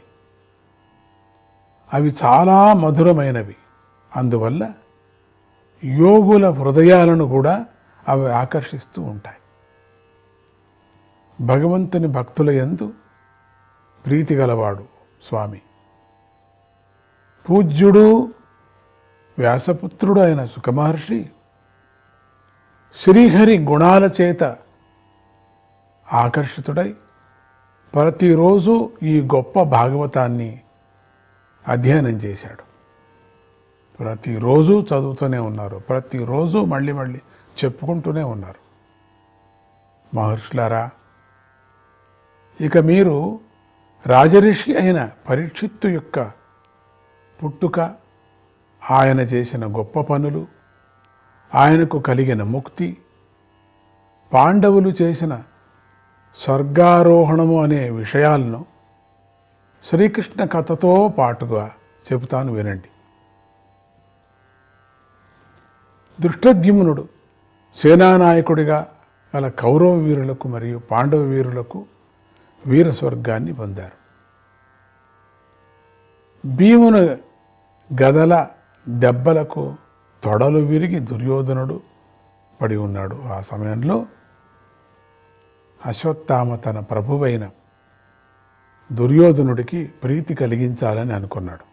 [1.95, 3.57] అవి చాలా మధురమైనవి.
[4.17, 4.73] అందువల్ల
[5.85, 7.67] యోగుల హృదయాలను కూడా
[8.09, 9.37] అవి ఆకర్షిస్తూ ఉంటాయి.
[11.47, 12.93] భగవంతుని భక్తుల యందు
[14.07, 14.85] ప్రీతి గలవాడు
[15.29, 15.63] స్వామి.
[17.51, 18.35] పూజ్యుడు
[19.39, 21.31] వ్యాసపుత్రుడు అయిన సుఖమహర్షి
[23.05, 24.57] శ్రీహరి గుణాల చేత
[26.13, 26.95] ఆకర్షితుడై
[27.95, 30.61] ప్రతిరోజు ఈ గొప్ప భాగవతాన్ని
[31.69, 32.72] అధ్యయనం చేశాడు.
[34.03, 35.77] ప్రతిరోజు చదువుతూనే ఉన్నారు.
[35.77, 37.21] ప్రతిరోజు మళ్ళీ మళ్ళీ
[37.65, 38.61] చెప్పుకుంటూనే ఉన్నారు.
[40.17, 40.91] మహర్షులారా
[42.61, 43.41] ఇక మీరు
[44.07, 46.21] రాజరిషి అయిన పరీక్షిత్తు యొక్క
[47.45, 47.81] పుట్టుక
[48.91, 50.47] ఆయన చేసిన గొప్ప పనులు
[51.55, 52.97] ఆయనకు కలిగిన ముక్తి
[54.33, 55.43] పాండవులు చేసిన
[56.45, 58.67] స్వర్గారోహణము అనే విషయాలను
[59.91, 61.71] శ్రీకృష్ణ కథతో పాటుగా
[62.13, 62.89] చెబుతాను వినండి.
[66.21, 67.09] దృష్టద్యుమ్నుడు.
[67.83, 68.89] సేనానాయకుడిగా
[69.37, 71.87] గల కౌరవ వీరులకు మరియు పాండవ వీరులకు
[72.67, 74.03] వీర స్వర్గాన్ని పొందారు.
[76.47, 77.19] భీమును
[78.03, 78.49] గదల
[78.89, 79.75] దెబ్బలకు
[80.25, 81.81] తొడలు విరిగి దుర్యోధనుడు
[82.63, 83.23] పడి ఉన్నాడు.
[83.23, 84.07] ఆ సమయంలో
[85.87, 87.51] అశ్వత్థామ తన ప్రభువైన
[88.93, 91.72] దుర్యోధనుడికి ప్రీతి కలిగించాలని అనుకున్నాడు.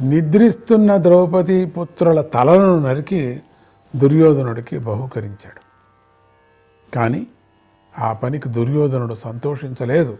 [0.00, 3.42] నిద్రిస్తున్న ద్రౌపది పుత్రుల తలను నరికి
[3.96, 5.60] దుర్యోధనుడికి బహుకరించాడు.
[6.94, 7.26] కానీ
[7.98, 10.18] ఆ పనికి దుర్యోధనుడు సంతోషించలేదు.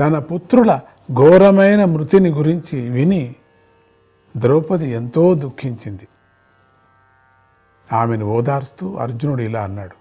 [0.00, 0.80] తన పుత్రుల
[1.12, 3.34] ఘోరమైన మృతిని గురించి విని
[4.36, 6.08] ద్రౌపది ఎంతో దుఃఖించింది.
[7.92, 9.98] ఆమెను ఓదార్స్తూ అర్జునుడు ఇలా అన్నాడు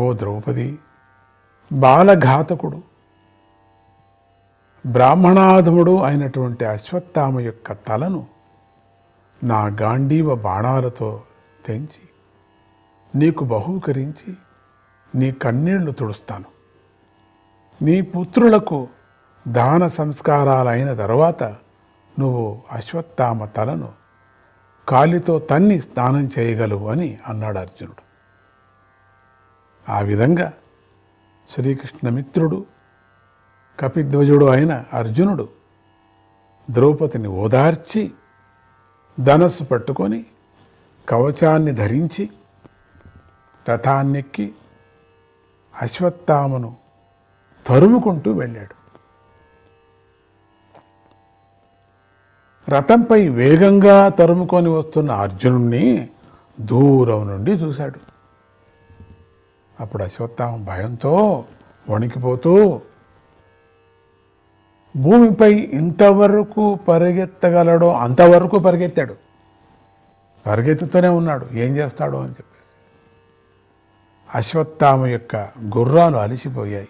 [0.00, 0.78] ఓ ద్రౌపది
[1.72, 2.89] బాలఘాతకుడు
[4.86, 8.26] బ్రాహ్మణాధముడు అయినటువంటి అశ్వత్థామ యొక్క తలను
[9.44, 11.22] నా గాంధీవ బాణాలతో
[11.66, 12.08] తెంచి
[13.14, 14.36] నీకు బహూకరించి
[15.14, 16.44] నీ కన్నీళ్ళు తుడుస్తాను.
[17.82, 18.88] నీ పుత్రులకు
[19.48, 21.42] దాన సంస్కారాలైన తర్వాత
[22.18, 23.92] నువ్వు అశ్వత్థామ తలను
[24.88, 28.02] కాలితో తన్ని స్నానం చేయగలవు అని అన్నాడు అర్జునుడు.
[29.92, 30.52] ఆ విధంగా
[31.50, 32.66] శ్రీకృష్ణమిత్రుడు
[33.80, 35.48] కపిధ్వజుడు అయిన అర్జునుడు
[36.70, 38.12] ద్రౌపదిని ఓదార్చి
[39.20, 40.26] ధనస్సు పట్టుకొని
[41.08, 42.30] కవచాన్ని ధరించి
[43.70, 44.54] రథాన్నెక్కి
[45.82, 46.76] అశ్వత్థామను
[47.66, 48.74] తరుముకుంటూ వెళ్ళాడు.
[52.70, 56.08] రథంపై వేగంగా తరుముకొని వస్తున్న అర్జునుణ్ణి
[56.60, 58.00] దూరం నుండి చూశాడు.
[59.80, 61.44] అప్పుడు అశ్వత్థామ భయంతో
[61.90, 62.80] వణికిపోతూ
[64.96, 69.14] భూమిపై ఇంతవరకు పరిగెత్తగలడో అంతవరకు పరిగెత్తాడు.
[70.46, 71.46] పరిగెత్తుతూనే ఉన్నాడు.
[71.52, 72.72] ఏం చేస్తాడో అని చెప్పేసి.
[74.34, 75.36] అశ్వత్థామ యొక్క
[75.76, 76.88] గుర్రాలు అలిసిపోయాయి.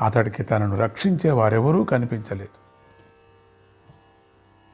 [0.00, 2.64] అతడికి తనను రక్షించే వారెవరూ కనిపించలేదు.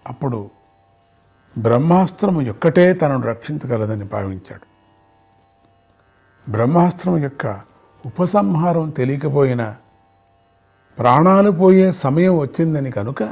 [0.06, 0.50] అప్పుడు
[1.58, 4.70] బ్రహ్మాస్త్రము ఒక్కటే తనను రక్షించగలదని భావించాడు.
[6.50, 7.60] బ్రహ్మాస్త్రం యొక్క
[8.06, 9.76] ఉపసంహారం తెలియకపోయినా
[10.98, 13.22] ప్రాణాలు పోయే సమయం వచ్చిందని కనుక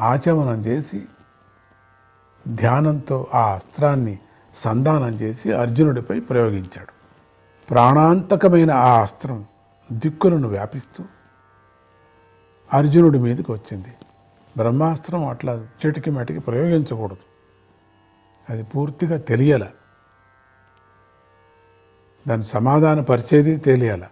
[0.00, 1.04] ఆచమనం చేసి
[2.48, 4.18] ధ్యానంతో ఆ అస్త్రాన్ని
[4.54, 6.92] సంధానం చేసి అర్జునుడిపై ప్రయోగించాడు.
[7.70, 9.46] ప్రాణాంతకమైన ఆ అస్త్రం
[9.92, 11.04] దిక్కులను వ్యాపిస్తూ
[12.74, 13.88] అర్జునుడి మీదకి వచ్చింది.
[14.56, 17.30] బ్రహ్మాస్త్రం అట్లా చెటికి మటికి ప్రయోగించకూడదు.
[18.50, 19.66] అది పూర్తిగా తెలియాల.
[22.28, 24.06] దాని సమాధాన పరిచేది తెలియాల.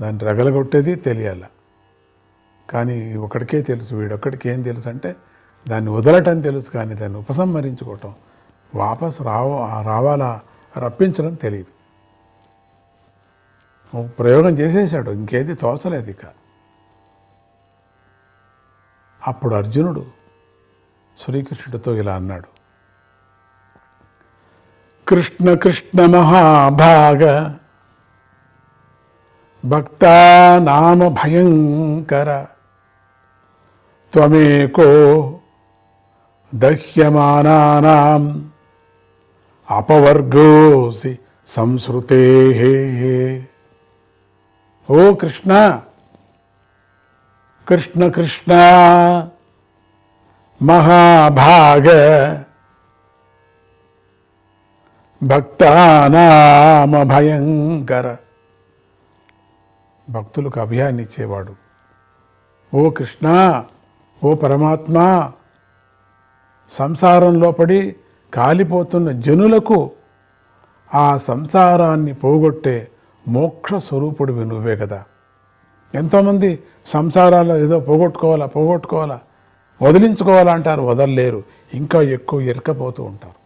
[0.00, 1.42] దాన్ని రగలగొట్టేది తెలియాల.
[2.70, 5.16] కానీ ఒకడికే తెలుసు వీడొక్కడికి ఏం తెలుసు అంటే
[5.68, 8.14] దాన్ని వదలటం తెలుసు కానీ దాన్ని ఉపసంహరించుకోవటం
[8.74, 10.40] వాపసు రావ రావాలా
[10.78, 11.84] రప్పించడం తెలియదు.
[14.06, 16.44] ప్రయోగం చేసేసాడు ఇంకేది తోచలేదు ఇక.
[19.26, 20.06] అప్పుడు అర్జునుడు
[21.24, 22.54] శ్రీకృష్ణుడితో ఇలా అన్నాడు.
[25.08, 27.54] కృష్ణ కృష్ణ మహాభాగ
[29.64, 30.16] भक्ता
[30.58, 32.30] नाम भयंकर।
[34.12, 34.88] त्वमेको
[36.54, 38.26] दह्यमानानाम
[39.68, 42.24] अपवर्गोसि संस्रुते
[42.54, 42.74] हे
[44.88, 45.82] ओ कृष्णा,
[47.66, 48.52] कृष्ण कृष्ण,
[50.60, 51.88] महाभाग।
[55.22, 55.72] भक्ता
[56.08, 58.23] नाम भयंकर।
[60.10, 61.54] భక్తులకు అభయాన్ని ఇచ్చేవాడు.
[62.76, 63.64] ఓ కృష్ణ
[64.24, 65.30] ఓ పరమాత్మ
[66.70, 67.96] సంసారంలో పడి
[68.34, 69.90] కాలిపోతున్న జనులకు
[70.94, 72.88] ఆ సంసారాన్ని పోగొట్టే
[73.28, 75.04] మోక్ష స్వరూపుడివి నువ్వే కదా.
[75.94, 79.20] ఎంతోమంది సంసారాల్లో ఏదో పోగొట్టుకోవాలా పోగొట్టుకోవాలా
[79.82, 81.42] వదిలించుకోవాలా అంటారు వదలలేరు
[81.74, 83.44] ఇంకా ఎక్కువ ఇరకపోతూ ఉంటారు.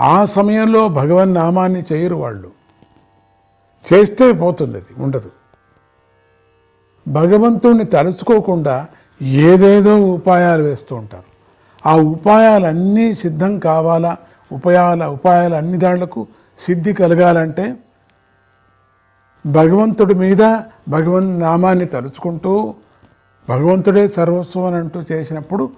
[0.00, 2.59] ఆ సమయంలో భగవన్ నామాన్ని చేయరు వాళ్ళు.
[3.92, 5.30] చేస్తే పోతుంది అది ఉండదు.
[7.08, 8.88] భగవంతుణ్ణి తలుచుకోకుండా
[9.22, 11.30] ఏదేదో ఉపాయాలు వేస్తూ ఉంటారు.
[11.88, 14.16] ఆ ఉపాయాలన్నీ సిద్ధం కావాలా?
[14.52, 16.26] ఉపాయాల ఉపాయాలు అన్ని దాళ్ళకు
[16.58, 17.76] సిద్ధి కలగాలంటే
[19.46, 20.58] భగవంతుడి మీద
[20.88, 22.74] భగవన్ నామాన్ని తలుచుకుంటూ
[23.48, 25.70] భగవంతుడే సర్వస్వం అని అంటూ చేసినప్పుడు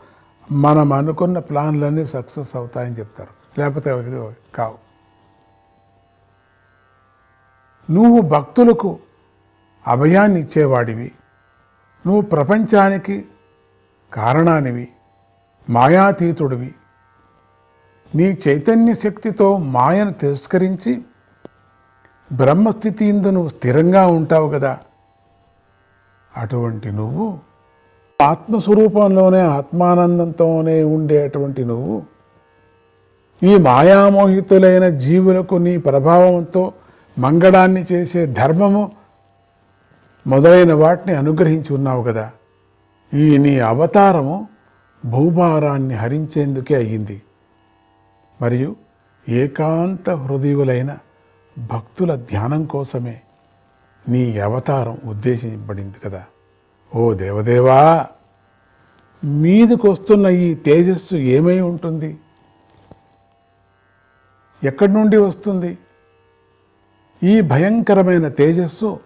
[0.52, 3.60] మనం అనుకున్న ప్లాన్లన్నీ సక్సెస్ అవుతాయని చెప్తారు.
[3.60, 3.90] లేకపోతే
[4.54, 4.91] కావు.
[7.90, 8.98] నువ్వు భక్తులకు
[9.88, 11.12] అభయాన్ని ఇచ్చేవాడివి
[12.06, 13.24] నువ్వు ప్రపంచానికి
[14.12, 14.88] కారణానివి
[15.70, 16.74] మాయాతీతుడివి.
[18.14, 21.02] నీ చైతన్య శక్తితో మాయను తిరస్కరించి
[22.32, 24.78] బ్రహ్మస్థితి ఇందు నువ్వు స్థిరంగా ఉంటావు కదా.
[26.36, 27.38] అటువంటి నువ్వు
[28.22, 32.02] ఆత్మస్వరూపంలోనే ఆత్మానందంతోనే ఉండేటువంటి నువ్వు
[33.42, 36.72] ఈ మాయామోహితులైన జీవులకు నీ ప్రభావంతో
[37.18, 38.92] మంగళాన్ని చేసే ధర్మము
[40.26, 42.32] మొదలైన వాటిని అనుగ్రహించి ఉన్నావు కదా.
[43.14, 44.48] ఈ నీ అవతారము
[45.06, 47.22] భూభారాన్ని హరించేందుకే అయ్యింది.
[48.42, 48.76] మరియు
[49.28, 50.98] ఏకాంత హృదయులైన
[51.58, 53.20] భక్తుల ధ్యానం కోసమే
[54.08, 56.24] నీ అవతారం ఉద్దేశించబడింది కదా.
[56.96, 58.06] ఓ దేవదేవా
[59.24, 62.18] మీదకు వస్తున్న ఈ తేజస్సు ఏమై ఉంటుంది?
[64.64, 65.78] ఎక్కడి నుండి వస్తుంది?
[67.22, 69.00] ఈ భయంకరమైన తేజస్సు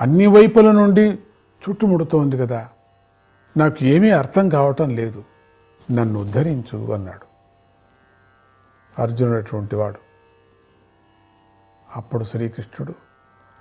[0.00, 1.18] అన్ని వైపుల నుండి
[1.68, 2.68] చుట్టుముడుతోంది కదా.
[3.56, 5.24] నాకు ఏమీ అర్థం కావటం లేదు.
[5.92, 7.26] నన్ను ఉద్ధరించు అన్నాడు.
[9.02, 9.98] అర్జునటువంటి వాడు.
[11.96, 12.94] అప్పుడు శ్రీకృష్ణుడు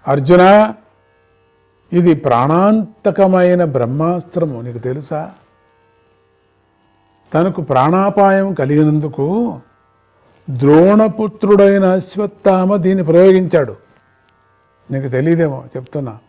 [0.07, 0.73] అర్జున
[1.93, 5.33] ఇది ప్రాణాంతకమైన బ్రహ్మాస్త్రము నీకు తెలుసా?
[7.33, 9.59] తనకు ప్రాణాపాయం కలిగినందుకు
[10.49, 13.75] ద్రోణపుత్రుడైన అశ్వత్థామ దీన్ని ప్రయోగించాడు.
[14.91, 16.19] నీకు తెలియదేమో చెప్తున్నా.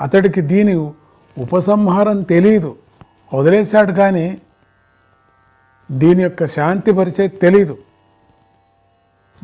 [0.00, 0.74] అతడికి దీని
[1.38, 2.76] ఉపసంహారం తెలియదు
[3.34, 4.40] వదిలేశాడు కానీ
[5.90, 7.78] దీని యొక్క శాంతి పరిచయం తెలీదు.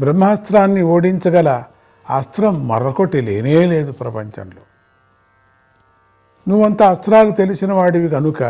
[0.01, 1.65] బ్రహ్మాస్త్రాన్ని ఓడించగల
[2.11, 4.63] అస్త్రం మరొకటి లేనే లేదు ప్రపంచంలో.
[6.49, 8.43] నువ్వంత అస్త్రాలు తెలిసిన వాడివి కనుక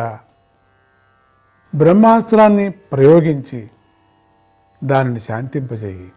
[1.75, 3.71] బ్రహ్మాస్త్రాన్ని ప్రయోగించి
[4.85, 6.13] దానిని శాంతింపజేయి.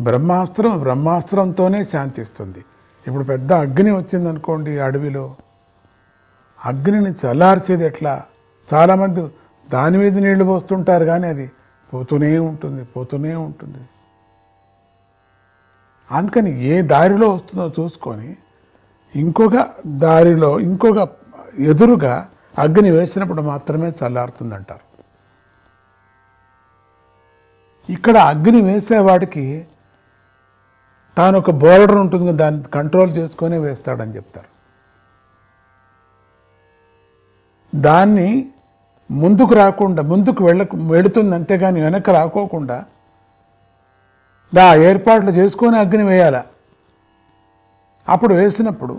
[0.00, 2.64] బ్రహ్మాస్త్రం బ్రహ్మాస్త్రంతోనే శాంతిస్తుంది.
[3.06, 5.36] ఇప్పుడు పెద్ద అగ్ని వచ్చిందనుకోండి అడవిలో.
[6.64, 8.22] అగ్నిని చల్లార్చేది ఎట్లా?
[8.74, 9.28] చాలామంది
[9.70, 11.50] దాని మీద నీళ్ళు పోస్తుంటారు కానీ అది
[11.94, 13.78] పోతూనే ఉంటుంది పోతూనే ఉంటుంది.
[16.12, 18.36] అందుకని ఏ దారిలో వస్తుందో చూసుకొని
[19.16, 21.08] ఇంకొక దారిలో ఇంకొక
[21.58, 22.28] ఎదురుగా
[22.58, 24.89] అగ్ని వేసినప్పుడు మాత్రమే చల్లారుతుందంటారు.
[27.88, 29.44] ఇక్కడ అగ్ని వేసేవాడికి
[31.16, 34.50] తాను ఒక బోర్డర్ ఉంటుంది దాన్ని కంట్రోల్ చేసుకొని వేస్తాడని చెప్తారు.
[37.72, 38.30] దాన్ని
[39.10, 40.62] ముందుకు రాకుండా ముందుకు వెళ్ళ
[40.94, 42.78] వెళుతుంది అంతేగాని వెనక్కి రాకోకుండా
[44.52, 46.38] దా ఏర్పాట్లు చేసుకొని అగ్ని వేయాల.
[48.08, 48.94] అప్పుడు వేసినప్పుడు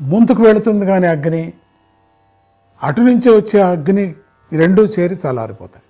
[0.00, 1.42] ముందుకు వెళుతుంది కానీ అగ్ని
[2.82, 4.04] అటు నుంచి వచ్చే అగ్ని
[4.52, 5.85] రెండూ చేరి చల్లారిపోతాయి.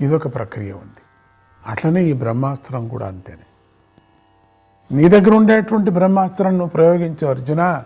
[0.00, 1.02] ఇదొక ప్రక్రియ ఉంది.
[1.66, 3.42] అట్లనే ఈ బ్రహ్మాస్త్రం కూడా అంతేనే.
[4.96, 7.84] నీ దగ్గర ఉండేటువంటి బ్రహ్మాస్త్రం నువ్వు ప్రయోగించు అర్జున.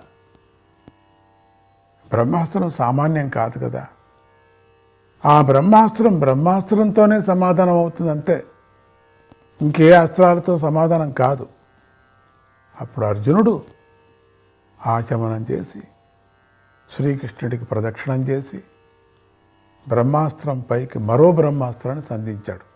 [2.09, 3.87] బ్రహ్మాస్త్రం సామాన్యం కాదు కదా.
[5.25, 8.45] ఆ బ్రహ్మాస్త్రం బ్రహ్మాస్త్రంతోనే సమాధానం అవుతుంది అంతే.
[9.63, 11.47] ఇంకే అస్త్రాలతో సమాధానం కాదు.
[12.81, 13.63] అప్పుడు అర్జునుడు
[14.87, 15.83] ఆచమనం చేసి
[16.97, 18.63] శ్రీకృష్ణుడికి ప్రదక్షిణం చేసి
[19.89, 22.69] బ్రహ్మాస్త్రం పైకి మరో బ్రహ్మాస్త్రాన్ని సంధించాడు.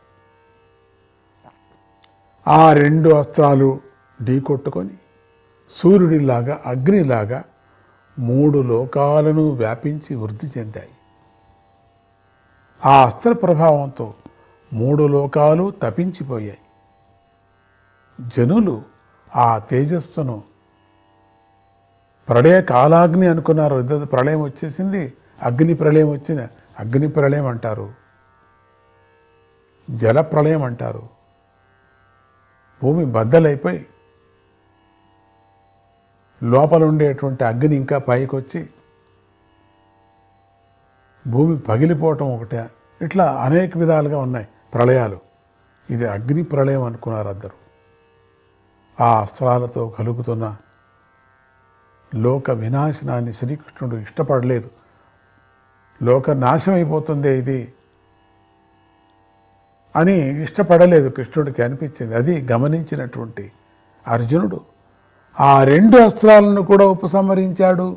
[2.50, 3.80] ఆ రెండు అస్త్రాలు
[4.22, 4.90] ఢీకొట్టుకొని
[5.70, 7.44] సూర్యుడిలాగా అగ్నిలాగా
[8.18, 10.88] మూడు లోకాలను వ్యాపించి వృద్ధి చెందాయి.
[12.86, 14.14] ఆ అస్త్ర ప్రభావంతో
[14.72, 16.58] మూడు లోకాలు తపించిపోయాయి.
[18.36, 18.82] జనులు
[19.36, 20.42] ఆ తేజస్సును
[22.28, 23.76] ప్రళయ కాలాగ్ని అనుకున్నారు.
[23.76, 25.12] ఇద్దరు ప్రళయం వచ్చేసింది
[25.42, 26.48] అగ్ని ప్రళయం వచ్చింది.
[26.78, 27.94] అగ్ని ప్రళయం అంటారు
[29.90, 31.08] జల ప్రళయం అంటారు
[32.82, 33.86] భూమి బద్దలైపోయి
[36.42, 38.70] లోపల ఉండేటువంటి అగ్ని ఇంకా పైకి వచ్చి
[41.26, 42.70] భూమి పగిలిపోవటం ఒకటే.
[43.02, 45.20] ఇట్లా అనేక విధాలుగా ఉన్నాయి ప్రళయాలు.
[45.90, 47.62] ఇది అగ్ని ప్రళయం అనుకున్నారు అందరు.
[49.02, 50.56] ఆ అస్త్రాలతో కలుగుతున్న
[52.14, 54.70] లోక వినాశనాన్ని శ్రీకృష్ణుడు ఇష్టపడలేదు.
[56.02, 57.72] లోక నాశమైపోతుందే అయిపోతుంది ఇది
[59.96, 62.14] అని ఇష్టపడలేదు కృష్ణుడికి అనిపించింది.
[62.14, 63.52] అది గమనించినటువంటి
[64.08, 64.60] అర్జునుడు
[65.40, 67.96] ఆ రెండు అస్త్రాలను కూడా ఉపసంహరించాడు.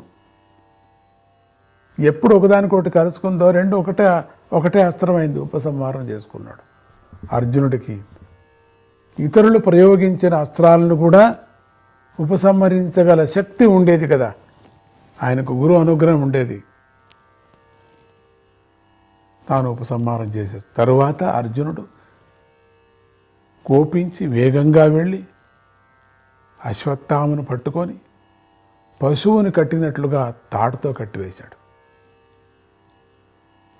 [2.00, 4.22] ఎప్పుడు ఒకదానికొకటి కలుసుకుందో రెండు ఒకటే
[4.52, 6.62] ఒకటే అస్త్రమైంది ఉపసంహారం చేసుకున్నాడు.
[7.32, 8.00] అర్జునుడికి
[9.18, 11.36] ఇతరులు ప్రయోగించిన అస్త్రాలను కూడా
[12.20, 14.32] ఉపసంహరించగల శక్తి ఉండేది కదా.
[15.22, 16.62] ఆయనకు గురు అనుగ్రహం ఉండేది.
[19.48, 20.76] తాను ఉపసంహారం చేశాడు.
[20.76, 21.86] తరువాత అర్జునుడు
[23.66, 25.24] కోపించి వేగంగా వెళ్ళి
[26.64, 28.00] అశ్వత్థామను పట్టుకొని
[29.02, 31.56] పశువుని కట్టినట్లుగా తాడుతో కట్టివేశాడు.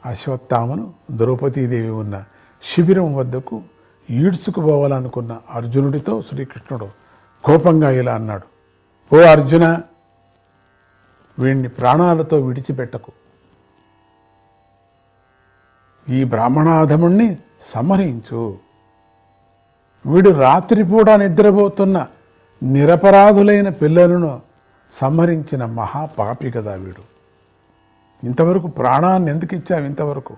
[0.09, 2.24] అశ్వత్థామను ద్రౌపదీదేవి ఉన్న
[2.62, 3.62] శిబిరం వద్దకు
[4.10, 6.88] ఈడ్చుకుపోవాలనుకున్న అర్జునుడితో శ్రీకృష్ణుడు
[7.44, 8.47] కోపంగా ఇలా అన్నాడు
[9.14, 9.82] ఓ అర్జున
[11.38, 13.12] వీణ్ణి ప్రాణాలతో విడిచిపెట్టకు.
[16.11, 18.59] ఈ బ్రాహ్మణాధముణ్ణి సంహరించు
[20.07, 22.07] వీడు రాత్రిపూట నిద్రపోతున్న
[22.62, 24.41] నిరపరాధులైన పిల్లలను
[24.93, 27.03] సంహరించిన మహాపాపి కదా వీడు.
[28.24, 30.37] ఇంతవరకు ప్రాణాన్ని ఎందుకు ఇచ్చావు ఇంతవరకు?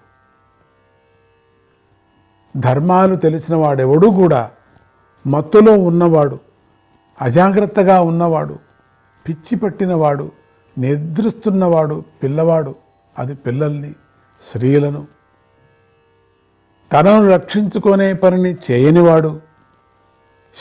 [2.57, 4.51] ధర్మాలు తెలిసిన వాడెవడూ కూడా
[5.27, 6.39] మత్తులో ఉన్నవాడు
[7.21, 8.59] అజాగ్రత్తగా ఉన్నవాడు
[9.29, 10.33] పిచ్చి పట్టినవాడు
[10.79, 12.75] నిద్రిస్తున్నవాడు పిల్లవాడు
[13.19, 13.95] అది పిల్లల్ని
[14.43, 15.07] స్త్రీలను
[16.93, 19.41] తనను రక్షించుకునే పనిని చేయనివాడు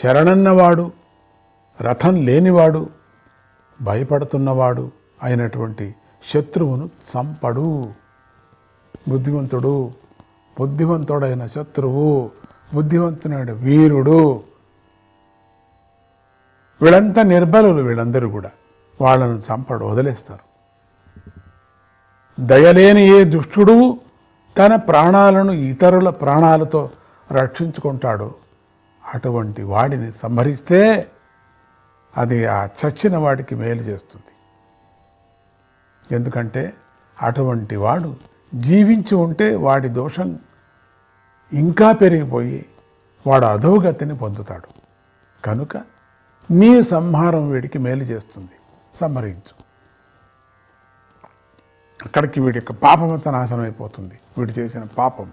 [0.04, 0.92] శరణన్నవాడు
[1.82, 2.90] రథం లేనివాడు
[3.82, 4.92] భయపడుతున్నవాడు
[5.24, 5.96] అయినటువంటి
[6.30, 7.94] శత్రువును చంపడు.
[9.10, 9.92] బుద్ధివంతుడు
[10.60, 12.32] బుద్ధివంతుడైన శత్రువు
[12.74, 14.44] బుద్ధివంతుడైన వీరుడు.
[16.82, 18.52] వీళ్ళంతా నిర్బలులు వీళ్ళందరూ కూడా.
[19.02, 20.48] వాళ్ళను చంపడు వదిలేస్తారు.
[22.46, 24.00] దయలేని ఏ దుష్టుడు
[24.58, 26.90] తన ప్రాణాలను ఇతరుల ప్రాణాలతో
[27.32, 28.36] రక్షించుకుంటాడో.
[29.14, 31.12] అటువంటి వాడిని సంహరిస్తే
[32.18, 34.24] అది ఆ చచ్చిన వాడికి మేలు చేస్తుంది.
[36.16, 36.74] ఎందుకంటే
[37.22, 38.16] అటువంటి వాడు
[38.56, 40.40] జీవించి ఉంటే వాడి దోషం
[41.54, 42.66] ఇంకా పెరిగిపోయి
[43.28, 44.68] వాడు అధోగతిని పొందుతాడు.
[45.46, 45.78] కనుక
[46.52, 48.52] నీ సంహారం వీడికి మేలు చేస్తుంది.
[48.96, 49.57] సంహరించు.
[52.08, 54.20] అక్కడికి వీడి యొక్క పాపం అంతా నాశనం అయిపోతుంది.
[54.38, 55.32] వీడు చేసిన పాపం.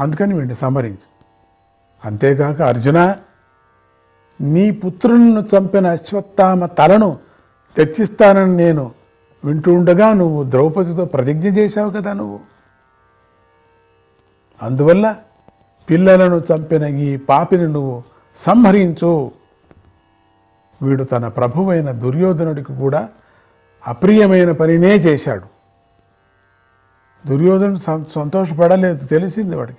[0.00, 1.12] అందుకని వీడిని సంహరించు.
[2.04, 3.16] అంతేగాక అర్జున
[4.40, 7.18] నీ పుత్రులను చంపిన అశ్వత్థామ తలను
[7.76, 8.92] తెచ్చిస్తానని నేను
[9.44, 12.40] వింటూ ఉండగా నువ్వు ద్రౌపదితో ప్రతిజ్ఞ చేశావు కదా నువ్వు.
[14.62, 15.16] అందువల్ల
[15.90, 18.02] పిల్లలను చంపిన ఈ పాపిని నువ్వు
[18.36, 19.30] సంహరించు.
[20.82, 23.08] వీడు తన ప్రభువైన దుర్యోధనుడికి కూడా
[23.88, 25.42] అప్రియమైన పనినే చేశాడు.
[27.26, 27.76] దుర్యోధను
[28.14, 29.78] సంతోషపడలేదు తెలిసింది వాడికి.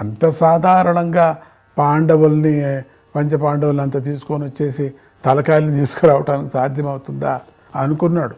[0.00, 1.38] అంత సాధారణంగా
[1.78, 2.82] పాండవుల్ని
[3.16, 4.92] పంచ పాండవుల్ని అంత తీసుకొని వచ్చేసి
[5.24, 7.40] తలకాయలు తీసుకురావటానికి సాధ్యమవుతుందా
[7.76, 8.34] అనుకున్నాడు.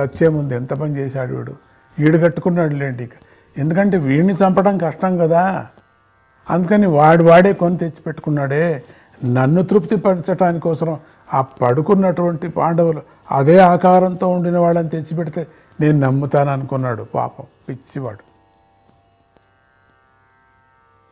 [0.00, 1.54] చచ్చే ముందు ఎంత పని చేశాడు వీడు?
[2.00, 3.10] ఈడు కట్టుకున్నాడు లేండి ఇక.
[3.58, 5.66] ఎందుకంటే వీడిని చంపడం కష్టం కదా.
[6.50, 8.82] అందుకని వాడు వాడే కొని తెచ్చిపెట్టుకున్నాడే.
[9.24, 9.96] నన్ను తృప్తి
[10.60, 10.96] కోసం
[11.34, 13.02] ఆ పడుకున్నటువంటి పాండవులు
[13.32, 15.46] అదే ఆకారంతో ఉండిన వాళ్ళని తెచ్చిపెడితే
[15.80, 18.32] నేను నమ్ముతాను అనుకున్నాడు పాపం పిచ్చివాడు.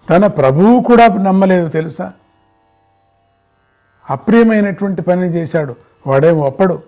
[0.09, 2.13] తన ప్రభువు కూడా నమ్మలేదు తెలుసా?
[4.11, 5.77] అప్రియమైనటువంటి పని చేశాడు
[6.07, 6.83] వాడేం ఒప్పడు.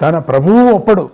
[0.00, 1.10] తన ప్రభువు ఒప్పడు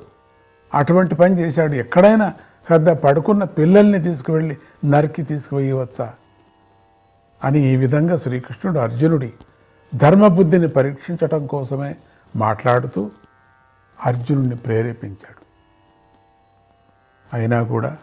[0.74, 1.72] అటువంటి పని చేశాడు.
[1.72, 2.34] ఎక్కడైనా
[2.70, 6.14] పెద్ద పడుకున్న పిల్లల్ని తీసుకువెళ్ళి నరికి తీసుకువేయవచ్చా
[7.44, 9.32] అని ఈ విధంగా శ్రీకృష్ణుడు అర్జునుడి
[9.94, 11.96] ధర్మబుద్ధిని పరీక్షించటం కోసమే
[12.36, 13.10] మాట్లాడుతూ
[14.06, 15.46] అర్జునుడిని ప్రేరేపించాడు.
[17.32, 17.96] అయినా కూడా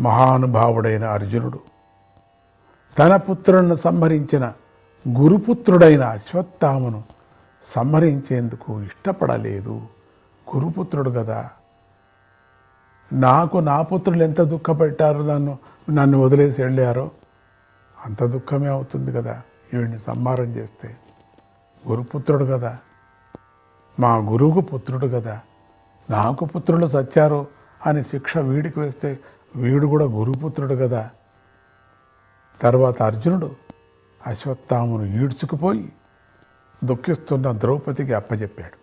[0.00, 1.60] మహానుభావుడైన అర్జునుడు
[2.98, 4.52] తన పుత్రులను సంహరించిన
[5.08, 7.02] గురుపుత్రుడైన అశ్వత్థామను
[7.62, 9.82] సంహరించేందుకు ఇష్టపడలేదు.
[10.56, 11.50] గురుపుత్రుడు కదా.
[13.12, 15.26] నాకు నా పుత్రులు ఎంత దుఃఖపెట్టారో?
[15.26, 15.58] నన్ను
[15.90, 17.10] నన్ను వదిలేసి వెళ్ళారో
[18.04, 19.42] అంత దుఃఖమే అవుతుంది కదా
[19.74, 20.96] వీడిని సంహారం చేస్తే.
[21.88, 22.78] గురుపుత్రుడు కదా.
[24.00, 25.40] మా గురువుకు పుత్రుడు కదా.
[26.10, 27.46] నాకు పుత్రులు చచ్చారు
[27.86, 29.18] అని శిక్ష వీడికి వేస్తే
[29.56, 31.10] వీడు కూడా గురుపుత్రుడు కదా.
[32.60, 33.56] తర్వాత అర్జునుడు
[34.26, 35.92] అశ్వత్థామును ఈడ్చుకుపోయి
[36.84, 38.76] దుఃఖిస్తున్న ద్రౌపదికి అప్పచెప్పాడు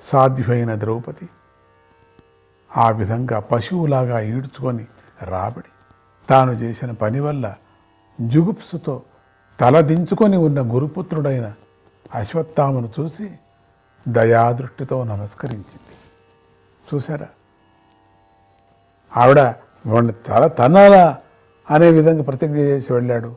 [0.00, 1.28] సాధ్యమైన ద్రౌపది
[2.76, 4.86] ఆ విధంగా పశువులాగా ఈడ్చుకొని
[5.22, 5.68] రాబడి
[6.28, 7.54] తాను చేసిన పని వల్ల
[8.20, 9.02] జుగుప్సుతో
[9.60, 11.54] తలదించుకొని ఉన్న గురుపుత్రుడైన
[12.14, 13.30] అశ్వత్థామను చూసి
[14.08, 15.94] దయాదృష్టితో నమస్కరించింది.
[16.94, 17.26] చూసారా
[19.16, 19.38] ఆవిడ
[19.86, 21.18] వాడిని తల తనాలా
[21.70, 23.36] అనే విధంగా ప్రతిజ్ఞ చేసి వెళ్ళాడు.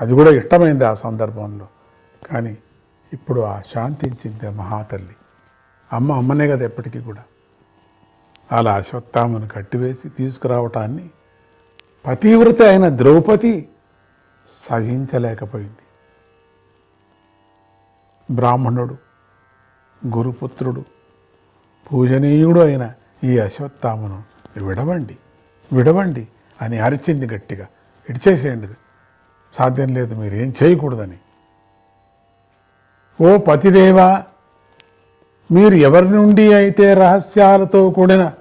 [0.00, 1.68] అది కూడా ఇష్టమైంది ఆ సందర్భంలో.
[2.30, 2.58] కానీ
[3.12, 5.16] ఇప్పుడు ఆ శాంతించింది మహాతల్లి.
[5.92, 7.22] అమ్మ అమ్మనే కదా ఎప్పటికీ కూడా.
[8.52, 11.10] అలా అశ్వత్థామను కట్టివేసి తీసుకురావటాన్ని
[12.06, 13.68] పతివ్రత అయిన ద్రౌపది
[14.50, 15.82] సహించలేకపోయింది.
[18.30, 18.96] బ్రాహ్మణుడు
[20.16, 20.84] గురుపుత్రుడు
[21.92, 22.92] పూజనీయుడు అయిన
[23.24, 24.22] ఈ అశ్వత్థామను
[24.64, 25.16] విడవండి
[25.72, 26.28] విడవండి
[26.62, 27.66] అని అరిచింది గట్టిగా.
[28.10, 28.68] ఇడిచేసేయండి
[29.54, 31.18] సాధ్యం లేదు మీరేం చేయకూడదని.
[33.20, 34.24] ఓ పతిదేవా
[35.50, 38.32] మీరు ఎవరి నుండి అయితే రహస్యాలతో కూడిన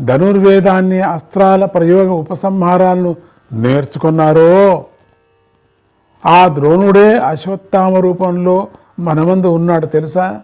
[0.00, 3.16] ధనుర్వేదాన్ని అస్త్రాల ప్రయోగ ఉపసంహారాలను
[3.52, 4.86] నేర్చుకున్నారో
[6.26, 8.68] ఆ ద్రోణుడే అశ్వత్థామ రూపంలో
[8.98, 10.40] మనమందు ఉన్నాడు తెలుసా?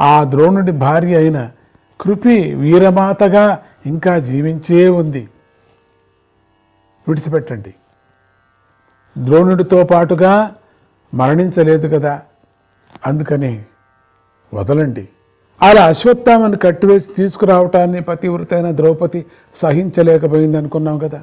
[0.00, 1.50] ఆ ద్రోణుడి భార్య అయిన
[2.00, 5.28] కృపి వీరమాతగా ఇంకా జీవించే ఉంది.
[7.08, 7.74] విడిచిపెట్టండి.
[9.18, 10.54] ద్రోణుడితో పాటుగా
[11.14, 12.22] మరణించలేదు కదా.
[13.06, 13.64] అందుకని
[14.54, 15.08] వదలండి.
[15.62, 21.22] అలా అశ్వత్థామను కట్టివేసి తీసుకురావటాన్ని పతివృతైన ద్రౌపది సహించలేకపోయింది అనుకున్నాం కదా.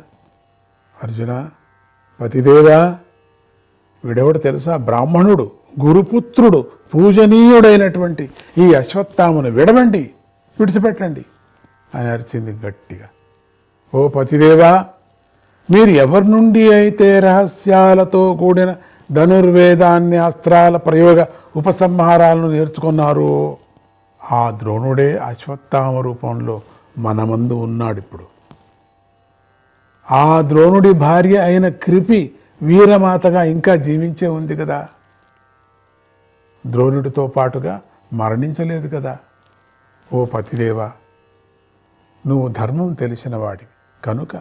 [1.04, 1.50] అర్జున
[2.20, 2.98] పతిదేవా
[4.04, 4.78] వీడెవడు తెలుసా?
[4.78, 6.60] బ్రాహ్మణుడు గురుపుత్రుడు
[6.94, 10.14] పూజనీయుడైనటువంటి ఈ అశ్వత్థామును విడవండి
[10.60, 11.24] విడిచిపెట్టండి
[11.94, 13.08] అని అరిచింది గట్టిగా.
[13.94, 14.86] ఓ పతిదేవా
[15.70, 18.76] మీరు ఎవరి నుండి అయితే రహస్యాలతో కూడిన
[19.12, 23.58] ధనుర్వేదాన్ని అస్త్రాల ప్రయోగ ఉపసంహారాలను నేర్చుకున్నారో
[24.22, 26.62] ఆ ద్రోణుడే అశ్వత్థామ రూపంలో
[26.98, 28.26] మన ముందు ఉన్నాడు ఇప్పుడు
[30.12, 34.90] ఆ ద్రోణుడి భార్య అయిన కృపి వీరమాతగా ఇంకా జీవించే ఉంది కదా.
[36.68, 37.82] ద్రోణుడితో పాటుగా
[38.14, 39.18] మరణించలేదు కదా.
[40.14, 40.92] ఓ పతిదేవా
[42.28, 43.66] నువ్వు ధర్మం తెలిసినవాడి
[44.04, 44.36] కనుక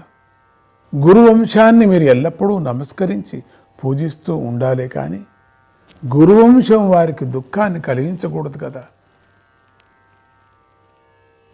[0.97, 3.43] గురువంశాన్ని మీరు ఎల్లప్పుడూ నమస్కరించి
[3.85, 5.23] పూజిస్తూ ఉండాలే కానీ
[6.17, 8.85] గురువంశం వారికి దుఃఖాన్ని కలిగించకూడదు కదా.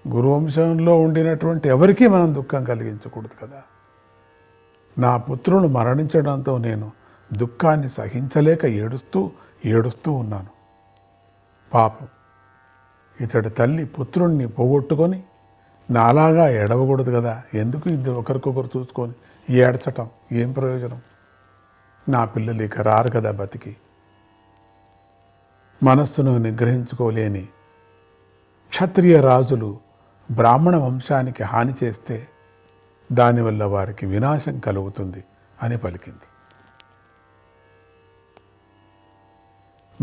[0.08, 3.62] గురువంశంలో ఉండినటువంటి ఎవరికీ మనం దుఃఖం కలిగించకూడదు కదా.
[4.98, 6.92] నా పుత్రుడు మరణించడంతో నేను
[7.32, 9.30] దుఃఖాన్ని సహించలేక ఏడుస్తూ
[9.64, 10.46] ఏడుస్తూ ఉన్నాను.
[11.74, 12.08] పాపం.
[13.20, 15.22] ఇతడి తల్లి పుత్రుణ్ణి పోగొట్టుకొని
[15.90, 19.12] నాలాగా ఏడవకూడదు కదా ఎందుకు ఇద్దరు ఒకరికొకరు చూసుకొని
[19.50, 20.08] ఏడ్చటం?
[20.32, 21.00] ఏం ప్రయోజనం?
[22.08, 23.76] నా పిల్లలు ఇక రారు కదా బతికి.
[25.82, 27.48] మనస్సును నిగ్రహించుకోలేని
[28.68, 29.78] క్షత్రియ రాజులు
[30.30, 32.28] బ్రాహ్మణ వంశానికి హాని చేస్తే
[33.12, 35.24] దానివల్ల వారికి వినాశం కలుగుతుంది
[35.62, 36.26] అని పలికింది.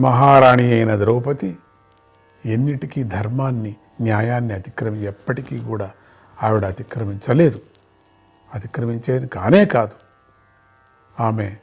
[0.01, 1.57] మహారాణి అయిన ద్రౌపది
[2.45, 5.91] ఎన్నిటికీ ధర్మాన్ని న్యాయాన్ని అతిక్రమి ఎప్పటికీ కూడా
[6.43, 7.61] ఆవిడ అతిక్రమించలేదు.
[8.55, 9.91] అతిక్రమించేది కానే కాదు.
[11.23, 11.55] ఆమె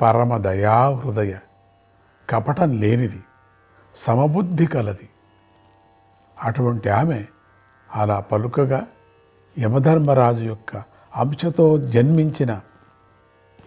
[0.00, 1.38] పరమ దయా హృదయ
[2.30, 3.22] కపటం లేనిది
[3.96, 5.08] సమబుద్ధి కలది.
[6.42, 7.24] అటువంటి ఆమె
[7.94, 8.86] అలా పలుకగా
[9.58, 10.76] యమధర్మరాజు యొక్క
[11.16, 12.60] అంశతో జన్మించిన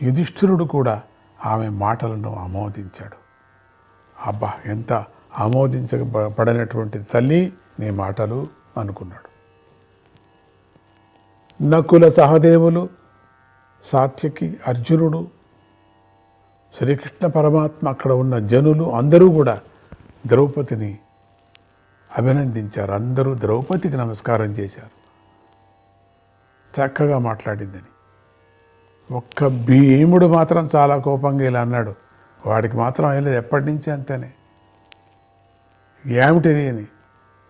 [0.04, 1.02] యుధిష్ఠిరుడు కూడా
[1.46, 3.16] ఆమె మాటలను ఆమోదించాడు.
[4.28, 4.94] అబ్బా ఎంత
[5.40, 8.48] ఆమోదించబడినటువంటి తల్లి నీ మాటలు
[8.78, 9.36] అనుకున్నాడు.
[11.64, 12.90] నకుల సహదేవులు
[13.84, 15.28] సాత్యకి అర్జునుడు
[16.76, 19.62] శ్రీకృష్ణ పరమాత్మ అక్కడ ఉన్న జనులు అందరూ కూడా
[20.28, 20.98] ద్రౌపదిని
[22.18, 22.92] అభినందించారు.
[22.92, 24.95] అందరూ ద్రౌపదికి నమస్కారం చేశారు.
[26.82, 27.90] చక్కగా మాట్లాడిందని.
[29.14, 31.96] ఒక్క భీముడు మాత్రం చాలా కోపంగా ఇలా అన్నాడు.
[32.46, 34.32] వాడికి మాత్రం అయ్యలేదు ఎప్పటి నుంచి అంతేనే?
[36.08, 36.86] ఏమిటిది అని.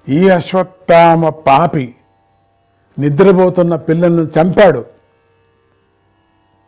[0.09, 1.95] ఈ అశ్వత్థామ పాపి
[2.99, 4.85] నిద్రపోతున్న పిల్లలను చంపాడు.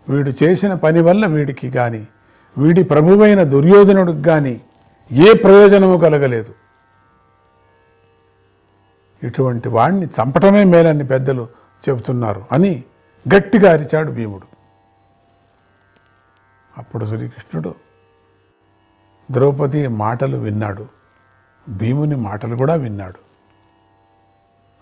[0.10, 2.08] వీడు చేసిన పని వల్ల వీడికి కానీ
[2.58, 4.62] వీడి ప్రభువైన దుర్యోధనుడికి కానీ
[5.12, 6.54] ఏ ప్రయోజనము కలగలేదు.
[9.24, 11.48] ఇటువంటి వాణ్ణి చంపటమే మేలని పెద్దలు
[11.90, 12.84] చెబుతున్నారు అని
[13.36, 14.48] గట్టిగా అరిచాడు భీముడు.
[16.78, 17.76] అప్పుడు శ్రీకృష్ణుడు
[19.32, 20.88] ద్రౌపది మాటలు విన్నాడు.
[21.70, 23.20] భీముని మాటలు కూడా విన్నాడు.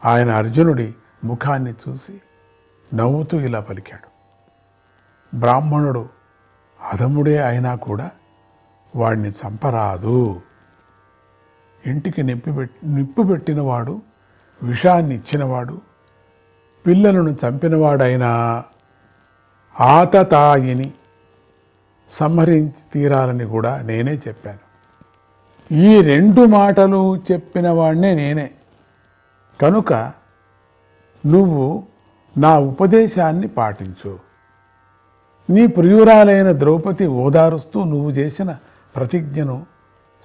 [0.08, 2.22] ఆయన అర్జునుడి ముఖాన్ని చూసి
[2.96, 4.16] నవ్వుతూ ఇలా పలికాడు.
[5.38, 6.10] బ్రాహ్మణుడు
[6.94, 8.12] అధముడే అయినా కూడా
[8.96, 10.42] వాడిని చంపరాదు.
[11.86, 14.02] ఇంటికి నిప్పి పెట్టి నిప్పు పెట్టినవాడు
[14.64, 15.82] విషాన్ని ఇచ్చినవాడు
[16.88, 18.64] పిల్లలను చంపినవాడైనా
[19.80, 20.94] ఆతతాయిని
[22.10, 24.66] సంహరించి తీరాలని కూడా నేనే చెప్పాను.
[25.74, 28.52] ఈ రెండు మాటలు చెప్పిన వాడినే నేనే.
[29.62, 29.94] కనుక
[31.26, 31.84] నువ్వు
[32.38, 34.20] నా ఉపదేశాన్ని పాటించు.
[35.50, 38.58] నీ ప్రియురాలైన ద్రౌపది ఓదారుస్తూ నువ్వు చేసిన
[38.96, 39.66] ప్రతిజ్ఞను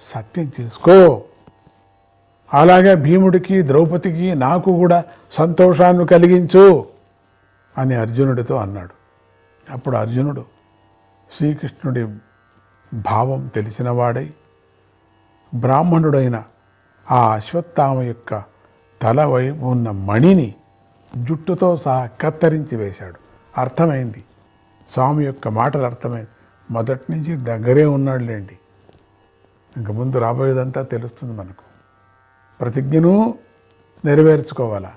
[0.01, 1.23] సత్యం చేసుకో.
[2.53, 6.85] అలాగే భీముడికి ద్రౌపదికి నాకు కూడా సంతోషాన్ని కలిగించు
[7.77, 8.89] అని అర్జునుడితో అన్నాడు.
[9.71, 10.45] అప్పుడు అర్జునుడు
[11.37, 12.07] శ్రీకృష్ణుడి
[12.93, 14.33] భావం తెలిసినవాడై
[15.55, 16.43] బ్రాహ్మణుడైన
[17.11, 18.43] ఆ అశ్వత్థామ యొక్క
[19.01, 20.55] తల వైపు ఉన్న మణిని
[21.17, 23.15] జుట్టుతో సహా కత్తరించి వేశాడు.
[23.57, 24.23] అర్థమైంది.
[24.89, 26.27] స్వామి యొక్క మాటలు అర్థమైంది
[26.71, 28.57] మొదటి నుంచి దగ్గరే ఉన్నాడులేండి.
[29.77, 31.70] ఇంక ముందు రాబోయేదంతా తెలుస్తుంది మనకు.
[32.61, 33.35] ప్రతిజ్ఞను
[34.05, 34.91] నెరవేర్చుకోవాలా?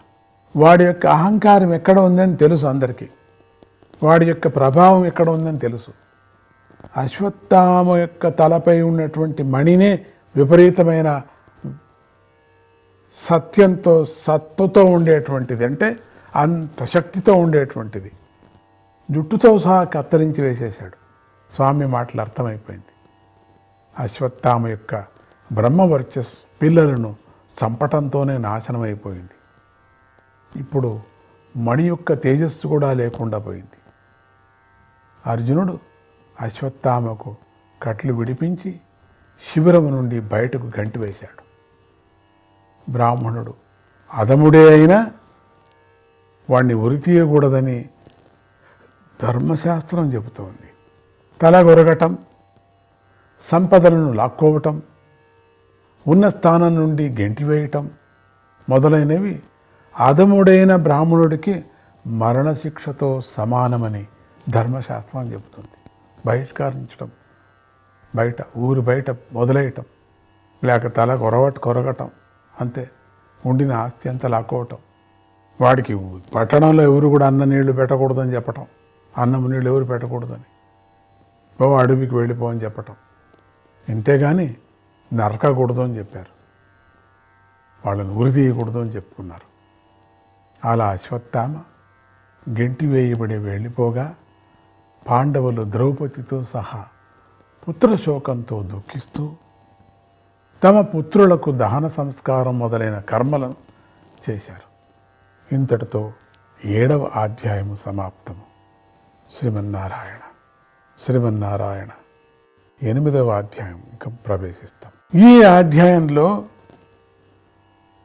[0.57, 3.09] వాడి యొక్క అహంకారం ఎక్కడ ఉందని తెలుసు అందరికీ.
[4.03, 5.91] వాడి యొక్క ప్రభావం ఎక్కడ ఉందని తెలుసు.
[6.97, 11.23] అశ్వత్థామ యొక్క తలపై ఉన్నటువంటి మణినే విపరీతమైన
[13.13, 15.65] సత్యంతో సత్తుతో ఉండేటువంటిది.
[15.65, 15.97] అంటే
[16.37, 18.13] అంత శక్తితో ఉండేటువంటిది.
[19.11, 20.97] జుట్టుతో సహా కత్తిరించి వేసేశాడు.
[21.55, 22.93] స్వామి మాటలు అర్థమైపోయింది.
[23.99, 24.95] అశ్వత్థామ యొక్క
[25.53, 26.33] బ్రహ్మవర్చస్
[26.63, 27.24] పిల్లలను
[27.65, 29.35] చంపటంతోనే నాశనమైపోయింది.
[30.57, 31.01] ఇప్పుడు
[31.57, 33.79] మణి యొక్క తేజస్సు కూడా లేకుండా పోయింది.
[35.27, 35.79] అర్జునుడు
[36.41, 37.37] అశ్వత్థామకు
[37.83, 38.81] కట్లు విడిపించి
[39.53, 41.45] శిబిరము నుండి బయటకు గంటి వేశాడు.
[42.93, 43.55] బ్రాహ్మణుడు
[44.15, 45.11] అదముడే అయినా
[46.51, 47.89] వాణ్ణి ఉరి తీయకూడదని
[49.23, 50.71] ధర్మశాస్త్రం చెబుతోంది.
[51.43, 52.19] తల గొరగటం
[53.41, 54.83] సంపదలను లాక్కోవటం
[56.09, 57.91] ఉన్న స్థానం నుండి గెంటివేయటం
[58.69, 59.43] మొదలైనవి
[60.01, 61.65] అధముడైన బ్రాహ్మణుడికి
[62.07, 64.07] మరణశిక్షతో సమానమని
[64.51, 65.69] ధర్మశాస్త్రం చెబుతుంది.
[66.27, 67.11] బహిష్కరించడం
[68.15, 69.85] బయట ఊరు బయట మొదలేయటం
[70.65, 72.11] లేక తల కొరవట్ కొరగటం
[72.61, 72.91] అంతే.
[73.47, 74.77] ఉండిన ఆస్తి అంతా లాక్కోవటం.
[75.61, 78.67] వాడికి పట్టణంలో ఎవరు కూడా అన్న నీళ్ళు పెట్టకూడదని చెప్పటం
[79.19, 80.45] అన్నం నీళ్ళు ఎవరు పెట్టకూడదని.
[81.61, 82.95] బాబు అడవికి వెళ్ళిపోవని చెప్పటం.
[83.89, 84.57] ఇంతేగాని
[85.15, 86.35] నరకకూడదు అని చెప్పారు.
[87.87, 89.55] వాళ్ళని ఉరి తీయకూడదు అని చెప్పుకున్నారు.
[90.69, 91.63] అలా అశ్వత్థామ
[92.51, 94.15] గెంటి వేయబడి వెళ్ళిపోగా
[95.11, 96.87] పాండవులు ద్రౌపదితో సహా
[97.69, 99.37] పుత్రశోకంతో దుఃఖిస్తూ
[100.65, 103.55] తమ పుత్రులకు దహన సంస్కారం మొదలైన కర్మలను
[104.31, 104.75] చేశారు.
[105.55, 106.13] ఇంతటితో
[106.65, 108.43] ఏడవ అధ్యాయము సమాప్తము.
[109.35, 110.21] శ్రీమన్నారాయణ
[111.05, 111.89] శ్రీమన్నారాయణ.
[112.83, 114.93] ఎనిమిదవ అధ్యాయం ఇంకా ప్రవేశిస్తాం.
[115.21, 116.45] ఈ అధ్యాయంలో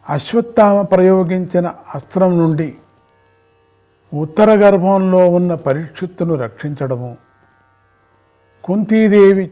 [0.09, 2.77] అశ్వత్థామ ప్రయోగించిన అస్త్రం నుండి
[4.13, 7.17] ఉత్తర గర్భంలో ఉన్న పరీక్షిత్తును రక్షించడము
[8.63, 9.51] కుంతీదేవి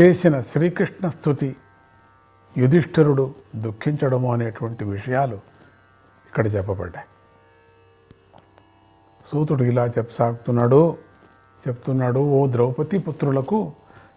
[0.00, 1.56] చేసిన శ్రీకృష్ణ స్థుతి
[2.58, 5.34] యుధిష్ఠరుడు దుఃఖించడము అనేటువంటి విషయాలు
[6.26, 7.06] ఇక్కడ చెప్పబడ్డాయి.
[9.26, 10.96] సూతుడు ఇలా చెప్పసాగుతున్నాడు
[11.68, 13.72] చెప్తున్నాడు ఓ ద్రౌపది పుత్రులకు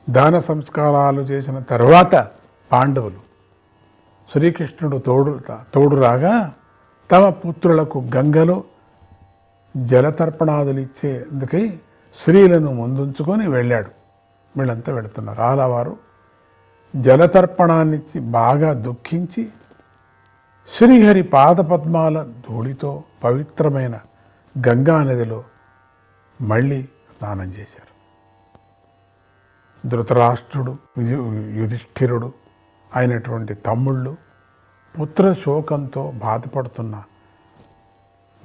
[0.10, 2.16] దాన సంస్కారాలు చేసిన తర్వాత
[2.72, 3.26] పాండవులు
[4.32, 5.40] శ్రీకృష్ణుడు తోడు
[5.74, 6.54] తోడు రాగా
[7.12, 8.64] తమ పుత్రులకు గంగలో
[9.78, 11.80] జలతర్పణాదులు ఇచ్చేందుకై
[12.20, 13.90] స్త్రీలను ముందుంచుకొని వెళ్ళాడు.
[14.58, 15.42] వీళ్ళంతా వెళుతున్నారు.
[15.42, 15.98] ఆలవారు
[16.96, 19.50] జలతర్పణాన్నిచ్చి బాగా దుఃఖించి
[20.78, 24.00] శ్రీహరి పాదపద్మాల ధూళితో పవిత్రమైన
[24.68, 25.44] గంగా నదిలో
[26.42, 27.85] మళ్ళీ స్నానం చేశారు.
[29.86, 30.78] ధృతరాష్ట్రుడు
[31.60, 32.34] యుధిష్ఠిరుడు
[32.96, 34.18] అయినటువంటి తమ్ముళ్ళు
[35.02, 37.04] పుత్ర శోకంతో బాధపడుతున్న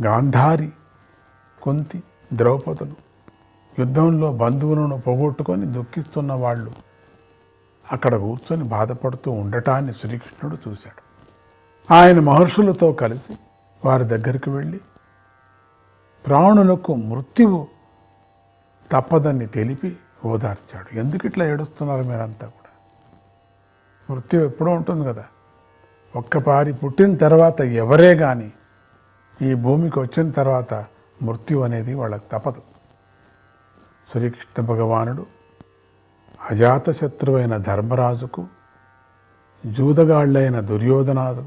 [0.02, 0.72] గాంధారి
[1.62, 2.02] కుంతి
[2.32, 2.96] ద్రౌపదులు
[3.78, 6.72] యుద్ధంలో బంధువులను పోగొట్టుకొని దుఃఖిస్తున్న వాళ్ళు
[7.92, 11.02] అక్కడ కూర్చొని బాధపడుతూ ఉండటాన్ని శ్రీకృష్ణుడు చూశాడు.
[11.94, 13.36] ఆయన మహర్షులతో కలిసి
[13.84, 14.80] వారి దగ్గరికి వెళ్ళి
[16.26, 17.68] ప్రాణులకు మృత్యువు
[18.92, 20.98] తప్పదని తెలిపి ఓదార్చాడు.
[20.98, 22.70] ఎందుకు ఇట్లా ఏడుస్తున్నారు మీరంతా కూడా?
[24.10, 25.24] మృత్యు ఎప్పుడూ ఉంటుంది కదా.
[26.16, 28.52] ఒక్కపారి పుట్టిన తర్వాత ఎవరే కానీ
[29.42, 30.74] ఈ భూమికి వచ్చిన తర్వాత
[31.22, 32.62] మృత్యు అనేది వాళ్ళకి తప్పదు.
[34.10, 35.26] శ్రీకృష్ణ భగవానుడు
[36.50, 38.46] అజాతశత్రువైన ధర్మరాజుకు
[39.66, 41.46] జూదగాళ్ళైన దుర్యోధనాదు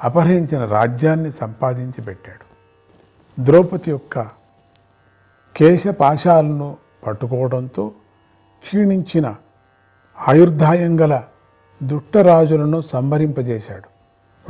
[0.00, 2.48] అపహరించిన రాజ్యాన్ని సంపాదించి పెట్టాడు.
[3.42, 4.20] ద్రౌపది యొక్క
[5.56, 6.76] కేశపాశాలను
[7.06, 7.88] పట్టుకోవడంతో
[8.62, 9.36] క్షీణించిన
[10.28, 11.22] ఆయుర్దాయం గల
[11.82, 13.88] దుష్టరాజులను సంహరింపజేశాడు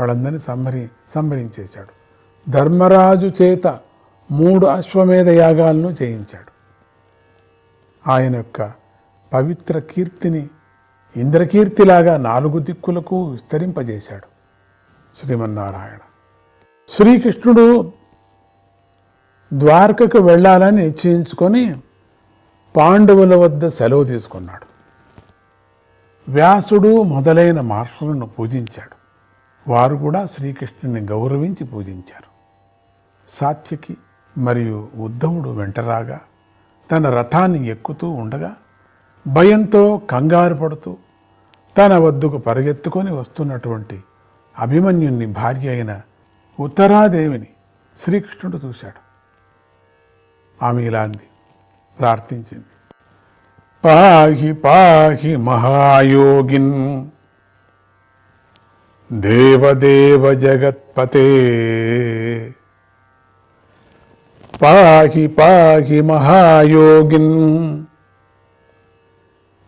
[0.01, 1.99] వాళ్ళందరినీ సంహరి సంహరించేశాడు
[2.51, 3.79] ధర్మరాజు చేత
[4.31, 6.53] మూడు అశ్వమేధ యాగాలను చేయించాడు.
[8.11, 8.73] ఆయన యొక్క
[9.33, 10.49] పవిత్ర కీర్తిని
[11.17, 14.27] ఇంద్రకీర్తిలాగా నాలుగు దిక్కులకు విస్తరింపజేశాడు.
[15.21, 15.99] శ్రీమన్నారాయణ.
[16.89, 17.93] శ్రీకృష్ణుడు
[19.53, 21.75] ద్వారకకు వెళ్ళాలని నిశ్చయించుకొని
[22.79, 24.67] పాండవుల వద్ద సెలవు తీసుకున్నాడు.
[26.31, 28.97] వ్యాసుడు మొదలైన మహర్షులను పూజించాడు.
[29.71, 32.29] వారు కూడా శ్రీకృష్ణుని గౌరవించి పూజించారు.
[33.29, 33.97] సాత్యకి
[34.39, 36.21] మరియు ఉద్ధవుడు వెంటరాగా
[36.91, 38.57] తన రథాన్ని ఎక్కుతూ ఉండగా
[39.27, 40.97] భయంతో కంగారు పడుతూ
[41.79, 44.03] తన వద్దకు పరిగెత్తుకొని వస్తున్నటువంటి
[44.59, 46.01] అభిమన్యుని భార్య అయిన
[46.61, 47.47] ఉత్తరాదేవిని
[48.01, 49.01] శ్రీకృష్ణుడు చూశాడు.
[50.65, 51.28] ఆమె ఇలా అంది
[51.99, 52.73] ప్రార్థించింది
[53.85, 56.73] పాహి పాహి మహాయోగిన్
[59.11, 61.27] దేవదేవ జగత్పతే
[64.61, 67.35] పాహి పాహి మహాయోగిన్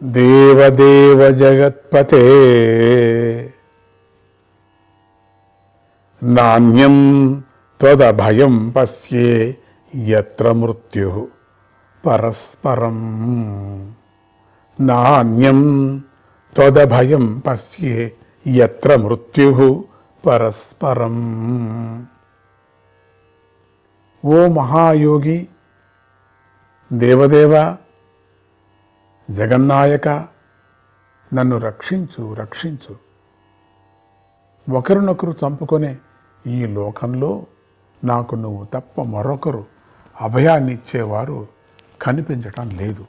[0.00, 2.22] దేవదేవ జగత్పతే
[6.22, 6.96] నాణ్యం
[7.80, 9.28] త్వదభయం పశ్యే
[9.92, 11.12] యత్ర మృత్యు
[12.06, 12.98] పరస్పరం
[14.80, 15.60] నాణ్యం
[16.54, 18.12] త్వదభయం పశ్యే
[18.46, 19.84] ఎత్ర మృత్యు
[20.26, 21.16] పరస్పరం
[24.24, 25.48] ఓ మహాయోగి
[26.92, 27.76] దేవదేవ
[29.30, 30.08] జగన్నాయక
[31.34, 32.96] నన్ను రక్షించు రక్షించు.
[34.72, 35.96] ఒకరినొకరు చంపుకొనే
[36.46, 37.46] ఈ లోకంలో
[38.04, 39.64] నాకు నువ్వు తప్ప మరొకరు
[40.20, 41.46] అభయాన్నిచ్చేవారు
[42.02, 43.06] కనిపించటం లేదు.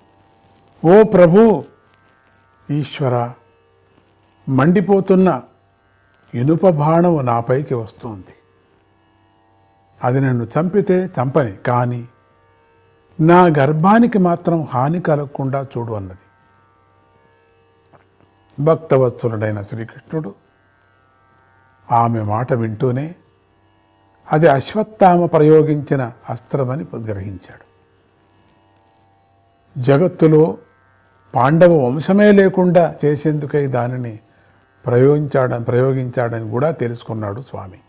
[0.85, 1.65] ఓ ప్రభు
[2.71, 3.33] ఈశ్వర
[4.49, 5.43] మండిపోతున్న
[6.35, 8.33] ఇనుప బాణము నాపైకి వస్తుంది.
[10.03, 12.07] అది నన్ను చంపితే చంపని కానీ
[13.19, 16.17] నా గర్భానికి మాత్రం హాని కలగకుండా చూడు అన్నది.
[18.63, 20.35] భక్తవత్సలుడైన శ్రీకృష్ణుడు
[21.91, 23.15] ఆమె మాట వింటూనే
[24.31, 27.60] అది అశ్వత్థామ ప్రయోగించిన అస్త్రమని గ్రహించాడు.
[29.77, 30.57] జగత్తులో
[31.35, 34.19] పాండవ వంశమే లేకుండా చేసేందుకై దానిని
[34.85, 37.79] ప్రయోగించాడని ప్రయోగించాడని కూడా తెలుసుకున్నాడు స్వామి.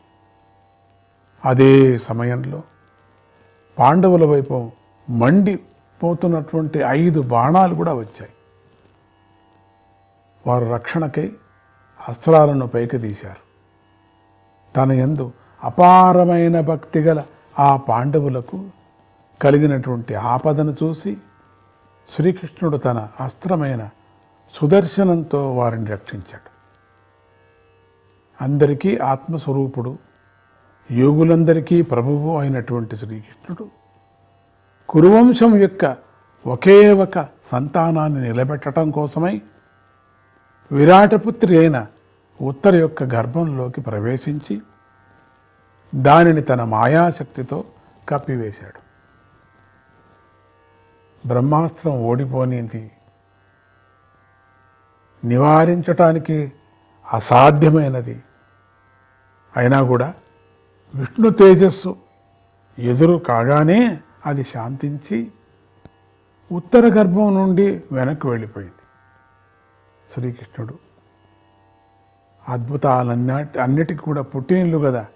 [1.44, 2.62] అదే సమయంలో
[3.78, 4.70] పాండవుల వైపు
[5.10, 8.30] మండిపోతున్నటువంటి ఐదు బాణాలు కూడా వచ్చాయి.
[10.46, 11.32] వారు రక్షణకై
[12.08, 13.52] అస్త్రాలను పైకి తీశారు.
[14.76, 15.32] తన యందు
[15.64, 17.22] అపారమైన భక్తి గల
[17.58, 18.64] ఆ పాండవులకు
[19.42, 21.16] కలిగినటువంటి ఆపదను చూసి
[22.10, 23.90] శ్రీకృష్ణుడు తన అస్త్రమైన
[24.54, 26.50] సుదర్శనంతో వారిని రక్షించాడు.
[28.40, 29.98] అందరికీ ఆత్మస్వరూపుడు
[30.90, 33.70] యోగులందరికీ ప్రభువు అయినటువంటి శ్రీకృష్ణుడు
[34.88, 35.96] కురువంశం యొక్క
[36.46, 39.42] ఒకే ఒక సంతానాన్ని నిలబెట్టడం కోసమై
[40.70, 41.86] విరాటపుత్రి అయిన
[42.40, 44.62] ఉత్తర యొక్క గర్భంలోకి ప్రవేశించి
[45.94, 47.64] దానిని తన మాయాశక్తితో
[48.08, 48.81] కప్పివేశాడు.
[51.26, 52.90] బ్రహ్మాస్త్రం ఓడిపోనిది.
[55.24, 56.52] నివారించటానికి
[57.12, 58.22] అసాధ్యమైనది.
[59.56, 60.14] అయినా కూడా
[60.94, 61.96] విష్ణు తేజస్సు
[62.78, 65.32] ఎదురు కాగానే అది శాంతించి
[66.52, 68.74] ఉత్తర గర్భం నుండి వెనక్కి వెళ్ళిపోయింది.
[70.10, 70.78] శ్రీకృష్ణుడు
[72.48, 75.06] అద్భుతాలన్నటి అన్నిటికీ కూడా పుట్టినిల్లు కదా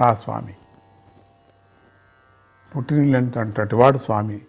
[0.00, 0.54] ఆ స్వామి.
[2.76, 4.40] పుట్టినిల్లు అంటే వాడు స్వామి.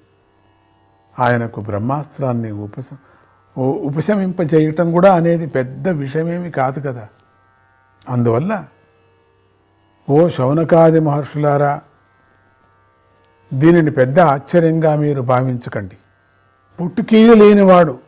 [1.19, 2.89] ఆయనకు బ్రహ్మాస్త్రాన్ని ఉపశ
[3.57, 7.07] ఉ- ఉపశమింపజేయటం కూడా అనేది పెద్ద విషయమేమి కాదు కదా.
[8.09, 8.65] అందువల్ల
[10.09, 11.81] ఓ శౌనకాది మహర్షులారా
[13.53, 15.97] దీనిని పెద్ద ఆశ్చర్యంగా మీరు భావించకండి.
[16.81, 17.99] పుట్టుకీయ లేనివాడు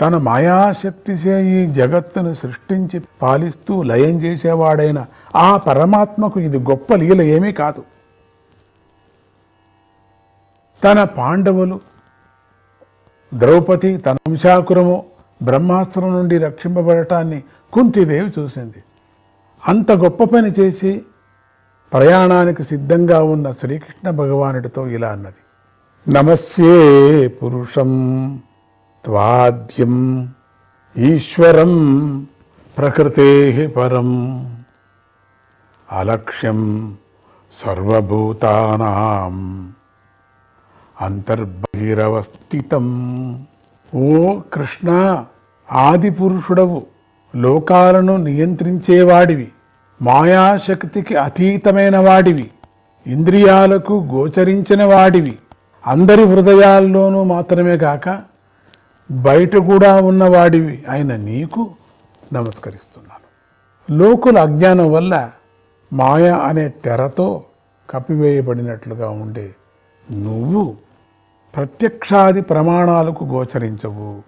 [0.00, 5.06] తన మాయాశక్తిచే ఈ జగత్తును సృష్టించి పాలిస్తూ లయం చేసేవాడైన
[5.36, 7.84] ఆ పరమాత్మకు ఇది గొప్ప లీల ఏమీ కాదు.
[10.84, 11.80] తన పాండవులు.
[13.34, 15.04] ద్రౌపది తన వంశాకురము
[15.42, 17.42] బ్రహ్మాస్త్రం నుండి రక్షింపబడటాన్ని
[17.72, 18.82] కుంతిదేవి చూసింది.
[19.68, 21.02] అంత గొప్ప పని చేసి
[21.92, 25.42] ప్రయాణానికి సిద్ధంగా ఉన్న శ్రీకృష్ణ భగవానుడితో ఇలా అన్నది.
[26.10, 27.90] నమస్యే పురుషం
[29.04, 30.28] త్వాద్యం
[30.96, 31.72] ఈశ్వరం
[32.78, 34.10] ప్రకృతే పరం
[35.92, 36.96] అలక్ష్యం
[37.52, 39.34] సర్వభూతానాం
[41.00, 42.86] అంతర్బహిరవస్థితం.
[43.94, 44.90] ఓ కృష్ణ
[45.72, 46.86] ఆది పురుషుడవు
[47.36, 49.48] లోకాలను నియంత్రించేవాడివి
[50.02, 52.50] మాయాశక్తికి అతీతమైన వాడివి
[53.06, 55.38] ఇంద్రియాలకు గోచరించిన వాడివి
[55.86, 58.22] అందరి హృదయాల్లోనూ మాత్రమే కాక
[59.10, 61.70] బయట కూడా ఉన్నవాడివి అయిన నీకు
[62.32, 63.26] నమస్కరిస్తున్నాను.
[63.88, 65.30] లోకుల అజ్ఞానం వల్ల
[65.92, 67.42] మాయ అనే తెరతో
[67.90, 69.54] కప్పివేయబడినట్లుగా ఉండే
[70.10, 70.76] నువ్వు
[71.58, 74.22] ప్రత్యక్షాది ప్రమాణాలకు గోచరించవు.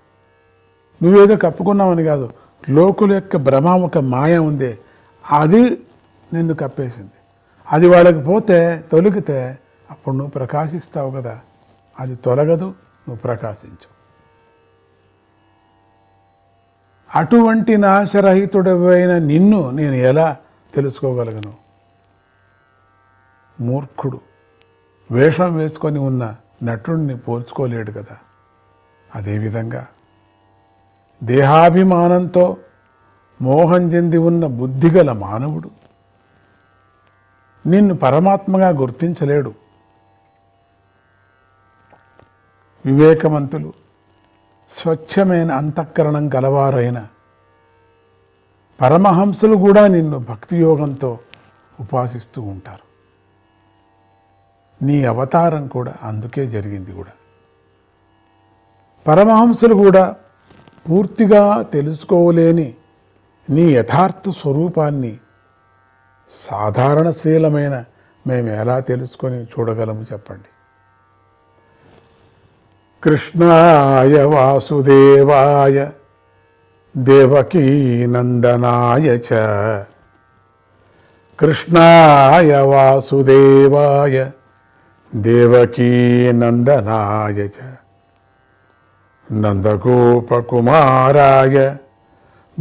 [1.03, 2.31] నువ్వేదో కప్పుకున్నావని కాదు
[2.71, 4.79] లోకుల యొక్క భ్రమ ఒక మాయ ఉందే
[5.31, 5.63] అది
[6.35, 7.11] నిన్ను కప్పేసింది.
[7.73, 9.59] అది వాళ్ళకి పోతే తొలగితే
[9.91, 11.41] అప్పుడు నువ్వు ప్రకాశిస్తావు కదా.
[12.01, 14.01] అది తొలగదు నువ్వు ప్రకాశించు
[17.15, 20.37] అటువంటి నాశరహితుడవైన నిన్ను నేను ఎలా
[20.75, 21.55] తెలుసుకోగలను?
[23.61, 24.21] మూర్ఖుడు.
[25.11, 28.19] వేషం వేసుకొని ఉన్న నటుడిని పోల్చుకోలేడు కదా.
[29.15, 29.87] అదేవిధంగా
[31.23, 32.57] దేహాభిమానంతో
[33.43, 35.71] మోహం చెంది ఉన్న బుద్ధిగల మానవుడు
[37.67, 39.55] నిన్ను పరమాత్మగా గుర్తించలేడు.
[42.87, 43.73] వివేకవంతులు
[44.71, 47.07] స్వచ్ఛమైన అంతఃకరణం గలవారైన
[48.81, 51.19] పరమహంసలు కూడా నిన్ను భక్తియోగంతో
[51.81, 52.90] ఉపాసిస్తూ ఉంటారు.
[54.83, 57.11] నీ అవతారం కూడా అందుకే జరిగింది కూడా.
[59.09, 60.15] పరమహంసులు కూడా
[60.91, 62.75] పూర్తిగా తెలుసుకోలేని
[63.51, 65.19] నీ యథార్థ స్వరూపాన్ని
[66.31, 67.85] సాధారణశీలమైన
[68.27, 70.49] మేము ఎలా తెలుసుకొని చూడగలము చెప్పండి.
[73.03, 75.91] కృష్ణాయ వాసుదేవాయ
[76.97, 79.33] దేవకీ నందనాయ చ.
[81.39, 84.31] కృష్ణాయ వాసుదేవాయ
[85.15, 87.55] దేవకీ నందనాయ చ.
[89.33, 91.77] నందగోపకుమారాయ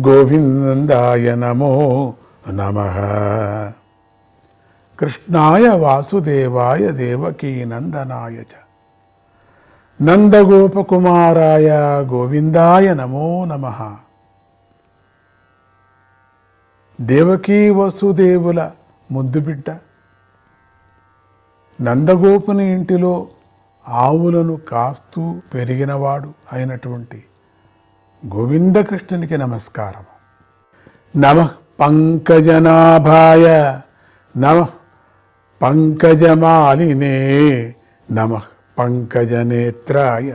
[0.07, 2.13] గోవిందాయ నమో
[2.49, 2.77] నమ.
[4.99, 8.47] కృష్ణాయ వాసుదేవాయ దేవకీ నందనాయ చ.
[10.01, 11.69] నందగోపకుమారాయ
[12.11, 13.95] గోవిందాయ నమో నమ.
[17.01, 18.71] దేవకీ వసుదేవుల
[19.11, 19.77] ముద్దుబిడ్డ
[21.81, 23.27] నందగోపుని ఇంటిలో
[23.87, 27.23] ఆవులను కాస్తూ పెరిగినవాడు అయినటువంటి
[28.35, 30.03] గోవిందకృష్ణునికి నమస్కారం.
[31.21, 31.49] నమ
[31.79, 33.45] పంకజనాభాయ
[34.37, 34.67] నమ
[35.61, 37.15] పంకజమాలినే
[38.11, 38.41] నమ
[38.77, 40.33] పంకజనేత్రాయ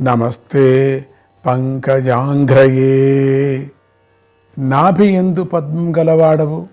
[0.00, 1.04] నమస్తే
[1.46, 2.90] పంకజాంఘ్రయే.
[4.58, 6.66] నాభి ఎందు పద్మం గలవాడవు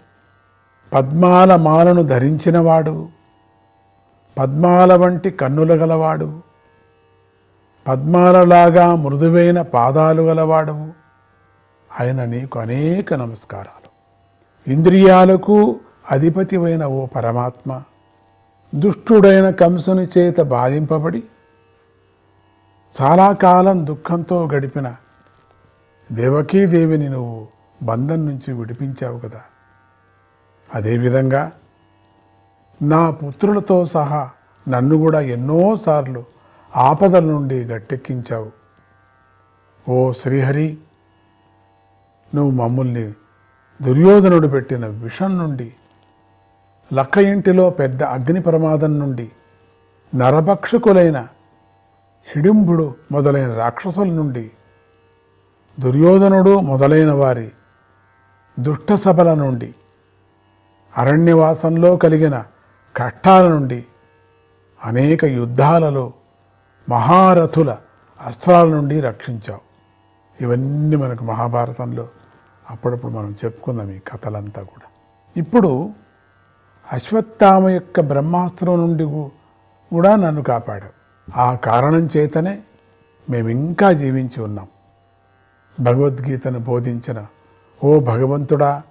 [0.94, 3.23] పద్మాల మాలను ధరించినవాడు
[4.38, 6.42] పద్మాల వంటి కన్నులు గలవాడు.
[7.88, 10.92] పద్మాలలాగా మృదువైన పాదాలు గలవాడవు
[12.00, 13.90] ఆయన నీకు అనేక నమస్కారాలు.
[14.72, 15.80] ఇంద్రియాలకు
[16.12, 17.84] అధిపతివైన ఓ పరమాత్మ.
[18.76, 21.24] దుష్టుడైన కంసుని చేత బాధింపబడి
[23.02, 24.96] చాలా కాలం దుఃఖంతో గడిపిన
[26.12, 27.48] దేవకీదేవిని నువ్వు
[27.84, 29.42] బంధం నుంచి విడిపించావు కదా.
[30.74, 31.52] అదేవిధంగా
[32.84, 34.30] నా పుత్రులతో సహా
[34.68, 36.24] నన్ను కూడా ఎన్నోసార్లు
[36.76, 38.52] ఆపదల నుండి గట్టెక్కించావు.
[39.88, 40.78] ఓ శ్రీహరి
[42.36, 43.14] నువ్వు మమ్మల్ని
[43.82, 45.74] దుర్యోధనుడు పెట్టిన విషం నుండి
[46.94, 49.32] లక్క ఇంటిలో పెద్ద అగ్ని ప్రమాదం నుండి
[50.16, 51.28] నరభక్షకులైన
[52.28, 54.52] హిడింబుడు మొదలైన రాక్షసుల నుండి
[55.80, 57.52] దుర్యోధనుడు మొదలైన వారి
[58.60, 59.74] దుష్ట సభల నుండి
[60.98, 62.46] అరణ్యవాసంలో కలిగిన
[62.98, 63.86] కష్టాల నుండి
[64.84, 66.14] అనేక యుద్ధాలలో
[66.90, 67.78] మహారథుల
[68.22, 69.62] అస్త్రాల నుండి రక్షించావు.
[70.44, 72.08] ఇవన్నీ మనకు మహాభారతంలో
[72.70, 74.86] అప్పుడప్పుడు మనం చెప్పుకుందాం ఈ కథలంతా కూడా.
[75.38, 75.90] ఇప్పుడు
[76.92, 80.94] అశ్వత్థామ యొక్క బ్రహ్మాస్త్రం నుండి కూడా నన్ను కాపాడావు.
[81.38, 82.62] ఆ కారణం చేతనే
[83.30, 84.68] మేము ఇంకా జీవించి ఉన్నాం.
[85.80, 87.26] భగవద్గీతను బోధించిన
[87.84, 88.84] ఓ భగవంతుడా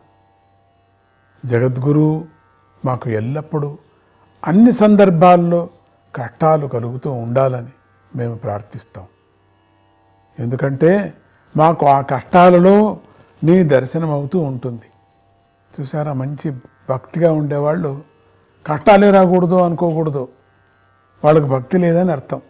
[1.47, 2.25] జగద్గురు
[2.85, 3.79] మాకు ఎల్లప్పుడూ
[4.45, 5.71] అన్ని సందర్భాల్లో
[6.17, 7.69] కష్టాలు కలుగుతూ ఉండాలని
[8.17, 9.07] మేము ప్రార్థిస్తాం.
[10.39, 11.15] ఎందుకంటే
[11.57, 12.99] మాకు ఆ కష్టాలలో
[13.45, 14.85] నీ దర్శనం అవుతూ ఉంటుంది.
[15.81, 16.51] చూసారా మంచి
[16.91, 18.03] భక్తిగా ఉండేవాళ్ళు
[18.67, 20.29] కష్టాలే రాకూడదు అనుకోకూడదు.
[21.25, 22.41] వాళ్ళకి భక్తి లేదని అర్థం.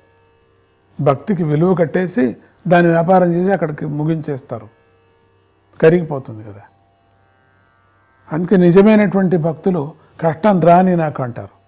[1.00, 2.36] భక్తికి విలువ కట్టేసి
[2.68, 4.68] దాని వ్యాపారం చేసి అక్కడికి ముగించేస్తారు.
[5.82, 6.62] కరిగిపోతుంది కదా.
[8.32, 11.61] అందుకే నిజమైనటువంటి భక్తులు కష్టం రాని నాకు అంటారు.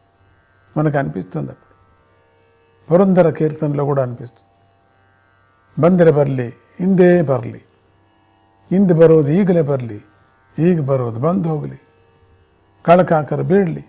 [0.75, 1.75] మనకు అనిపిస్తుంది అప్పుడు
[2.89, 4.43] పురంధర కీర్తనలో కూడా ಅನಿಪಿಸ್ತು
[5.77, 6.47] ಬಂದರೆ ಬರಲಿ
[6.79, 7.61] ಹಿಂದೇ ಬರಲಿ
[8.71, 9.99] ಹಿಂದೆ ಬರೋದು ಈಗಲೇ ಬರಲಿ
[10.57, 11.79] ಈಗ ಬರೋದು ಬಂದು ಹೋಗಲಿ
[12.85, 13.85] ಕಳಕಾಕರ ಬೀಳಲಿ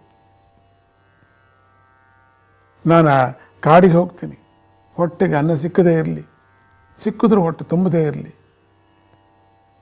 [2.84, 3.20] ನಾನು ಆ
[3.62, 4.36] ಕಾಡಿಗೆ ಹೋಗ್ತೀನಿ
[4.96, 6.24] ಹೊಟ್ಟೆಗೆ ಅನ್ನ ಸಿಕ್ಕದೇ ಇರಲಿ
[7.00, 8.32] ಸಿಕ್ಕಿದ್ರೂ ಹೊಟ್ಟೆ ತುಂಬದೇ ಇರಲಿ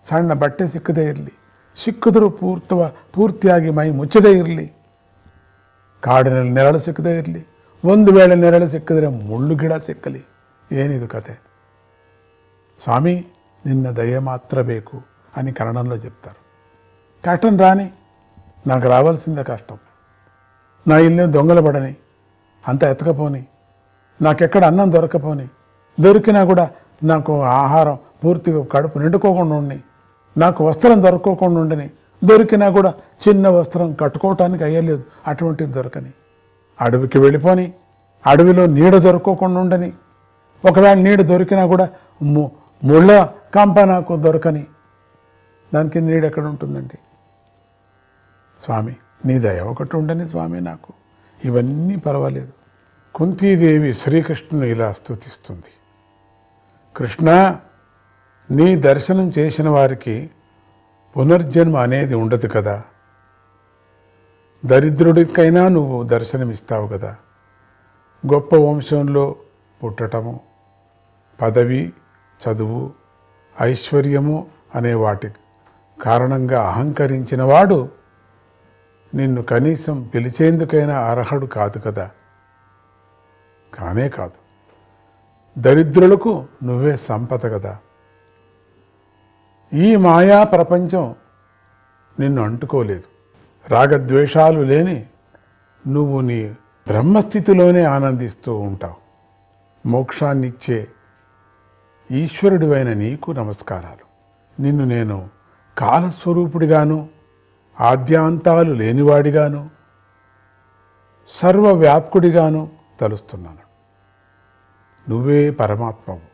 [0.04, 1.34] ಸಣ್ಣ ಬಟ್ಟೆ ಸಿಕ್ಕದೇ ಇರಲಿ
[1.76, 2.82] ಸಿಕ್ಕಿದ್ರೂ ಪೂರ್ತವ
[3.12, 4.66] ಪೂರ್ತಿಯಾಗಿ ಮೈ ಮುಚ್ಚದೇ ಇರಲಿ
[6.02, 7.42] ಕಾಡಿನಲ್ಲಿ ನೆರಳು ಸಿಕ್ಕದೇ ಇರಲಿ
[7.84, 10.22] ಒಂದು ವೇಳೆ ನೆರಳು ಸಿಕ್ಕಿದ್ರೆ ಮುಳ್ಳು ಗಿಡ ಸಿಕ್ಕಲಿ
[10.70, 11.34] ಏನಿದು ಕತೆ
[12.78, 13.14] స్వామి
[13.64, 14.96] నిన్న దయ మాత్ర బేకు
[15.36, 16.40] అని కన్నడంలో చెప్తారు
[17.24, 17.86] కష్టం రాని
[18.66, 19.78] నాకు రావాల్సిందే కష్టం
[20.86, 21.92] నా ఇల్లు దొంగలు పడని
[22.64, 23.42] అంత ఎతకపోని
[24.20, 25.46] నాకెక్కడ అన్నం దొరకపోని
[25.98, 26.70] దొరికినా కూడా
[27.02, 29.78] నాకు ఆహారం పూర్తిగా కడుపు నిండుకోకుండా ఉండి
[30.36, 31.86] నాకు వస్త్రం దొరకకుండా ఉండని
[32.23, 32.93] దొరికినా కూడా
[33.27, 35.03] చిన్న వస్త్రం కట్టుకోవటానికి అయ్యలేదు.
[35.27, 36.11] అటువంటిది దొరకని.
[36.81, 37.73] అడవికి వెళ్ళిపోని.
[38.27, 39.93] అడవిలో నీడ దొరకకుండా ఉండని.
[40.69, 41.89] ఒకవేళ నీడ దొరికినా కూడా
[42.21, 42.51] ము
[42.83, 44.65] ముళ్ళ కంప నాకు దొరకని.
[45.73, 46.97] దానికి నీడ ఎక్కడ ఉంటుందండి?
[48.59, 48.95] స్వామి
[49.25, 50.93] నీ దయ ఒకటి ఉండని స్వామి నాకు.
[51.45, 52.51] ఇవన్నీ పర్వాలేదు.
[53.15, 55.71] కుంతీదేవి శ్రీకృష్ణుని ఇలా స్థుతిస్తుంది
[56.95, 57.55] కృష్ణ
[58.51, 60.29] నీ దర్శనం చేసిన వారికి
[61.17, 62.83] పునర్జన్మ అనేది ఉండదు కదా.
[64.65, 67.15] దరిద్రుడికైనా నువ్వు దర్శనమిస్తావు కదా.
[68.33, 69.35] గొప్ప వంశంలో
[69.83, 70.39] పుట్టటము
[71.41, 71.93] పదవి
[72.43, 72.91] చదువు
[73.61, 75.29] ఐశ్వర్యము అనే వాటి
[76.01, 77.89] కారణంగా అహంకరించినవాడు
[79.15, 82.09] నిన్ను కనీసం పిలిచేందుకైనా అర్హుడు కాదు కదా.
[83.73, 84.43] కానే కాదు.
[85.57, 87.77] దరిద్రులకు నువ్వే సంపద కదా.
[89.73, 91.15] ఈ మాయా ప్రపంచం
[92.19, 93.03] నిన్ను అంటుకోలేదు.
[93.69, 95.05] రాగద్వేషాలు లేని
[95.87, 96.43] నువ్వు నీ
[96.87, 98.95] బ్రహ్మస్థితిలోనే ఆనందిస్తూ ఉంటావు.
[99.87, 100.87] మోక్షాన్నిచ్చే
[102.11, 104.13] ఈశ్వరుడివైన నీకు నమస్కారాలు.
[104.61, 105.29] నిన్ను నేను
[105.77, 107.09] కాలస్వరూపుడిగాను
[107.81, 109.69] ఆద్యాంతాలు లేనివాడిగాను
[111.29, 112.69] సర్వవ్యాప్కుడిగాను
[113.01, 113.63] తలుస్తున్నాను.
[115.09, 116.33] నువ్వే పరమాత్మవు.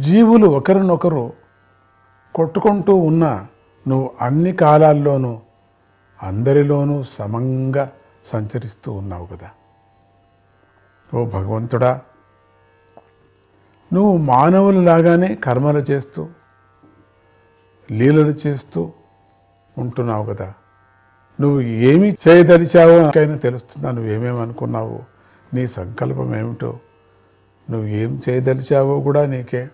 [0.00, 1.41] జీవులు ఒకరినొకరు
[2.34, 3.46] కొట్టుకుంటూ ఉన్న
[3.88, 5.40] నువ్వు అన్ని కాలాల్లోనూ
[6.22, 7.92] అందరిలోనూ సమంగా
[8.24, 9.50] సంచరిస్తూ ఉన్నావు కదా.
[11.14, 12.00] ఓ భగవంతుడా
[13.92, 16.28] నువ్వు మానవులలాగానే కర్మలు చేస్తూ
[17.92, 18.92] లీలలు చేస్తూ
[19.78, 20.54] ఉంటున్నావు కదా.
[21.40, 23.90] నువ్వు ఏమి చేయదలిచావో నాకైనా తెలుస్తుందా?
[23.90, 25.02] నువ్వేమేమి అనుకున్నావు?
[25.54, 26.78] నీ సంకల్పం ఏమిటో?
[27.70, 29.68] నువ్వు ఏం చేయదలిచావో కూడా నీకే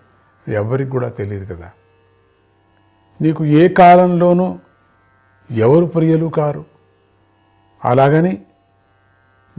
[0.47, 1.71] ఎవరికి కూడా తెలియదు కదా.
[3.21, 4.59] నీకు ఏ కాలంలోనూ
[5.51, 6.65] ఎవరు ప్రియులు కారు?
[7.85, 8.41] అలాగని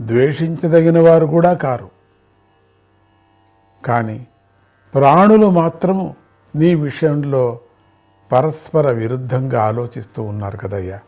[0.01, 1.89] ద్వేషించదగిన వారు కూడా కారు.
[3.85, 4.27] కానీ
[4.93, 6.15] ప్రాణులు మాత్రము
[6.55, 7.59] నీ విషయంలో
[8.31, 10.99] పరస్పర విరుద్ధంగా ఆలోచిస్తూ ఉన్నారు కదయ్యా.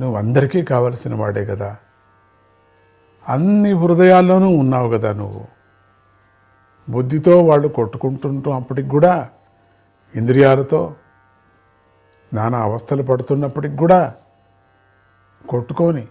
[0.00, 1.76] నువ్వు అందరికీ కావలసిన వాడే కదా.
[3.28, 5.44] అన్ని హృదయాల్లోనూ ఉన్నావు కదా నువ్వు.
[6.88, 9.28] బుద్ధితో వాళ్ళు కొట్టుకుంటుంటాం అప్పటికి కూడా
[10.16, 10.94] ఇంద్రియాలతో
[12.34, 14.14] నానా అవస్థలు పడుతున్నప్పటికి కూడా
[15.48, 16.08] కొట్టుకొని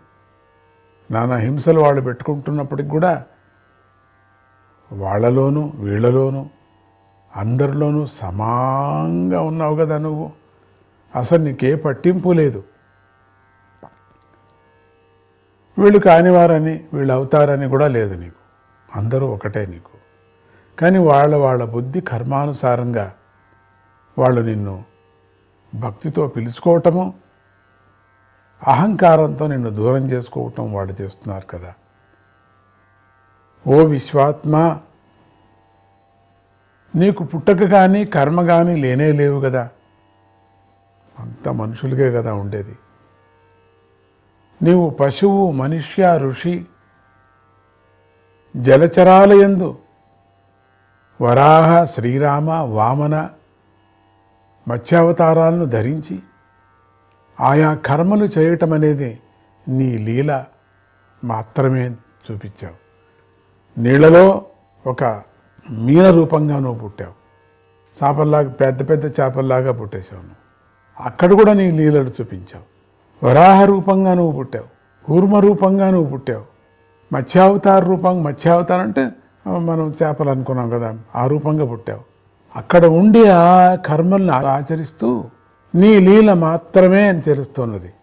[1.12, 3.26] నానా హింసలు వాళ్ళు పెట్టుకుంటున్నప్పటికి కూడా
[4.92, 6.50] వాళ్ళలోనూ వీళ్ళలోనూ
[7.36, 10.32] అందరిలోనూ సమానంగా ఉన్నావు కదా నువ్వు.
[11.16, 12.64] అసలు నీకే పట్టింపు లేదు.
[15.80, 18.36] వీళ్ళు కానివారని వీళ్ళు అవుతారని కూడా లేదు నీకు.
[18.96, 19.92] అందరూ ఒకటే నీకు.
[20.80, 23.14] కానీ వాళ్ళ వాళ్ళ బుద్ధి కర్మానుసారంగా
[24.20, 24.84] వాళ్ళు నిన్ను
[25.76, 27.14] భక్తితో పిలుచుకోవటము
[28.68, 31.74] అహంకారంతో నిన్ను దూరం చేసుకోవటం వాళ్ళు చేస్తున్నారు కదా.
[33.68, 34.80] ఓ విశ్వాత్మ
[36.96, 39.70] నీకు పుట్టక కానీ కర్మ కానీ లేనే లేవు కదా.
[41.20, 42.78] అంత మనుషులకే కదా ఉండేది.
[44.62, 46.66] నీవు పశువు మనుష్య ఋషి
[48.58, 49.78] జలచరాలయందు
[51.22, 53.30] వరాహ శ్రీరామ వామన
[54.68, 56.20] మత్స్యావతారాలను ధరించి
[57.40, 59.20] ఆయా కర్మలు చేయటం అనేది
[59.68, 60.46] నీ లీల
[61.24, 61.90] మాత్రమే
[62.32, 62.90] చూపించావు.
[63.80, 64.46] నీళ్ళలో
[64.88, 65.04] ఒక
[65.72, 67.20] మీన రూపంగా నువ్వు పుట్టావు.
[68.04, 70.40] చేపల్లాగా పెద్ద పెద్ద చేపల్లాగా పుట్టేశావు నువ్వు.
[71.06, 72.80] అక్కడ కూడా నీ లీలలు చూపించావు.
[73.26, 74.68] వరాహ రూపంగా నువ్వు పుట్టావు.
[75.06, 76.46] కూర్మ రూపంగా నువ్వు పుట్టావు.
[77.14, 79.10] మత్స్యావతార రూపం మత్స్యావతారం అంటే
[79.48, 82.09] మనం చేపలు అనుకున్నాం కదా ఆ రూపంగా పుట్టావు.
[82.56, 85.24] అక్కడ ఉండి ఆ కర్మల్ని ఆచరిస్తూ
[85.76, 87.94] నీ లీల మాత్రమే అని తెలుస్తున్నది.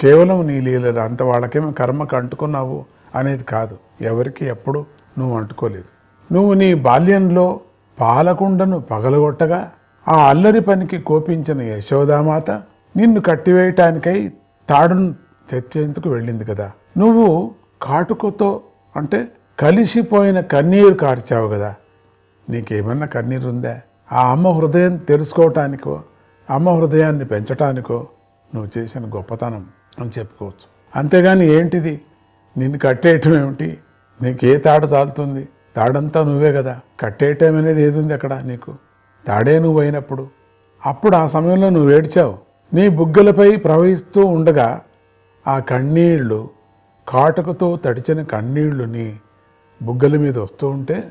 [0.00, 2.84] కేవలం నీ లీలలు అంత వాళ్ళకేమో కర్మకు అంటుకున్నావు
[3.14, 3.78] అనేది కాదు.
[4.00, 4.86] ఎవరికి ఎప్పుడు
[5.18, 5.90] నువ్వు అంటుకోలేదు.
[6.34, 7.60] నువ్వు నీ బాల్యంలో
[8.00, 9.70] పాలకుండను పగలగొట్టగా
[10.08, 12.50] ఆ అల్లరి పనికి కోపించిన యశోదామాత
[12.96, 14.32] నిన్ను కట్టివేయటానికై
[14.68, 15.14] తాడును
[15.50, 16.72] తెచ్చేందుకు వెళ్ళింది కదా.
[16.98, 18.60] నువ్వు కాటుకతో
[18.96, 19.28] అంటే
[19.60, 21.74] కలిసిపోయిన కన్నీరు కార్చావు కదా.
[22.50, 23.80] నీకేమన్నా కన్నీరు ఉందా
[24.12, 26.02] ఆ అమ్మ హృదయం తెలుసుకోవటానికో
[26.50, 28.06] అమ్మ హృదయాన్ని పెంచటానికో
[28.54, 29.66] నువ్వు చేసిన గొప్పతనం
[30.00, 30.66] అని చెప్పుకోవచ్చు.
[30.96, 32.00] అంతేగాని ఏంటిది?
[32.56, 33.78] నిన్ను కట్టేయటం ఏమిటి?
[34.22, 35.48] నీకు ఏ తాడు తాలుతుంది?
[35.76, 36.80] తాడంతా నువ్వే కదా.
[37.00, 38.74] కట్టేయటం అనేది ఏది ఉంది అక్కడ నీకు?
[39.26, 40.28] తాడే నువ్వు అయినప్పుడు.
[40.86, 42.38] అప్పుడు ఆ సమయంలో నువ్వు ఏడ్చావు.
[42.74, 44.80] నీ బుగ్గలపై ప్రవహిస్తూ ఉండగా
[45.48, 46.50] ఆ కన్నీళ్ళు
[47.08, 49.20] కాటుకతో తడిచిన కన్నీళ్ళు నీ
[49.82, 51.08] బుగ్గల మీద వస్తూ ఉంటే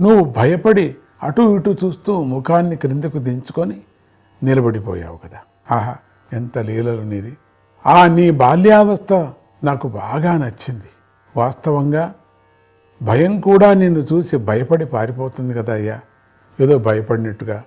[0.00, 3.80] నువ్వు భయపడి అటు ఇటు చూస్తూ ముఖాన్ని క్రిందకు దించుకొని
[4.42, 5.38] నిలబడిపోయావు కదా.
[5.70, 5.96] ఆహా
[6.32, 7.36] ఎంత లీలలు నీది
[7.86, 9.12] ఆ నీ బాల్యావస్థ
[9.64, 10.90] నాకు బాగా నచ్చింది.
[11.36, 12.14] వాస్తవంగా
[13.02, 16.00] భయం కూడా నిన్ను చూసి భయపడి పారిపోతుంది కదా అయ్యా.
[16.60, 17.62] ఏదో భయపడినట్టుగా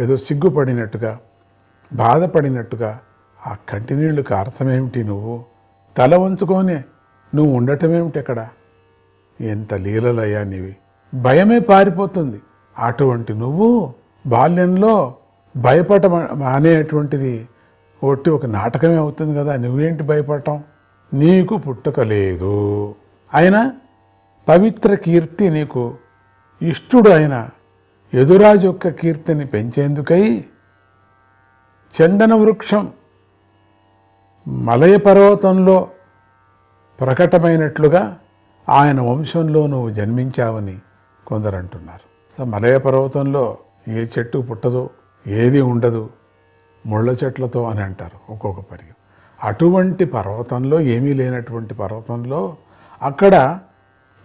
[0.00, 1.18] ఏదో సిగ్గుపడినట్టుగా
[1.92, 3.00] బాధపడినట్టుగా
[3.46, 5.44] ఆ కంటి నీళ్ళు కారసమేమిటి నువ్వు?
[5.96, 6.84] తల వంచుకొని
[7.34, 8.48] నువ్వు ఉండటమేమిటి అక్కడ?
[9.40, 10.76] ఎంత లీలలయ్యా నీవి.
[11.14, 12.40] భయమే పారిపోతుంది.
[12.78, 13.94] అటువంటి నువ్వు
[14.26, 15.14] బాల్యంలో
[15.56, 17.48] భయపడటం అనేటువంటిది
[18.02, 19.56] ఒట్టి ఒక నాటకమే అవుతుంది కదా.
[19.56, 20.62] నువ్వేంటి భయపడటం?
[21.12, 22.94] నీకు పుట్టకలేదు
[23.34, 23.72] అయినా
[24.48, 25.94] పవిత్ర కీర్తి నీకు
[26.60, 27.48] ఇష్టుడు అయిన
[28.14, 30.44] యదురాజు యొక్క కీర్తిని పెంచేందుకై
[31.94, 32.92] చందన వృక్షం
[34.46, 35.88] మలయ పర్వతంలో
[36.98, 38.16] ప్రకటమైనట్లుగా
[38.68, 40.76] ఆయన వంశంలో నువ్వు జన్మించావని
[41.26, 42.11] కొందరు అంటున్నారు.
[42.38, 43.56] సో మలయ పర్వతంలో
[43.88, 44.90] ఏ చెట్టు పుట్టదు
[45.26, 46.10] ఏది ఉండదు
[46.86, 48.86] ముళ్ళ చెట్లతో అని అంటారు ఒక్కొక్క పరి
[49.42, 52.56] అటువంటి పర్వతంలో ఏమీ లేనటువంటి పర్వతంలో
[53.02, 53.58] అక్కడ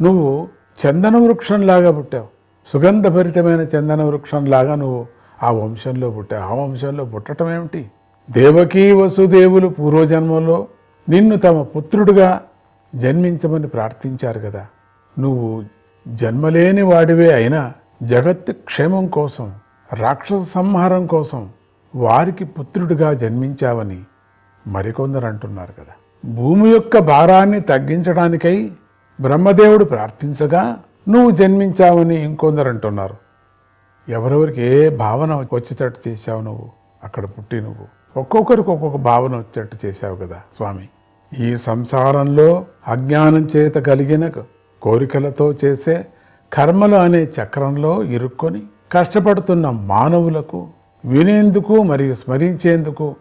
[0.02, 0.48] నువ్వు
[0.86, 2.28] చందన వృక్షంలాగా పుట్టావు.
[2.68, 5.08] సుగంధభరితమైన చందన వృక్షంలాగా నువ్వు
[5.44, 6.44] ఆ వంశంలో పుట్టావు.
[6.44, 7.92] ఆ వంశంలో పుట్టడం ఏమిటి?
[8.32, 10.68] దేవకీ వసుదేవులు పూర్వజన్మలో
[11.10, 12.42] నిన్ను తమ పుత్రుడుగా
[12.96, 14.68] జన్మించమని ప్రార్థించారు కదా.
[15.20, 15.64] నువ్వు
[16.08, 17.74] జన్మలేని వాడివే అయినా
[18.04, 19.54] జగత్తు క్షేమం కోసం
[19.94, 21.50] రాక్షస సంహారం కోసం
[21.96, 24.04] వారికి పుత్రుడిగా జన్మించావని
[24.68, 25.94] మరికొందరు అంటున్నారు కదా.
[26.26, 28.72] భూమి యొక్క భారాన్ని తగ్గించడానికై
[29.22, 30.80] బ్రహ్మదేవుడు ప్రార్థించగా
[31.10, 33.16] నువ్వు జన్మించావని ఇంకొందరు అంటున్నారు
[34.10, 36.70] ఎవరెవరికి ఏ భావన వచ్చేటట్టు చేశావు నువ్వు?
[37.04, 38.20] అక్కడ పుట్టి నువ్వు.
[38.20, 40.90] ఒక్కొక్కరికి ఒక్కొక్క భావన వచ్చేటట్టు చేశావు కదా స్వామి.
[41.40, 44.32] ఈ సంసారంలో అజ్ఞానం చేత కలిగిన
[44.82, 46.08] కోరికలతో చేసే
[46.54, 48.62] కర్మలు అనే చక్రంలో ఇరుక్కొని
[48.92, 50.68] కష్టపడుతున్న మానవులకు
[51.06, 53.16] వినేందుకు మరియు స్మరించేందుకు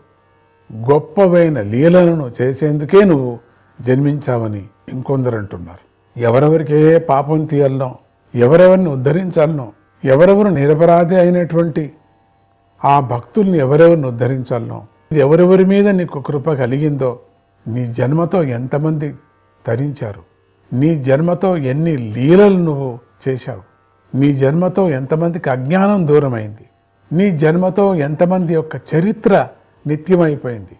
[0.73, 3.39] గొప్పవైన లీలలను చేసేందుకే నువ్వు
[3.81, 5.85] జన్మించావని ఇంకొందరు అంటున్నారు
[6.21, 7.99] ఎవరెవరికి ఏ పాపం తీయాలనో
[8.35, 9.73] ఎవరెవరిని ఉద్ధరించాలనో
[10.05, 11.93] ఎవరెవరు నిరపరాధి అయినటువంటి
[12.85, 17.19] ఆ భక్తుల్ని ఎవరెవరిని ఉద్ధరించాలనో ఎవరెవరి మీద నీకు కృప కలిగిందో
[17.67, 19.15] నీ జన్మతో ఎంతమంది
[19.67, 20.23] తరించారు?
[20.73, 22.99] నీ జన్మతో ఎన్ని లీలలు నువ్వు
[23.29, 23.77] చేశావు.
[24.17, 26.69] నీ జన్మతో ఎంతమందికి అజ్ఞానం దూరమైంది?
[27.13, 29.49] నీ జన్మతో ఎంతమంది యొక్క చరిత్ర
[29.87, 30.77] నిత్యమైపోయింది?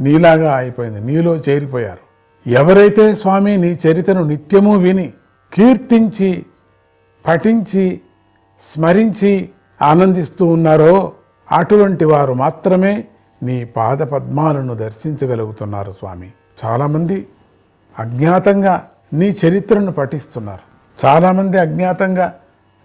[0.00, 1.00] నీలాగా అయిపోయింది.
[1.00, 2.12] నీలో చేరిపోయారు.
[2.48, 5.12] ఎవరైతే స్వామి నీ చరిత్రను నిత్యము విని
[5.52, 6.46] కీర్తించి
[7.26, 8.00] పఠించి
[8.74, 9.48] స్మరించి
[9.82, 11.12] ఆనందిస్తూ ఉన్నారో
[11.52, 13.04] అటువంటి వారు మాత్రమే
[13.42, 16.32] నీ పాద పద్మాలను దర్శించగలుగుతున్నారు స్వామి.
[16.64, 17.26] చాలామంది
[17.98, 20.71] అజ్ఞాతంగా నీ చరిత్రను పఠిస్తున్నారు.
[21.04, 22.34] చాలామంది అజ్ఞాతంగా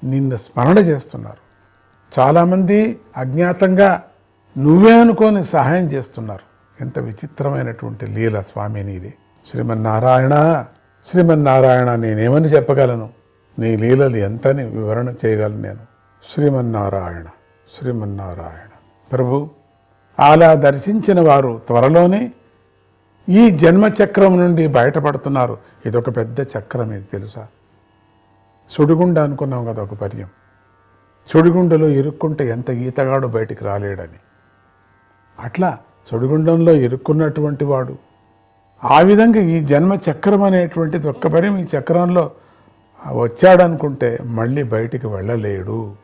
[0.04, 1.48] నిన్ను స్మరణ చేస్తున్నారు.
[2.20, 4.04] చాలామంది అజ్ఞాతంగా
[4.58, 6.48] నువ్వే అనుకొని సహాయం చేస్తున్నారు.
[6.82, 9.14] ఎంత విచిత్రమైనటువంటి లీల స్వామి నీది.
[9.52, 10.66] శ్రీమన్నారాయణ
[11.12, 13.10] శ్రీమన్నారాయణ నేనేమని చెప్పగలను?
[13.60, 15.80] నీ లీలలు ఎంతని వివరణ చేయగలను నేను?
[16.34, 17.26] శ్రీమన్నారాయణ
[17.80, 18.70] శ్రీమన్నారాయణ.
[19.12, 19.50] ప్రభు
[20.20, 22.32] అలా దర్శించిన వారు త్వరలోనే
[23.30, 25.58] ఈ జన్మచక్రం నుండి బయటపడుతున్నారు.
[25.86, 27.48] ఇదొక పెద్ద చక్రం ఇది తెలుసా?
[28.70, 30.28] సుడిగుండ అనుకున్నాం కదా ఒక పర్యం.
[31.28, 34.20] సుడిగుండలో ఇరుక్కుంటే ఎంత ఈతగాడు బయటికి రాలేడని.
[35.40, 35.78] అట్లా
[36.12, 37.98] సుడిగుండంలో ఇరుక్కున్నటువంటి వాడు
[38.84, 42.32] ఆ విధంగా ఈ జన్మ చక్రం అనేటువంటిది ఒక్క పర్యం ఈ చక్రంలో
[43.12, 45.96] వచ్చాడనుకుంటే మళ్ళీ బయటికి వెళ్ళలేడు.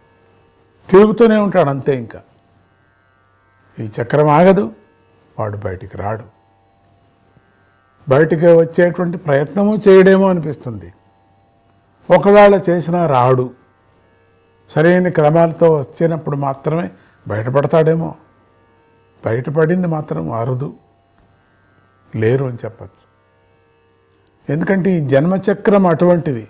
[0.90, 2.22] తిరుగుతూనే ఉంటాడు అంతే ఇంకా.
[3.80, 4.72] ఈ చక్రం ఆగదు
[5.40, 6.24] వాడు బయటికి రాడు.
[8.10, 10.94] బయటికి వచ్చేటువంటి ప్రయత్నము చేయడేమో అనిపిస్తుంది.
[12.10, 13.52] ఒకవేళ చేసినా రాడు.
[14.76, 16.92] సరైన క్రమాలతో వచ్చినప్పుడు మాత్రమే
[17.28, 18.16] బయటపడతాడేమో.
[19.26, 20.74] బయటపడింది మాత్రం అరుదు
[22.16, 23.04] లేరు అని చెప్పచ్చు.
[24.54, 26.48] ఎందుకంటే ఈ జన్మచక్రం అటువంటిది.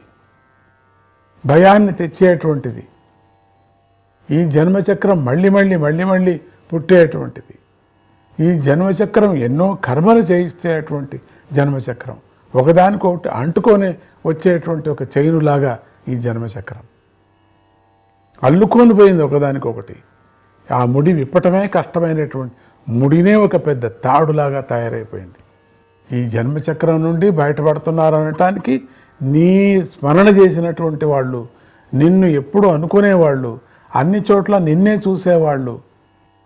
[1.45, 2.87] భయాన్ని తెచ్చేటువంటిది.
[4.31, 6.41] ఈ జన్మచక్రం మళ్ళీ మళ్ళీ మళ్ళీ మళ్ళీ
[6.73, 7.55] పుట్టేటువంటిది.
[8.43, 11.21] ఈ జన్మచక్రం ఎన్నో కర్మలు చేయించేటువంటి
[11.53, 12.17] జన్మచక్రం.
[12.55, 16.83] ఒకదానికొకటి అంటుకొని వచ్చేటువంటి ఒక చైనులాగా ఈ జన్మచక్రం.
[18.43, 19.95] అల్లుకొని పోయింది ఒకదానికొకటి.
[20.71, 22.53] ఆ ముడి విప్పటమే కష్టమైనటువంటి
[22.91, 25.39] ముడినే ఒక పెద్ద తాడులాగా తయారైపోయింది.
[26.17, 28.81] ఈ జన్మచక్రం నుండి బయటపడుతున్నారు అనటానికి
[29.21, 31.47] నీ స్మరణ చేసినటువంటి వాళ్ళు
[31.93, 33.59] నిన్ను ఎప్పుడు అనుకునేవాళ్ళు
[33.95, 35.81] అన్ని చోట్ల నిన్నే చూసేవాళ్ళు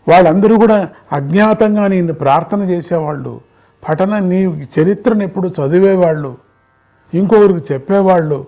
[0.07, 3.41] వాళ్ళందరూ కూడా అజ్ఞాతంగా నిన్ను ప్రార్థన చేసేవాళ్ళు
[3.89, 6.37] పఠన నీ చరిత్రను ఎప్పుడు చదివేవాళ్ళు
[7.13, 8.47] ఇంకొకరికి చెప్పేవాళ్ళు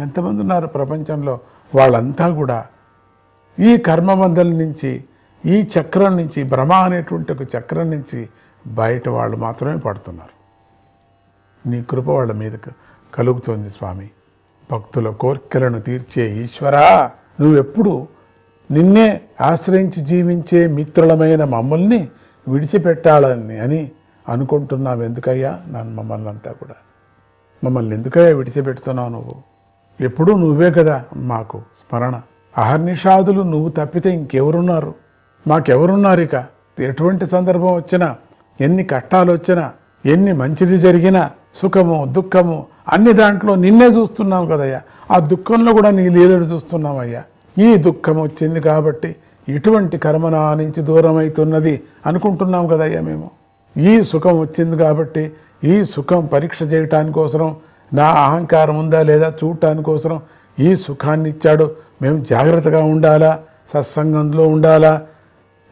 [0.00, 1.40] ఎంతమంది ఉన్నారు ప్రపంచంలో?
[1.74, 2.66] వాళ్ళంతా కూడా
[3.60, 5.04] ఈ కర్మబంధం నుంచి
[5.46, 8.28] ఈ చక్రం నుంచి భ్రమ అనేటువంటి ఒక చక్రం నుంచి
[8.66, 10.38] బయట వాళ్ళు మాత్రమే పడుతున్నారు.
[11.68, 12.52] నీ కృప వాళ్ళ మీద
[13.14, 14.10] కలుగుతోంది స్వామి.
[14.72, 17.10] భక్తుల కోర్కెలను తీర్చే ఈశ్వరా
[17.40, 18.08] నువ్వెప్పుడు
[18.70, 22.08] నిన్నే ఆశ్రయించి జీవించే మిత్రులమైన మమ్మల్ని
[22.48, 23.90] విడిచిపెట్టాలని అని
[24.28, 25.62] అనుకుంటున్నావు ఎందుకయ్యా?
[25.68, 26.74] నన్ను మమ్మల్ని అంతా కూడా.
[27.64, 29.32] మమ్మల్ని ఎందుకయ్యా విడిచిపెడుతున్నావు నువ్వు?
[30.00, 32.20] ఎప్పుడూ నువ్వే కదా మాకు స్మరణ.
[32.58, 34.94] అహర్నిషాదులు నువ్వు తప్పితే ఇంకెవరున్నారు?
[35.46, 36.44] మాకెవరున్నారు ఇక?
[36.80, 38.16] ఎటువంటి సందర్భం వచ్చినా
[38.60, 39.72] ఎన్ని కష్టాలు వచ్చినా
[40.06, 44.82] ఎన్ని మంచిది జరిగినా సుఖము దుఃఖము అన్ని దాంట్లో నిన్నే చూస్తున్నాం కదయ్యా.
[45.10, 47.22] ఆ దుఃఖంలో కూడా నీ లీలలు చూస్తున్నామయ్యా
[47.58, 49.16] ఈ దుఃఖం వచ్చింది కాబట్టి
[49.48, 53.30] ఇటువంటి కర్మ నా నుంచి దూరం అవుతున్నది అనుకుంటున్నాం కదయ్యా మేము.
[53.76, 55.32] ఈ సుఖం వచ్చింది కాబట్టి
[55.64, 57.56] ఈ సుఖం పరీక్ష చేయటానికోసరం
[57.94, 60.20] నా అహంకారం ఉందా లేదా చూడటానికోసరం
[60.60, 61.70] ఈ సుఖాన్ని ఇచ్చాడు.
[62.02, 63.38] మేము జాగ్రత్తగా ఉండాలా?
[63.74, 65.02] సత్సంగంలో ఉండాలా?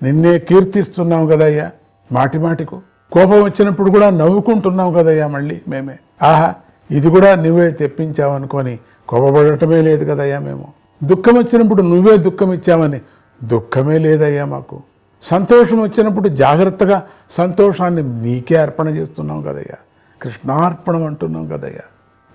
[0.03, 1.71] నిన్నే కీర్తిస్తున్నాం కదయ్యా
[2.13, 2.81] మాటి మాటికు.
[3.13, 5.99] కోపం వచ్చినప్పుడు కూడా నవ్వుకుంటున్నాం కదయ్యా మళ్ళీ మేమే.
[6.23, 6.55] ఆహా
[6.91, 10.73] ఇది కూడా నువ్వే తెప్పించావనుకొని కోపపడటమే లేదు కదయ్యా మేము.
[11.05, 13.01] దుఃఖం వచ్చినప్పుడు నువ్వే దుఃఖం ఇచ్చామని
[13.45, 14.83] దుఃఖమే లేదయ్యా మాకు.
[15.27, 16.99] సంతోషం వచ్చినప్పుడు జాగ్రత్తగా
[17.37, 19.79] సంతోషాన్ని నీకే అర్పణ చేస్తున్నాం కదయ్యా.
[20.21, 21.85] కృష్ణార్పణం అంటున్నాం కదయ్యా.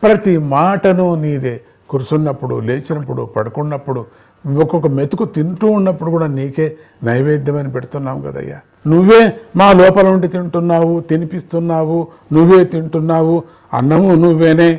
[0.04, 1.56] ప్రతి మాటను నీదే
[1.90, 4.02] కూర్చున్నప్పుడు లేచినప్పుడు పడుకున్నప్పుడు
[4.46, 6.68] ఒక్కొక్క మెతుకు తింటూ ఉన్నప్పుడు కూడా నీకే
[7.04, 8.60] నైవేద్యమని పెడుతున్నాం కదయ్యా.
[8.88, 9.22] నువ్వే
[9.56, 11.98] మా లోపల ఉండి తింటున్నావు తినిపిస్తున్నావు
[12.34, 13.36] నువ్వే తింటున్నావు
[13.74, 14.70] అన్నము నువ్వేనే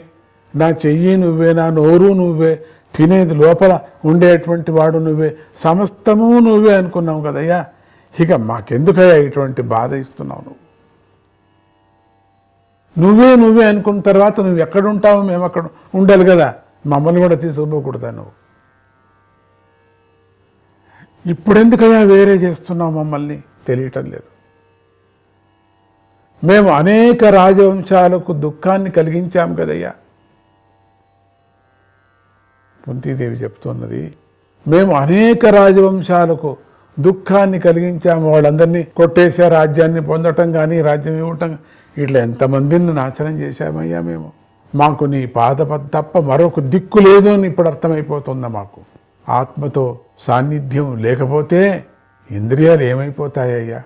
[0.55, 2.53] నా చెయ్యి నువ్వే నా నోరు నువ్వే
[2.95, 3.73] తినేది లోపల
[4.05, 7.61] ఉండేటువంటి వాడు నువ్వే సమస్తము నువ్వే అనుకున్నావు కదయ్యా.
[8.21, 10.63] ఇక మాకెందుకయ్యా ఇటువంటి బాధ ఇస్తున్నావు నువ్వు?
[12.99, 15.23] నువ్వే నువ్వే అనుకున్న తర్వాత నువ్వు ఎక్కడుంటావు?
[15.23, 16.55] మేము అక్కడ ఉండాలి కదా.
[16.87, 18.43] మమ్మల్ని కూడా తీసుకుపోకూడదా నువ్వు?
[21.27, 23.43] ఇప్పుడెందుకయ్యా వేరే చేస్తున్నావు మమ్మల్ని?
[23.67, 24.33] తెలియటం లేదు.
[26.47, 29.93] మేము అనేక రాజవంశాలకు దుఃఖాన్ని కలిగించాం కదయ్యా.
[32.85, 34.15] కుంతీదేవి చెప్తున్నది
[34.69, 36.57] మేము అనేక రాజవంశాలకు
[36.99, 38.31] దుఃఖాన్ని కలిగించాము.
[38.31, 41.59] వాళ్ళందరినీ కొట్టేసే రాజ్యాన్ని పొందటం కానీ రాజ్యం ఇవ్వటం
[41.99, 44.33] ఇట్లా ఎంతమందిని నాశనం చేశామయ్యా మేము.
[44.75, 45.57] మాకు నీ పాద
[45.95, 48.81] తప్ప మరొక దిక్కు లేదు అని ఇప్పుడు అర్థమైపోతుందా మాకు.
[49.29, 51.85] ఆత్మతో సాన్నిధ్యం లేకపోతే
[52.31, 53.83] ఇంద్రియాలు ఏమైపోతాయ్యా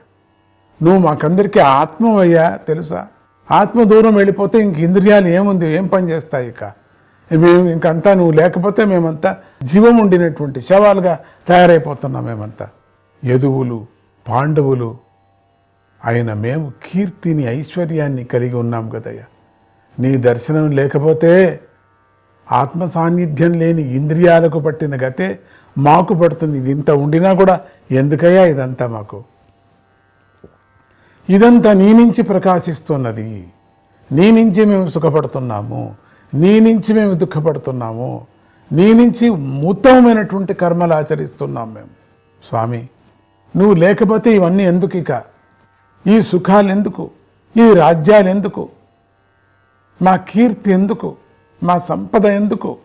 [0.83, 3.07] నువ్వు మాకందరికీ ఆత్మవయ్యా తెలుసా?
[3.51, 5.69] ఆత్మ దూరం వెళ్ళిపోతే ఇంక ఇంద్రియాలు ఏముంది?
[5.69, 6.65] ఏం పని చేస్తాయి ఇక?
[7.33, 11.19] మేము ఇంకంతా నువ్వు లేకపోతే మేమంతా జీవం ఉండినటువంటి శవాలుగా
[11.49, 12.69] తయారైపోతున్నాం మేమంతా.
[13.27, 13.87] యదువులు
[14.29, 14.97] పాండవులు
[16.05, 19.25] అయిన మేము కీర్తిని ఐశ్వర్యాన్ని కలిగి ఉన్నాం కదయ్యా.
[20.01, 21.61] నీ దర్శనం లేకపోతే
[22.53, 25.39] ఆత్మ సాన్నిధ్యం లేని ఇంద్రియాలకు పట్టిన గతే
[25.79, 26.59] మాకు పడుతుంది.
[26.59, 29.25] ఇది ఇంత ఉండినా కూడా ఎందుకయ్యా ఇదంతా మాకు?
[31.31, 33.49] ఇదంతా నీ నుంచి ప్రకాశిస్తున్నది.
[34.13, 35.95] నీ నుంచి మేము సుఖపడుతున్నాము.
[36.35, 38.27] నీ నుంచి మేము దుఃఖపడుతున్నాము.
[38.73, 39.29] నీ నుంచి
[39.67, 41.89] ఉత్తమమైనటువంటి కర్మలు ఆచరిస్తున్నాం మేము.
[42.49, 42.89] స్వామి
[43.57, 45.23] నువ్వు లేకపోతే ఇవన్నీ ఎందుకు ఇక?
[46.07, 47.11] ఈ సుఖాలు ఎందుకు?
[47.57, 48.69] ఈ రాజ్యాలు ఎందుకు?
[50.03, 51.17] మా కీర్తి ఎందుకు?
[51.63, 52.79] మా సంపద ఎందుకు?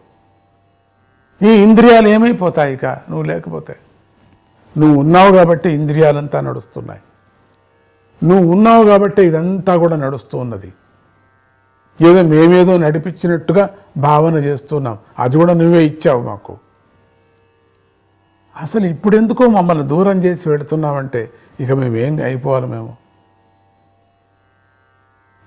[1.43, 2.85] ఈ ఇంద్రియాలు ఏమైపోతాయి ఇక?
[2.85, 3.75] నువ్వు లేకపోతే.
[4.77, 6.99] నువ్వు ఉన్నావు కాబట్టి ఇంద్రియాలంతా నడుస్తున్నాయి.
[8.23, 10.73] నువ్వు ఉన్నావు కాబట్టి ఇదంతా కూడా నడుస్తూ ఉన్నది
[12.01, 14.97] ఏదో మేమేదో నడిపించినట్టుగా భావన చేస్తున్నాం.
[15.19, 16.57] అది కూడా నువ్వే ఇచ్చావు మాకు.
[18.57, 21.29] అసలు ఇప్పుడెందుకో మమ్మల్ని దూరం చేసి వెళుతున్నామంటే
[21.59, 22.97] ఇక మేమేం అయిపోవాలి మేము?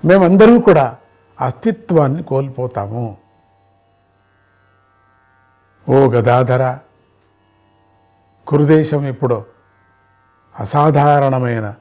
[0.04, 0.96] మేమందరూ కూడా
[1.40, 3.16] అస్తిత్వాన్ని కోల్పోతాము.
[5.88, 6.78] ఓ గదాధర
[8.46, 9.44] కురుదేశం ఇప్పుడు
[10.60, 11.74] అసాధారణమైన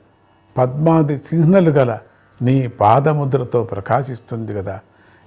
[0.57, 1.99] పద్మాది చిహ్నలు గల
[2.41, 4.79] నీ పాదముద్రతో ప్రకాశిస్తుంది కదా.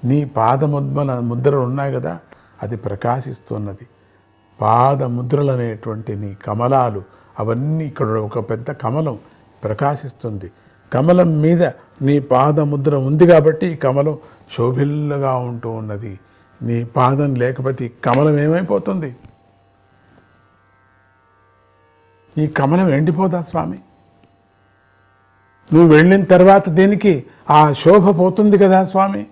[0.04, 2.18] నీ పాదముద్ర ముద్రలు ఉన్నాయి కదా
[2.62, 3.86] అది ప్రకాశిస్తున్నది.
[4.60, 7.02] పాదముద్రలు అనేటువంటి నీ కమలాలు
[7.38, 9.18] అవన్నీ ఇక్కడ ఒక పెద్ద కమలం
[9.64, 10.50] ప్రకాశిస్తుంది.
[10.92, 11.62] కమలం మీద
[12.02, 14.18] నీ పాదముద్ర ఉంది కాబట్టి ఈ కమలం
[14.56, 16.18] శోభిల్లుగా ఉంటూ ఉన్నది.
[16.62, 19.16] నీ పాదం లేకపోతే ఈ కమలం ఏమైపోతుంది?
[22.38, 23.78] ఈ కమలం ఎండిపోదా స్వామి?
[25.72, 29.26] నువ్వు వెళ్ళిన తర్వాత దీనికి ఆ శోభ పోతుంది కదా స్వామి?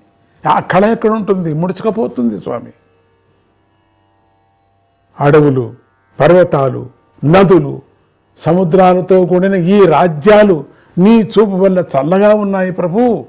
[0.48, 1.54] ఆ కళ ఎక్కడ ఉంటుంది?
[1.54, 2.72] ముడుచుకపోతుంది స్వామి.
[5.20, 5.74] అడవులు
[6.20, 6.90] పర్వతాలు
[7.24, 7.82] నదులు
[8.38, 10.64] సముద్రాలతో కూడిన ఈ రాజ్యాలు
[10.98, 13.26] నీ చూపు వల్ల చల్లగా ఉన్నాయి ప్రభు.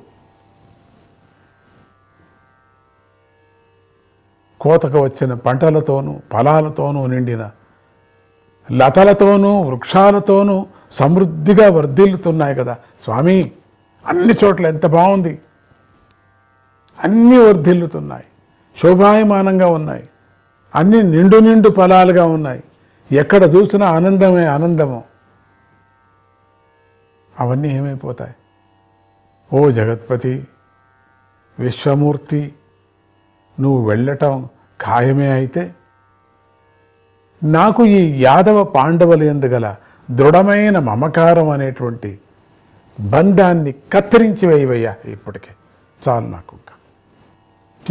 [4.62, 7.52] కోతకు వచ్చిన పంటలతోనూ ఫలాలతోనూ నిండిన
[8.72, 13.52] లతలతోనూ వృక్షాలతోనూ సమృద్ధిగా వర్ధిల్లుతున్నాయి కదా స్వామి.
[14.07, 15.40] అన్ని చోట్ల ఎంత బాగుంది.
[17.03, 18.24] అన్నీ వర్ధిల్లుతున్నాయి.
[18.82, 20.10] శోభాయమానంగా ఉన్నాయి.
[20.76, 22.64] అన్ని నిండు నిండు ఫలాలుగా ఉన్నాయి.
[23.11, 25.03] ఎక్కడ చూసినా ఆనందమే ఆనందము.
[27.39, 28.35] అవన్నీ ఏమైపోతాయి?
[29.53, 30.47] ఓ జగత్పతి
[31.60, 32.53] విశ్వమూర్తి
[33.60, 34.49] నువ్వు వెళ్ళటం
[34.81, 35.76] ఖాయమే అయితే
[37.43, 39.76] నాకు ఈ యాదవ పాండవులందు గల
[40.11, 42.19] దృఢమైన మమకారం అనేటువంటి
[42.99, 45.49] బంధాన్ని కత్తిరించి వేయవయ్యా ఇప్పటికే.
[46.07, 46.73] చాలు నాకు ఇంకా.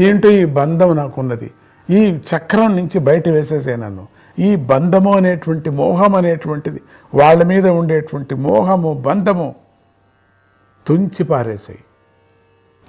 [0.04, 1.50] ఏంటో ఈ బంధం నాకున్నది?
[1.90, 4.08] ఈ చక్రం నుంచి బయట వేసేసే నన్ను.
[4.38, 6.82] ఈ బంధము అనేటువంటి మోహం అనేటువంటిది
[7.14, 9.54] వాళ్ళ మీద ఉండేటువంటి మోహము బంధము
[10.86, 11.78] తుంచి పారేసాయి.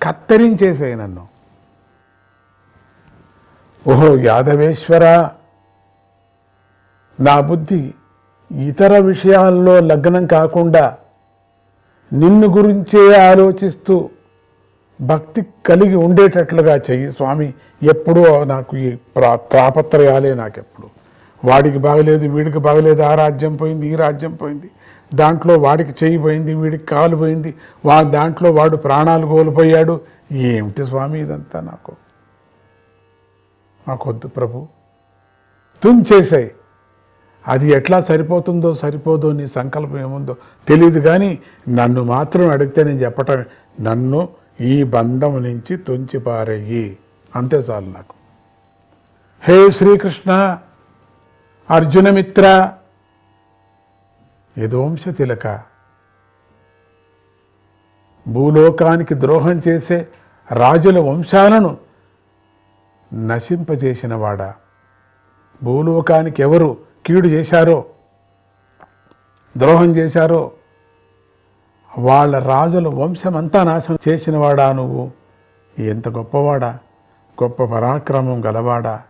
[0.04, 1.28] కత్తిరించేసాయి నన్ను.
[3.88, 5.30] ఓహో యాదవేశ్వర
[7.20, 7.94] నా బుద్ధి
[8.52, 10.98] ఇతర విషయాల్లో లగ్నం కాకుండా
[12.14, 14.10] నిన్ను గురించే ఆలోచిస్తూ
[15.02, 17.12] భక్తి కలిగి ఉండేటట్లుగా చెయ్యి.
[17.12, 17.54] స్వామి
[17.84, 20.88] ఎప్పుడూ నాకు ఈ ప్రా తాపత్రయాలే నాకెప్పుడు.
[21.48, 24.70] వాడికి బాగలేదు వీడికి బాగలేదు ఆ రాజ్యం పోయింది ఈ రాజ్యం పోయింది.
[25.14, 27.54] దాంట్లో వాడికి చెయ్యి పోయింది వీడికి కాలు పోయింది
[27.86, 30.02] వా దాంట్లో వాడు ప్రాణాలు కోల్పోయాడు.
[30.32, 31.92] ఏమిటి స్వామి ఇదంతా నాకు?
[33.88, 34.68] మాకొద్దు ప్రభు.
[35.84, 36.52] తుంచేసాయి
[37.48, 40.36] అది ఎట్లా సరిపోతుందో సరిపోదో నీ సంకల్పం ఏముందో
[40.68, 41.40] తెలియదు కానీ
[41.70, 43.46] నన్ను మాత్రం అడిగితే నేను చెప్పటం
[43.82, 44.30] నన్ను
[44.62, 46.98] ఈ బంధం నుంచి తుంచి పారేయి
[47.36, 48.14] అంతే చాలు నాకు.
[49.42, 50.60] హే శ్రీకృష్ణ
[51.70, 52.74] అర్జునమిత్ర
[54.58, 55.48] యదోంశ తిలక.
[58.28, 60.08] భూలోకానికి ద్రోహం చేసే
[60.52, 61.78] రాజుల వంశాలను
[63.14, 64.54] నశింపజేసిన వాడా.
[65.64, 67.86] భూలోకానికి ఎవరు కీడు చేశారో
[69.58, 70.52] ద్రోహం చేశారో
[71.98, 75.12] వాళ్ళ రాజుల వంశమంతా నాశనం చేసినవాడా నువ్వు?
[75.80, 76.78] ఎంత గొప్పవాడా?
[77.44, 79.02] గొప్ప పరాక్రమం గలవాడా?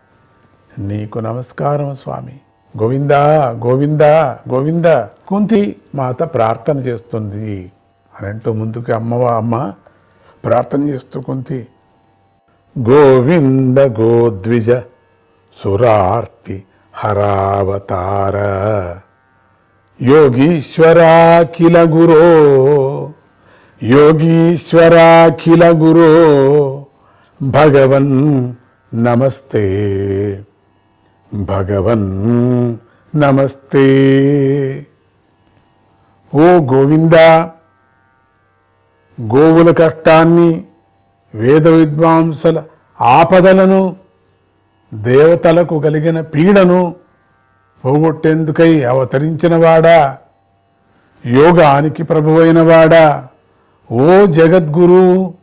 [0.78, 2.40] నీకు నమస్కారం స్వామి.
[2.82, 4.84] గోవిందా గోవిందా గోవింద.
[5.28, 7.72] కుంతి మాత ప్రార్థన చేస్తుంది.
[8.18, 9.72] అని అంటూ ముందుకు అమ్మవా అమ్మ
[10.44, 11.66] ప్రార్థన చేస్తూ కుంతి.
[12.90, 14.70] గోవింద గోద్విజ
[15.64, 16.64] సురార్తి
[16.94, 18.36] హరావతార.
[20.02, 22.24] యోగీశ్వరాఖిల గురో
[23.82, 26.10] యోగీశ్వరాఖిల గురో
[27.42, 28.52] భగవన్
[28.94, 29.64] నమస్తే.
[31.34, 32.76] భగవన్
[33.16, 33.86] నమస్తే.
[36.34, 37.50] ఓ గోవిందా
[39.20, 40.64] గోవుల కష్టాన్ని
[41.34, 42.62] వేద విద్వాంసుల
[43.00, 43.96] ఆపదలను
[44.94, 46.94] దేవతలకు కలిగిన పీడను
[47.86, 50.18] పోగొట్టేందుకై అవతరించినవాడా?
[51.26, 53.28] యోగానికి ప్రభువైనవాడా?
[53.92, 55.34] ఓ జగద్గురు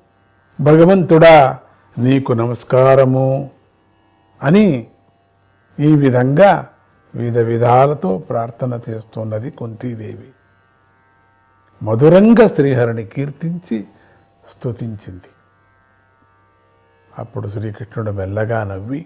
[0.61, 1.59] భగవంతుడా
[1.97, 3.49] నీకు నమస్కారము
[4.43, 4.87] అని
[5.79, 6.67] ఈ విధంగా
[7.15, 10.29] వివిధ విధాలతో ప్రార్థన చేస్తున్నది కుంతీదేవి.
[11.83, 13.85] మధురంగా శ్రీహరిని కీర్తించి
[14.51, 15.29] స్తుతించింది.
[17.19, 19.05] అప్పుడు శ్రీకృష్ణుడు మెల్లగా నవ్వి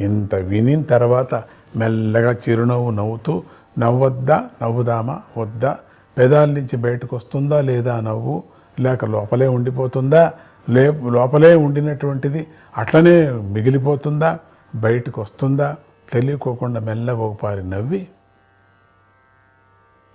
[0.00, 1.34] ఇంత వినిన తర్వాత
[1.76, 3.42] మెల్లగా చిరునవ్వు నవ్వుతూ
[3.78, 4.44] నవ్వొద్దా?
[4.62, 5.22] నవ్వుదామా?
[5.38, 5.78] వద్దా?
[6.18, 8.42] పెదాల నుంచి బయటకు వస్తుందా లేదా నవ్వు?
[8.80, 10.32] లేక లోపలే ఉండిపోతుందా?
[10.70, 14.38] లే లోపలే ఉండినటువంటిది అట్లనే మిగిలిపోతుందా?
[14.74, 15.76] బయటకు వస్తుందా?
[16.12, 18.08] తెలియకోకుండా మెల్లగా ఒకపారి నవ్వి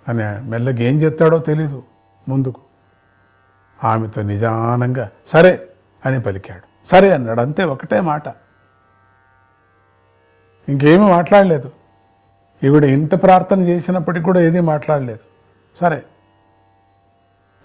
[0.08, 1.82] అని మెల్లగా ఏం చెప్తాడో తెలీదు
[2.28, 2.60] ముందుకు.
[3.84, 5.68] ఆమెతో నిజానంగా సరే
[6.06, 6.88] అని పలికాడు.
[6.90, 7.40] సరే అన్నాడు.
[7.40, 8.28] అంతే ఒకటే మాట.
[10.68, 11.72] ఇంకేమీ మాట్లాడలేదు.
[12.64, 15.18] ఈవిడ ఇంత ప్రార్థన చేసినప్పటికీ కూడా ఏదీ మాట్లాడలేదు.
[15.80, 16.02] సరే.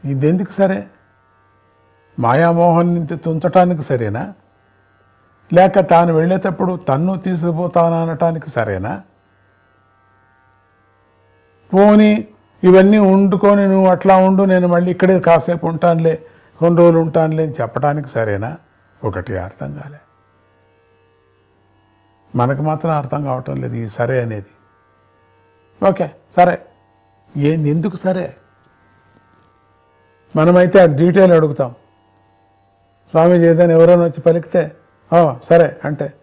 [0.06, 0.88] ఇదెందుకు సరే?
[2.19, 4.34] మాయామోహన్ నుంచి తుంచటానికి సరేనా?
[5.53, 9.02] లేక తాను వెళ్ళేటప్పుడు తన్ను తీసుకుపోతాననటానికి సరేనా?
[11.74, 12.28] పోని
[12.64, 16.22] ఇవన్నీ వండుకొని నువ్వు అట్లా ఉండు నేను మళ్ళీ ఇక్కడే కాసేపు ఉంటానులే
[16.60, 18.57] కొన్ని రోజులు ఉంటానులే అని చెప్పడానికి సరేనా?
[19.03, 19.98] ఒకటి అర్థం కాలే.
[22.35, 24.45] మనకు మాత్రం అర్థం కావటం లేదు ఈ సరే అనేది.
[25.89, 26.59] ఓకే సరే.
[27.37, 28.35] ఏంది ఎందుకు సరే?
[30.35, 31.71] మనమైతే ఆ డీటెయిల్ అడుగుతాం.
[33.09, 34.71] స్వామి ఏదైనా ఎవరైనా వచ్చి పలికితే
[35.49, 36.13] సరే అంటే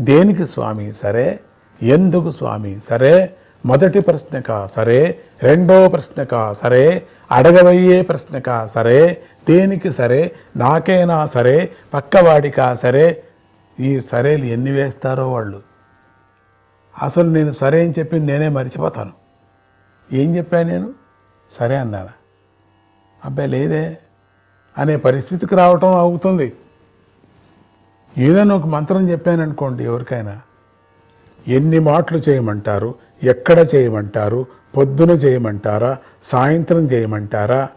[0.00, 1.40] దేనికి స్వామి సరే?
[1.82, 3.34] ఎందుకు స్వామి సరే?
[3.66, 5.20] మొదటి ప్రశ్నక సరే?
[5.42, 7.06] రెండో ప్రశ్నక సరే?
[7.30, 9.22] అడగబోయే ప్రశ్నక సరే?
[9.48, 10.32] దేనికి సరే?
[10.56, 11.72] నాకేనా సరే?
[11.94, 13.23] పక్కవాడికా సరే?
[13.80, 15.62] ఈ సరేలు ఎన్ని వేస్తారో వాళ్ళు.
[17.02, 19.12] అసలు నేను సరే అని చెప్పింది నేనే మర్చిపోతాను.
[20.12, 20.94] ఏం చెప్పాను నేను?
[21.58, 22.08] సరే అన్నాను.
[23.24, 23.98] అబ్బాయి లేదే
[24.78, 26.52] అనే పరిస్థితికి రావటం అవుతుంది
[28.18, 30.40] ఏదైనా ఒక మంత్రం చెప్పాను అనుకోండి ఎవరికైనా.
[31.48, 32.94] ఎన్ని మాటలు చేయమంటారు?
[33.22, 34.46] ఎక్కడ చేయమంటారు?
[34.76, 35.98] పొద్దున చేయమంటారా?
[36.24, 37.68] సాయంత్రం చేయమంటారా?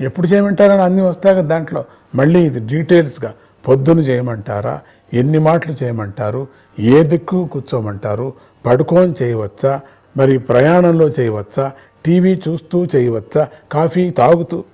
[0.00, 1.84] ఎప్పుడు చేయమంటారని అన్నీ వస్తాయి కదా దాంట్లో.
[2.14, 3.34] మళ్ళీ ఇది డీటెయిల్స్గా.
[3.68, 4.80] పొద్దున చేయమంటారా?
[5.14, 6.48] ఎన్ని మాటలు చేయమంటారు?
[6.78, 8.32] ఏ దిక్కు కూర్చోమంటారు?
[8.66, 9.80] పడుకొని చేయవచ్చా?
[10.16, 11.72] మరి ప్రయాణంలో చేయవచ్చా?
[12.04, 13.48] టీవీ చూస్తూ చేయవచ్చా?
[13.72, 14.64] కాఫీ తాగుతూ?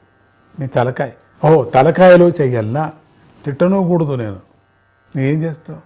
[0.60, 1.10] నీ తలకాయ.
[1.48, 2.92] ఓ తలకాయలో చెయ్యాలనా?
[3.44, 4.40] తిట్టనూకూడదు నేను.
[5.18, 5.80] ఏం చేస్తావు?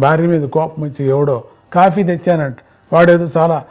[0.00, 2.56] భార్య మీద కోపం వచ్చి ఎవడో కాఫీ తెచ్చానంట.
[2.92, 3.64] వాడేదో చాలా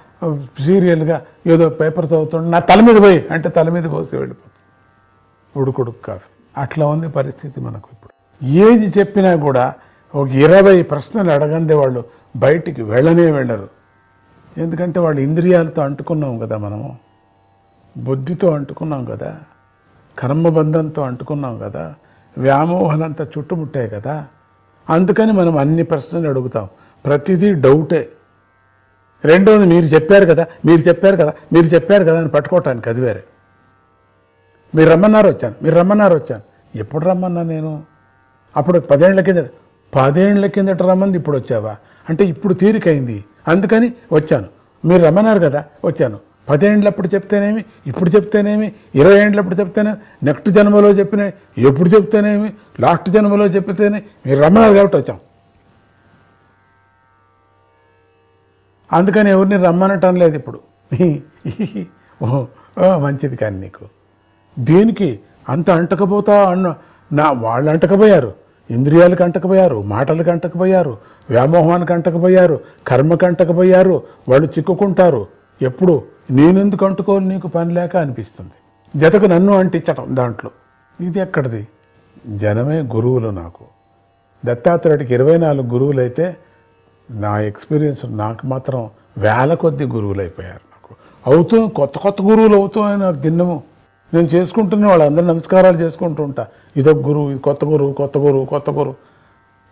[0.66, 6.62] సీరియల్గా ఏదో పేపర్ చదువుతుండే నా తల మీద పోయి అంటే తల మీద పోసి వెళ్ళిపోతుంది ఉడుకుడుకు కాఫీ.
[6.62, 8.46] అట్లా ఉంది పరిస్థితి మనకు ఇప్పుడు.
[8.46, 9.74] ఏది చెప్పినా కూడా
[10.16, 12.04] ఒక ఇరవై ప్రశ్నలు అడగందే వాళ్ళు
[12.36, 13.70] బయటికి వెళ్ళనే వెళ్ళరు
[14.58, 16.98] ఎందుకంటే వాళ్ళు ఇంద్రియాలతో అంటుకున్నాం కదా మనము
[17.98, 19.38] బుద్ధితో అంటుకున్నాం కదా
[20.20, 21.96] కర్మబంధంతో అంటుకున్నాం కదా
[22.38, 24.26] వ్యామోహనంతా చుట్టుముట్టాయి కదా.
[24.90, 26.70] అందుకని మనం అన్ని ప్రశ్నలు అడుగుతాం.
[27.06, 28.10] ప్రతిదీ డౌటే.
[29.26, 33.24] రెండోది మీరు చెప్పారు కదా మీరు చెప్పారు కదా మీరు చెప్పారు కదా అని పట్టుకోవటానికి అది వేరే.
[34.76, 36.44] మీరు రమ్మన్నారు వచ్చాను మీరు రమ్మన్నారు వచ్చాను.
[36.78, 37.84] ఎప్పుడు రమ్మన్నా నేను?
[38.58, 39.52] అప్పుడు పదేళ్ళ కిందట
[39.96, 41.76] పదేళ్ళ కిందట రమ్మంది ఇప్పుడు వచ్చావా?
[42.10, 43.24] అంటే ఇప్పుడు తీరికైంది.
[43.48, 44.48] అందుకని వచ్చాను.
[44.86, 46.20] మీరు రమ్మన్నారు కదా వచ్చాను.
[46.50, 49.94] పదేండ్లప్పుడు చెప్తేనేమి ఇప్పుడు చెప్తేనేమి ఇరవై ఏండ్లప్పుడు చెప్తేనే
[50.24, 55.20] నెక్స్ట్ జన్మలో చెప్పిన ఎప్పుడు చెప్తేనేమి లాస్ట్ జన్మలో చెప్తేనే మీరు రమ్మన్నారు కాబట్టి వచ్చాం.
[58.94, 60.60] అందుకని ఎవరిని రమ్మనటం లేదు ఇప్పుడు.
[62.24, 62.46] ఓ
[62.98, 63.86] మంచిది కానీ నీకు.
[64.60, 65.20] దేనికి
[65.50, 66.76] అంత అంటకపోతా అన్న
[67.14, 68.34] నా వాళ్ళు అంటకపోయారు.
[68.72, 70.98] ఇంద్రియాలకు అంటకపోయారు మాటలకు అంటకపోయారు
[71.30, 75.28] వ్యామోహానికి అంటకపోయారు కర్మకు అంటకపోయారు వాళ్ళు చిక్కుకుంటారు.
[75.62, 78.52] ఎప్పుడు నేనెందుకు అంటుకోవాలి నీకు పని లేక అనిపిస్తుంది.
[79.00, 80.52] జతకు నన్ను అంటించటం దాంట్లో.
[81.06, 81.68] ఇది ఎక్కడిది?
[82.28, 83.64] జనమే గురువులు నాకు.
[84.46, 86.38] దత్తాత్రేయుడికి ఇరవై నాలుగు గురువులు అయితే
[87.12, 90.96] నా ఎక్స్పీరియన్స్ నాకు మాత్రం వేల కొద్ది గురువులు అయిపోయారు నాకు.
[91.28, 93.64] అవుతూ కొత్త కొత్త గురువులు అవుతూ నాకు దిన్నము.
[94.14, 96.48] నేను చేసుకుంటున్న వాళ్ళందరూ నమస్కారాలు చేసుకుంటూ ఉంటా.
[96.78, 98.96] ఇదొక గురువు ఇది కొత్త గురువు కొత్త గురువు కొత్త గురువు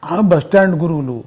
[0.05, 1.23] ఆ బస్ స్టాండ్ గురువులు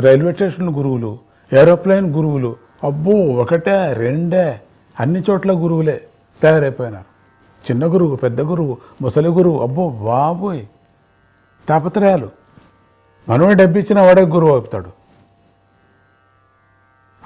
[0.00, 1.18] రైల్వే స్టేషన్ గురువులు
[1.52, 4.60] ఏరోప్లేన్ గురువులు అబ్బో ఒకటే రెండే
[5.00, 6.04] అన్ని చోట్ల గురువులే
[6.42, 7.12] తయారైపోయినారు.
[7.70, 10.66] చిన్న గురువు పెద్ద గురువు ముసలి గురువు అబ్బో బాబోయ్
[11.68, 12.30] తాపత్రయాలు.
[13.28, 14.90] మనమే డబ్బిచ్చిన వాడే గురువు అవుతాడు.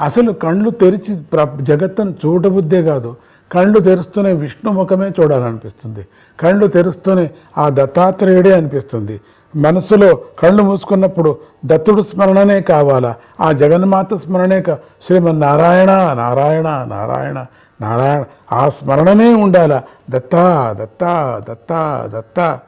[0.01, 3.17] అసలు కళ్ళు తెరిచి ప్ర- జగత్తును చూడబుద్దే కాదు.
[3.53, 6.07] కళ్ళు తెరుస్తూనే విష్ణు ముఖమే చూడాలనిపిస్తుంది.
[6.41, 9.21] కళ్ళు తెరుస్తూనే ఆ దత్తాత్రేయుడే అనిపిస్తుంది.
[9.57, 13.15] మనసులో కళ్ళు మూసుకున్నప్పుడు దత్తుడు స్మరణనే కావాలా?
[13.41, 14.79] ఆ జగన్మాత స్మరణే కా?
[15.07, 17.47] శ్రీమన్నారాయణ నారాయణ నారాయణ
[17.81, 19.83] నారాయణ ఆ స్మరణమే ఉండాలా?
[20.11, 22.61] దత్తా దత్తా దత్తా దత్తా.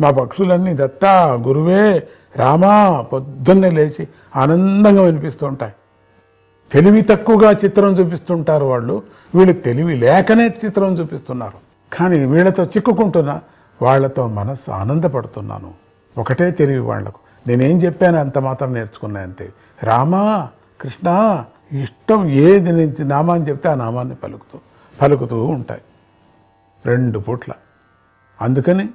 [0.00, 5.72] మా పక్షులన్నీ దత్తా గురువే రామా పొద్దున్నే లేచి ఆనందంగా వినిపిస్తూ ఉంటాయి.
[6.72, 9.02] తెలివి తక్కువగా చిత్రం చూపిస్తుంటారు వాళ్ళు.
[9.34, 11.70] వీళ్ళు తెలివి లేకనే చిత్రం చూపిస్తున్నారు.
[11.96, 13.40] కానీ వీళ్ళతో చిక్కుకుంటున్నా
[13.82, 15.74] వాళ్ళతో మనస్సు ఆనందపడుతున్నాను.
[16.18, 17.18] ఒకటే తెలివి వాళ్ళకు.
[17.46, 19.52] నేనేం చెప్పాను అంత మాత్రం నేర్చుకున్నా అంతే.
[19.82, 20.48] రామా
[20.80, 24.58] కృష్ణ ఇష్టం ఏది నుంచి నామాన్ని చెప్తే ఆ నామాన్ని పలుకుతూ
[25.02, 25.80] పలుకుతూ ఉంటాయి.
[26.86, 27.52] రెండు పూట్ల.
[28.42, 28.88] అందుకని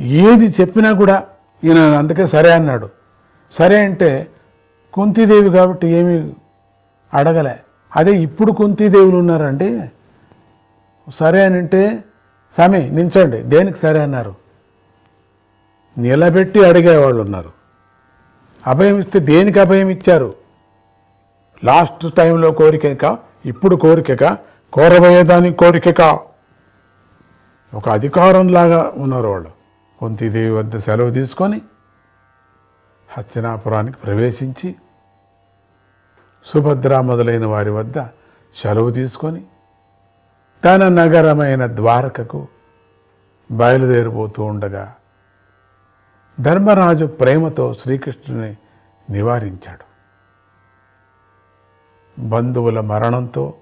[0.00, 1.26] ఏది చెప్పినా కూడా
[1.64, 2.88] ఈయన అందుకే సరే అన్నాడు.
[3.52, 4.30] సరే అంటే
[4.92, 6.32] కుంతీదేవి కాబట్టి ఏమీ
[7.14, 7.58] అడగలే.
[7.96, 9.88] అదే ఇప్పుడు కుంతీదేవులు ఉన్నారండి.
[11.14, 12.04] సరే అని అంటే
[12.54, 14.02] స్వామి నించండి దేనికి సరే?
[14.02, 14.34] అన్నారు.
[15.98, 17.50] నిలబెట్టి అడిగేవాళ్ళు ఉన్నారు.
[18.66, 20.34] అభయం ఇస్తే దేనికి అభయం ఇచ్చారు?
[21.64, 24.38] లాస్ట్ టైంలో కోరికక ఇప్పుడు కోరికక
[24.72, 26.18] కోరబోయేదానికి కోరికక.
[27.74, 29.50] ఒక అధికారంలాగా ఉన్నారు వాళ్ళు.
[30.00, 31.60] కుంతీదేవి వద్ద సెలవు తీసుకొని
[33.08, 34.74] హస్తినాపురానికి ప్రవేశించి
[36.46, 37.98] సుభద్ర మొదలైన వారి వద్ద
[38.54, 39.44] సెలవు తీసుకొని
[40.64, 42.48] తన నగరమైన ద్వారకకు
[43.50, 44.94] బయలుదేరిపోతూ ఉండగా
[46.40, 48.56] ధర్మరాజు ప్రేమతో శ్రీకృష్ణుని
[49.10, 49.84] నివారించాడు.
[52.18, 53.54] బంధువుల మరణంతో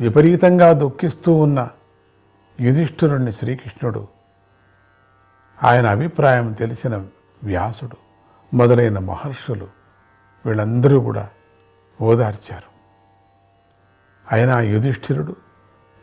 [0.00, 1.68] విపరీతంగా దుఃఖిస్తూ ఉన్న
[2.60, 4.08] యుధిష్ఠురుణ్ణి శ్రీకృష్ణుడు
[5.62, 7.06] ఆయన అభిప్రాయం తెలిసిన
[7.44, 7.96] వ్యాసుడు
[8.54, 9.81] మొదలైన మహర్షులు
[10.46, 11.28] వీళ్ళందరూ కూడా
[12.00, 12.72] ఓదార్చారు.
[14.32, 15.36] అయినా యుధిష్ఠిరుడు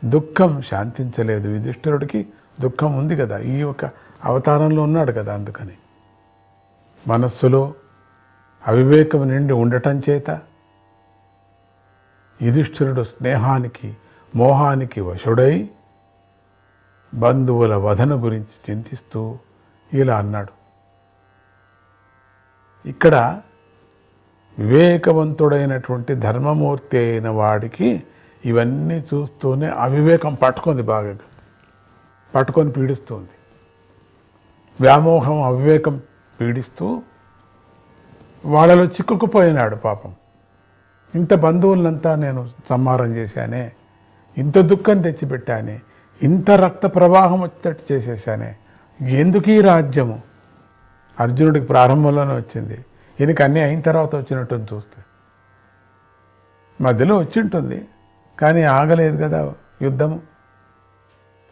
[0.04, 1.48] దుఃఖం శాంతించలేదు.
[1.48, 2.26] యుధిష్ఠిరుడికి
[2.60, 3.38] దుఃఖం ఉంది కదా.
[3.38, 3.90] ఈ యొక్క
[4.24, 5.76] అవతారంలో ఉన్నాడు కదా అందుకని.
[7.06, 7.74] మనస్సులో
[8.68, 10.40] అవివేకం నిండి ఉండటం చేత
[12.42, 13.96] యుధిష్ఠిరుడు స్నేహానికి
[14.36, 15.70] మోహానికి వశుడై
[17.14, 19.38] బంధువుల వధన గురించి చింతిస్తూ
[19.92, 20.52] ఇలా అన్నాడు.
[22.88, 23.40] ఇక్కడ
[24.60, 28.02] వివేకవంతుడైనటువంటి ధర్మమూర్తి అయిన వాడికి
[28.44, 31.16] ఇవన్నీ చూస్తూనే అవివేకం పట్టుకుంది బాగా.
[32.34, 33.28] పట్టుకొని పీడిస్తుంది.
[34.80, 36.00] వ్యామోహం అవివేకం
[36.40, 37.02] పీడిస్తూ
[38.46, 40.14] వాళ్ళలో చిక్కుకుపోయినాడు పాపం.
[41.14, 43.72] ఇంత బంధువులంతా నేను సంహారం చేశానే
[44.38, 45.80] ఇంత దుఃఖం తెచ్చిపెట్టానే
[46.22, 48.56] ఇంత రక్త ప్రవాహం వచ్చేటట్టు చేసేసానే
[49.02, 50.22] ఎందుకు ఈ రాజ్యము?
[51.20, 52.84] అర్జునుడికి ప్రారంభంలోనే వచ్చింది.
[53.20, 55.04] ఈయనకి అన్నీ అయిన తర్వాత వచ్చినట్టు చూస్తే.
[56.80, 57.88] మధ్యలో వచ్చి ఉంటుంది.
[58.38, 60.20] కానీ ఆగలేదు కదా యుద్ధము.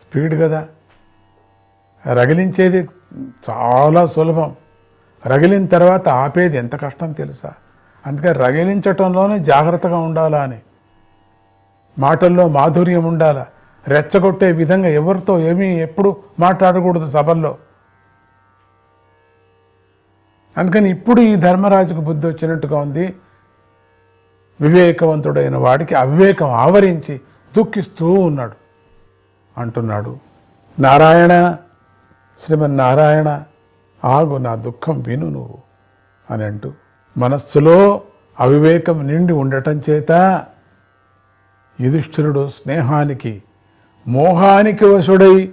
[0.01, 0.69] స్పీడ్ కదా.
[2.07, 2.89] రగిలించేది
[3.51, 4.57] చాలా సులభం.
[5.27, 7.53] రగిలిన తర్వాత ఆపేది ఎంత కష్టం తెలుసా?
[8.07, 10.61] అందుకే రగిలించటంలోనే జాగ్రత్తగా ఉండాలా అని.
[11.99, 13.47] మాటల్లో మాధుర్యం ఉండాలా?
[13.89, 17.59] రెచ్చగొట్టే విధంగా ఎవరితో ఏమీ ఎప్పుడు మాట్లాడకూడదు సభల్లో.
[20.59, 23.15] అందుకని ఇప్పుడు ఈ ధర్మరాజుకు బుద్ధి వచ్చినట్టుగా ఉంది.
[24.61, 27.21] వివేకవంతుడైన వాడికి అవివేకం ఆవరించి
[27.57, 28.53] దుఃఖిస్తూ ఉన్నాడు.
[29.59, 30.19] అంటున్నాడు
[30.79, 31.57] నారాయణ
[32.45, 33.43] శ్రీమన్నారాయణ
[34.05, 35.59] ఆగు నా దుఃఖం విను నువ్వు
[36.31, 36.73] అని అంటూ
[37.19, 38.01] మనస్సులో
[38.41, 40.13] అవివేకం నిండి ఉండటం చేత
[41.81, 43.43] యుధిష్ఠిరుడు స్నేహానికి
[44.07, 45.53] మోహానికి వశుడై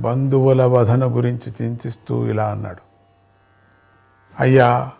[0.00, 2.85] బంధువుల వధన గురించి చింతిస్తూ ఇలా అన్నాడు.
[4.40, 4.92] అయ్యా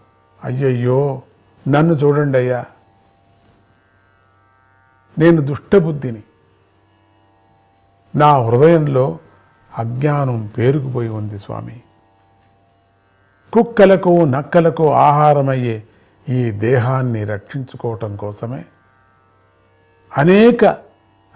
[0.44, 1.22] అయ్యయ్యో
[1.68, 2.64] నన్ను చూడండి అయ్యా.
[5.18, 6.22] నేను దుష్టబుద్ధిని.
[8.16, 9.18] నా హృదయంలో
[9.78, 11.82] అజ్ఞానం పేరుకుపోయి ఉంది స్వామి.
[13.52, 15.82] కుక్కలకు నక్కలకు ఆహారమయ్యే
[16.28, 18.64] ఈ దేహాన్ని రక్షించుకోవటం కోసమే
[20.18, 20.64] అనేక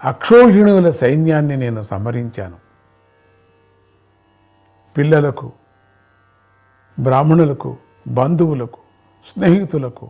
[0.03, 2.57] అక్షోహిణుల సైన్యాన్ని నేను సంహరించాను
[4.97, 5.51] పిల్లలకు
[6.99, 8.77] బ్రాహ్మణులకు బంధువులకు
[9.31, 10.09] స్నేహితులకు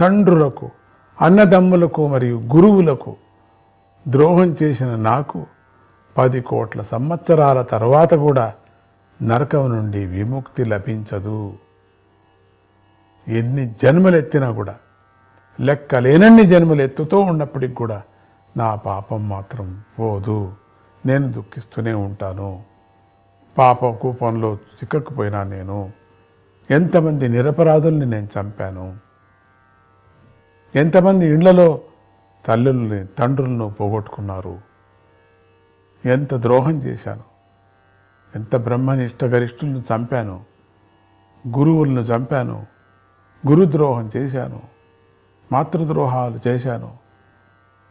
[0.00, 0.70] తండ్రులకు
[1.20, 3.16] అన్నదమ్ములకు మరియు గురువులకు
[4.08, 5.46] ద్రోహం చేసిన నాకు
[6.18, 8.52] పది కోట్ల సంవత్సరాల తర్వాత కూడా
[9.22, 11.54] నరకం నుండి విముక్తి లభించదు.
[13.28, 14.74] ఎన్ని జన్మలెత్తినా కూడా
[15.60, 18.02] లెక్కలేనన్ని జన్మలు ఎత్తుతూ ఉన్నప్పటికి కూడా
[18.56, 20.52] నా పాపం మాత్రం పోదు.
[21.06, 22.62] నేను దుఃఖిస్తూనే ఉంటాను.
[23.58, 26.01] పాప కూపంలో చిక్కకపోయినా నేను
[26.70, 28.96] ఎంతమంది నిరపరాధుల్ని నేను చంపాను?
[30.74, 31.80] ఎంతమంది ఇండ్లలో
[32.46, 34.58] తల్లుల్ని తండ్రులను పోగొట్టుకున్నారు?
[36.06, 37.22] ఎంత ద్రోహం చేశాను?
[38.34, 40.44] ఎంత బ్రహ్మనిష్ట గరిష్ఠులను చంపాను?
[41.48, 42.66] గురువులను చంపాను?
[43.48, 44.60] గురుద్రోహం చేశాను?
[45.52, 46.98] మాతృద్రోహాలు చేశాను?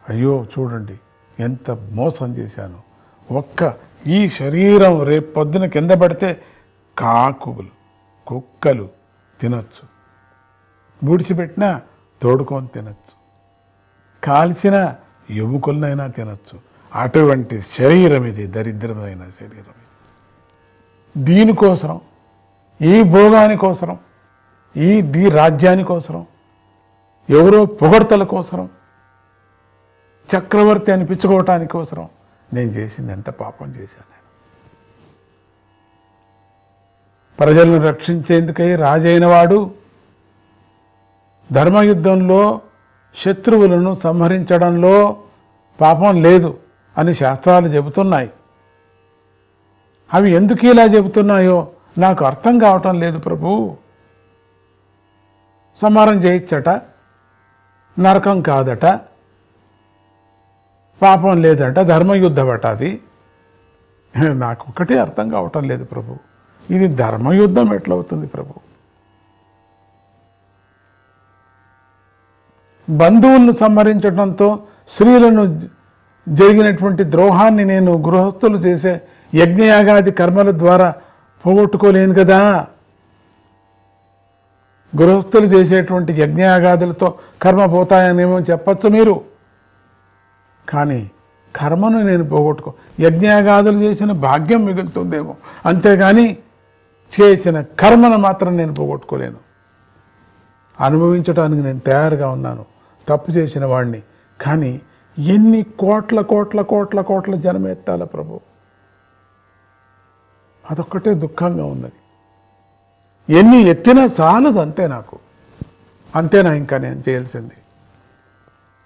[0.09, 0.99] అయ్యో చూడండి
[1.39, 2.81] ఎంత మోసం చేశాను.
[3.33, 3.73] ఒక్క
[4.07, 6.41] ఈ శరీరం రేపు పొద్దున కింద పడితే
[6.97, 7.80] కాకులు
[8.27, 8.89] కుక్కలు
[9.41, 9.83] తినొచ్చు.
[11.03, 11.81] ముడిచిపెట్టినా
[12.21, 13.13] తోడుకొని తినొచ్చు.
[14.23, 14.95] కాల్చిన
[15.29, 16.59] ఎముకలనైనా తినచ్చు.
[16.93, 19.77] అటువంటి శరీరం ఇది దరిద్రమైన శరీరం
[21.17, 22.01] దీనికోసరం
[22.81, 23.99] ఈ భోగాని కోసరం
[24.77, 26.25] ఈ దీ రాజ్యాని కోసరం
[27.29, 28.69] ఎవరో పొగడతల కోసరం
[30.37, 32.09] చక్రవర్తి అనిపించుకోవటానికోసరం
[32.53, 34.20] నేను చేసింది ఎంత పాపం చేశాను.
[37.41, 39.71] ప్రజలను రక్షించేందుకై రాజైన వాడు
[41.51, 42.61] ధర్మయుద్ధంలో
[43.25, 45.17] శత్రువులను సంహరించడంలో
[45.81, 46.57] పాపం లేదు
[46.97, 48.29] అని శాస్త్రాలు చెబుతున్నాయి.
[50.13, 53.77] అవి ఎందుకు ఇలా చెబుతున్నాయో నాకు అర్థం కావటం లేదు ప్రభు.
[55.81, 56.69] సంహారం చేయించట
[57.99, 58.85] నరకం కాదట
[61.01, 63.01] పాపం లేదట ధర్మయుద్ధమట అది.
[64.17, 66.30] నాకు ఒక్కటే అర్థం కావటం లేదు ప్రభు.
[66.69, 68.53] ఇది ధర్మయుద్ధం ఎట్లవుతుంది ప్రభు?
[72.89, 74.59] బంధువులను సంహరించడంతో
[74.89, 75.67] స్త్రీలను
[76.29, 79.01] జరిగినటువంటి ద్రోహాన్ని నేను గృహస్థులు చేసే
[79.35, 80.93] యజ్ఞయాగాది కర్మల ద్వారా
[81.45, 82.67] పోగొట్టుకోలేను కదా?
[85.01, 89.21] గృహస్థులు చేసేటువంటి యజ్ఞయాగాదులతో కర్మ పోతాయనేమో చెప్పచ్చు మీరు.
[90.69, 91.11] కానీ
[91.55, 95.35] కర్మను నేను పోగొట్టుకో యజ్ఞయాగాదులు చేసిన భాగ్యం మిగులుతుందేమో.
[95.65, 96.37] అంతేగాని
[97.21, 99.37] చేసిన కర్మను మాత్రం నేను పోగొట్టుకోలేను.
[100.79, 102.65] అనుభవించడానికి నేను తయారుగా ఉన్నాను.
[103.07, 104.01] తప్పు చేసిన వాడిని
[104.41, 104.81] కానీ
[105.17, 108.39] ఎన్ని కోట్ల కోట్ల కోట్ల కోట్ల జనమెత్తాల ప్రభు.
[110.71, 111.93] అదొక్కటే దుఃఖంగా ఉన్నది.
[113.33, 115.19] ఎన్ని ఎత్తినా చాలదు అంతే నాకు.
[116.15, 117.53] అంతేనా ఇంకా నేను చేయాల్సింది?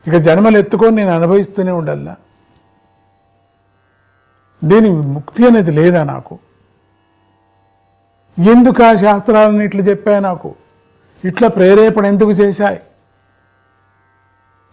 [0.07, 2.15] ఇక జన్మలు ఎత్తుకొని నేను అనుభవిస్తూనే ఉండాలా
[4.64, 6.39] దీని ముక్తి అనేది లేదా నాకు?
[8.39, 10.55] ఎందుకు ఆ శాస్త్రాలను ఇట్లా చెప్పాయి నాకు?
[11.25, 12.81] ఇట్లా ప్రేరేపణ ఎందుకు చేశాయి?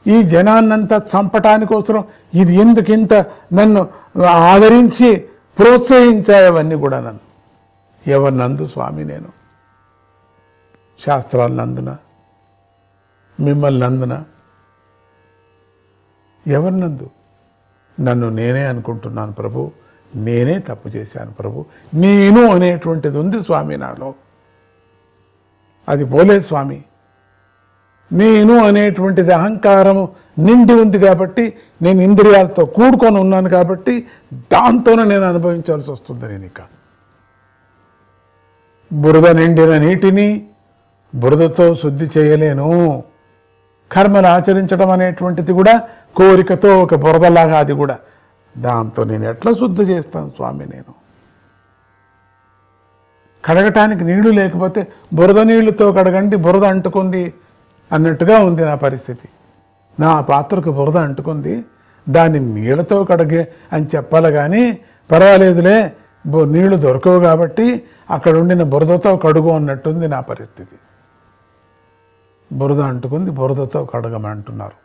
[0.07, 3.15] ఈ జనాన్నంతా చంపటానికోసరం ఇది ఎందుకు ఇంత
[3.53, 3.89] నన్ను
[4.27, 5.29] ఆదరించి
[5.59, 7.21] ప్రోత్సహించాయి అవన్నీ కూడా నన్ను?
[8.07, 9.29] ఎవరినందు స్వామి నేను?
[11.07, 11.97] శాస్త్రాలు నందున?
[13.41, 14.25] మిమ్మల్ని నందున?
[16.47, 17.11] ఎవరినందు
[18.01, 19.71] నన్ను నేనే అనుకుంటున్నాను ప్రభు.
[20.17, 21.65] నేనే తప్పు చేశాను ప్రభు.
[21.95, 24.15] నేను అనేటువంటిది ఉంది స్వామి నాలో.
[25.89, 26.85] అది పోలే స్వామి.
[28.13, 30.09] నేను అనేటువంటిది అహంకారము
[30.39, 31.53] నిండి ఉంది కాబట్టి
[31.83, 36.61] నేను ఇంద్రియాలతో కూడుకొని ఉన్నాను కాబట్టి దాంతోనే నేను అనుభవించాల్సి వస్తుంది నేను ఇక
[38.93, 40.47] బురద నిండిన నీటిని
[41.15, 43.05] బురదతో శుద్ధి చేయలేను.
[43.93, 45.83] కర్మలు ఆచరించడం అనేటువంటిది కూడా
[46.17, 47.99] కోరికతో ఒక బురదలాగా అది కూడా.
[48.59, 50.95] దాంతో నేను ఎట్లా శుద్ధి చేస్తాను స్వామి నేను?
[53.45, 57.35] కడగటానికి నీళ్ళు లేకపోతే బురద నీళ్ళతో కడగండి బురద అంటుకుంది
[57.93, 59.29] అన్నట్టుగా ఉంది నా పరిస్థితి.
[60.01, 61.65] నా పాత్రకు బురద అంటుకుంది
[62.09, 64.79] దాన్ని నీళ్ళతో కడగే అని చెప్పాలి కానీ
[65.11, 65.97] పర్వాలేదులే
[66.45, 70.77] నీళ్ళు దొరకవు కాబట్టి అక్కడ ఉండిన బురదతో కడుగు అన్నట్టుంది నా పరిస్థితి.
[72.53, 74.83] బురద అంటుకుంది బురదతో కడగమంటున్నారు.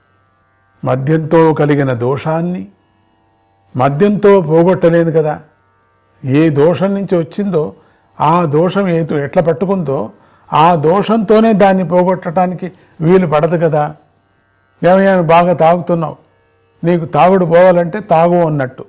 [0.85, 2.67] మద్యంతో కలిగిన దోషాన్ని
[3.75, 5.41] మద్యంతో పోగొట్టలేను కదా.
[6.25, 7.73] ఏ దోషం నుంచి వచ్చిందో
[8.19, 10.11] ఆ దోషం ఏదో ఎట్లా పట్టుకుందో
[10.53, 12.71] ఆ దోషంతోనే దాన్ని పోగొట్టడానికి
[13.01, 13.95] వీలు పడదు కదా.
[14.91, 16.15] ఏమైనా బాగా తాగుతున్నావు.
[16.83, 18.85] నీకు తాగుడు పోవాలంటే తాగు అన్నట్టు.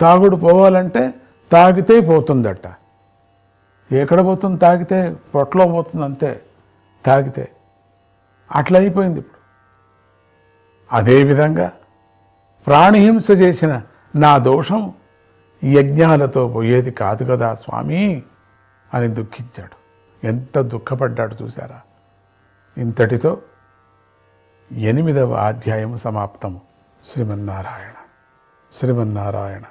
[0.00, 1.14] తాగుడు పోవాలంటే
[1.52, 2.66] తాగితే పోతుందట.
[3.92, 5.14] ఎక్కడ పోతుంది తాగితే?
[5.34, 6.40] పొట్టలో పోతుంది అంతే
[7.06, 7.48] తాగితే.
[8.56, 9.38] అట్లా అయిపోయింది ఇప్పుడు.
[10.96, 11.72] అదేవిధంగా
[12.68, 13.82] ప్రాణిహింస చేసిన
[14.16, 14.92] నా దోషం
[15.64, 18.22] యజ్ఞాలతో పోయేది కాదు కదా స్వామి
[18.94, 19.76] అని దుఃఖించాడు.
[20.26, 21.80] ఎంత దుఃఖపడ్డాడు చూసారా
[22.78, 23.38] ఇంతటితో
[24.72, 26.60] ఎనిమిదవ అధ్యాయం సమాప్తము.
[27.06, 27.94] శ్రీమన్నారాయణ.
[28.78, 29.62] శ్రీమన్నారాయణ.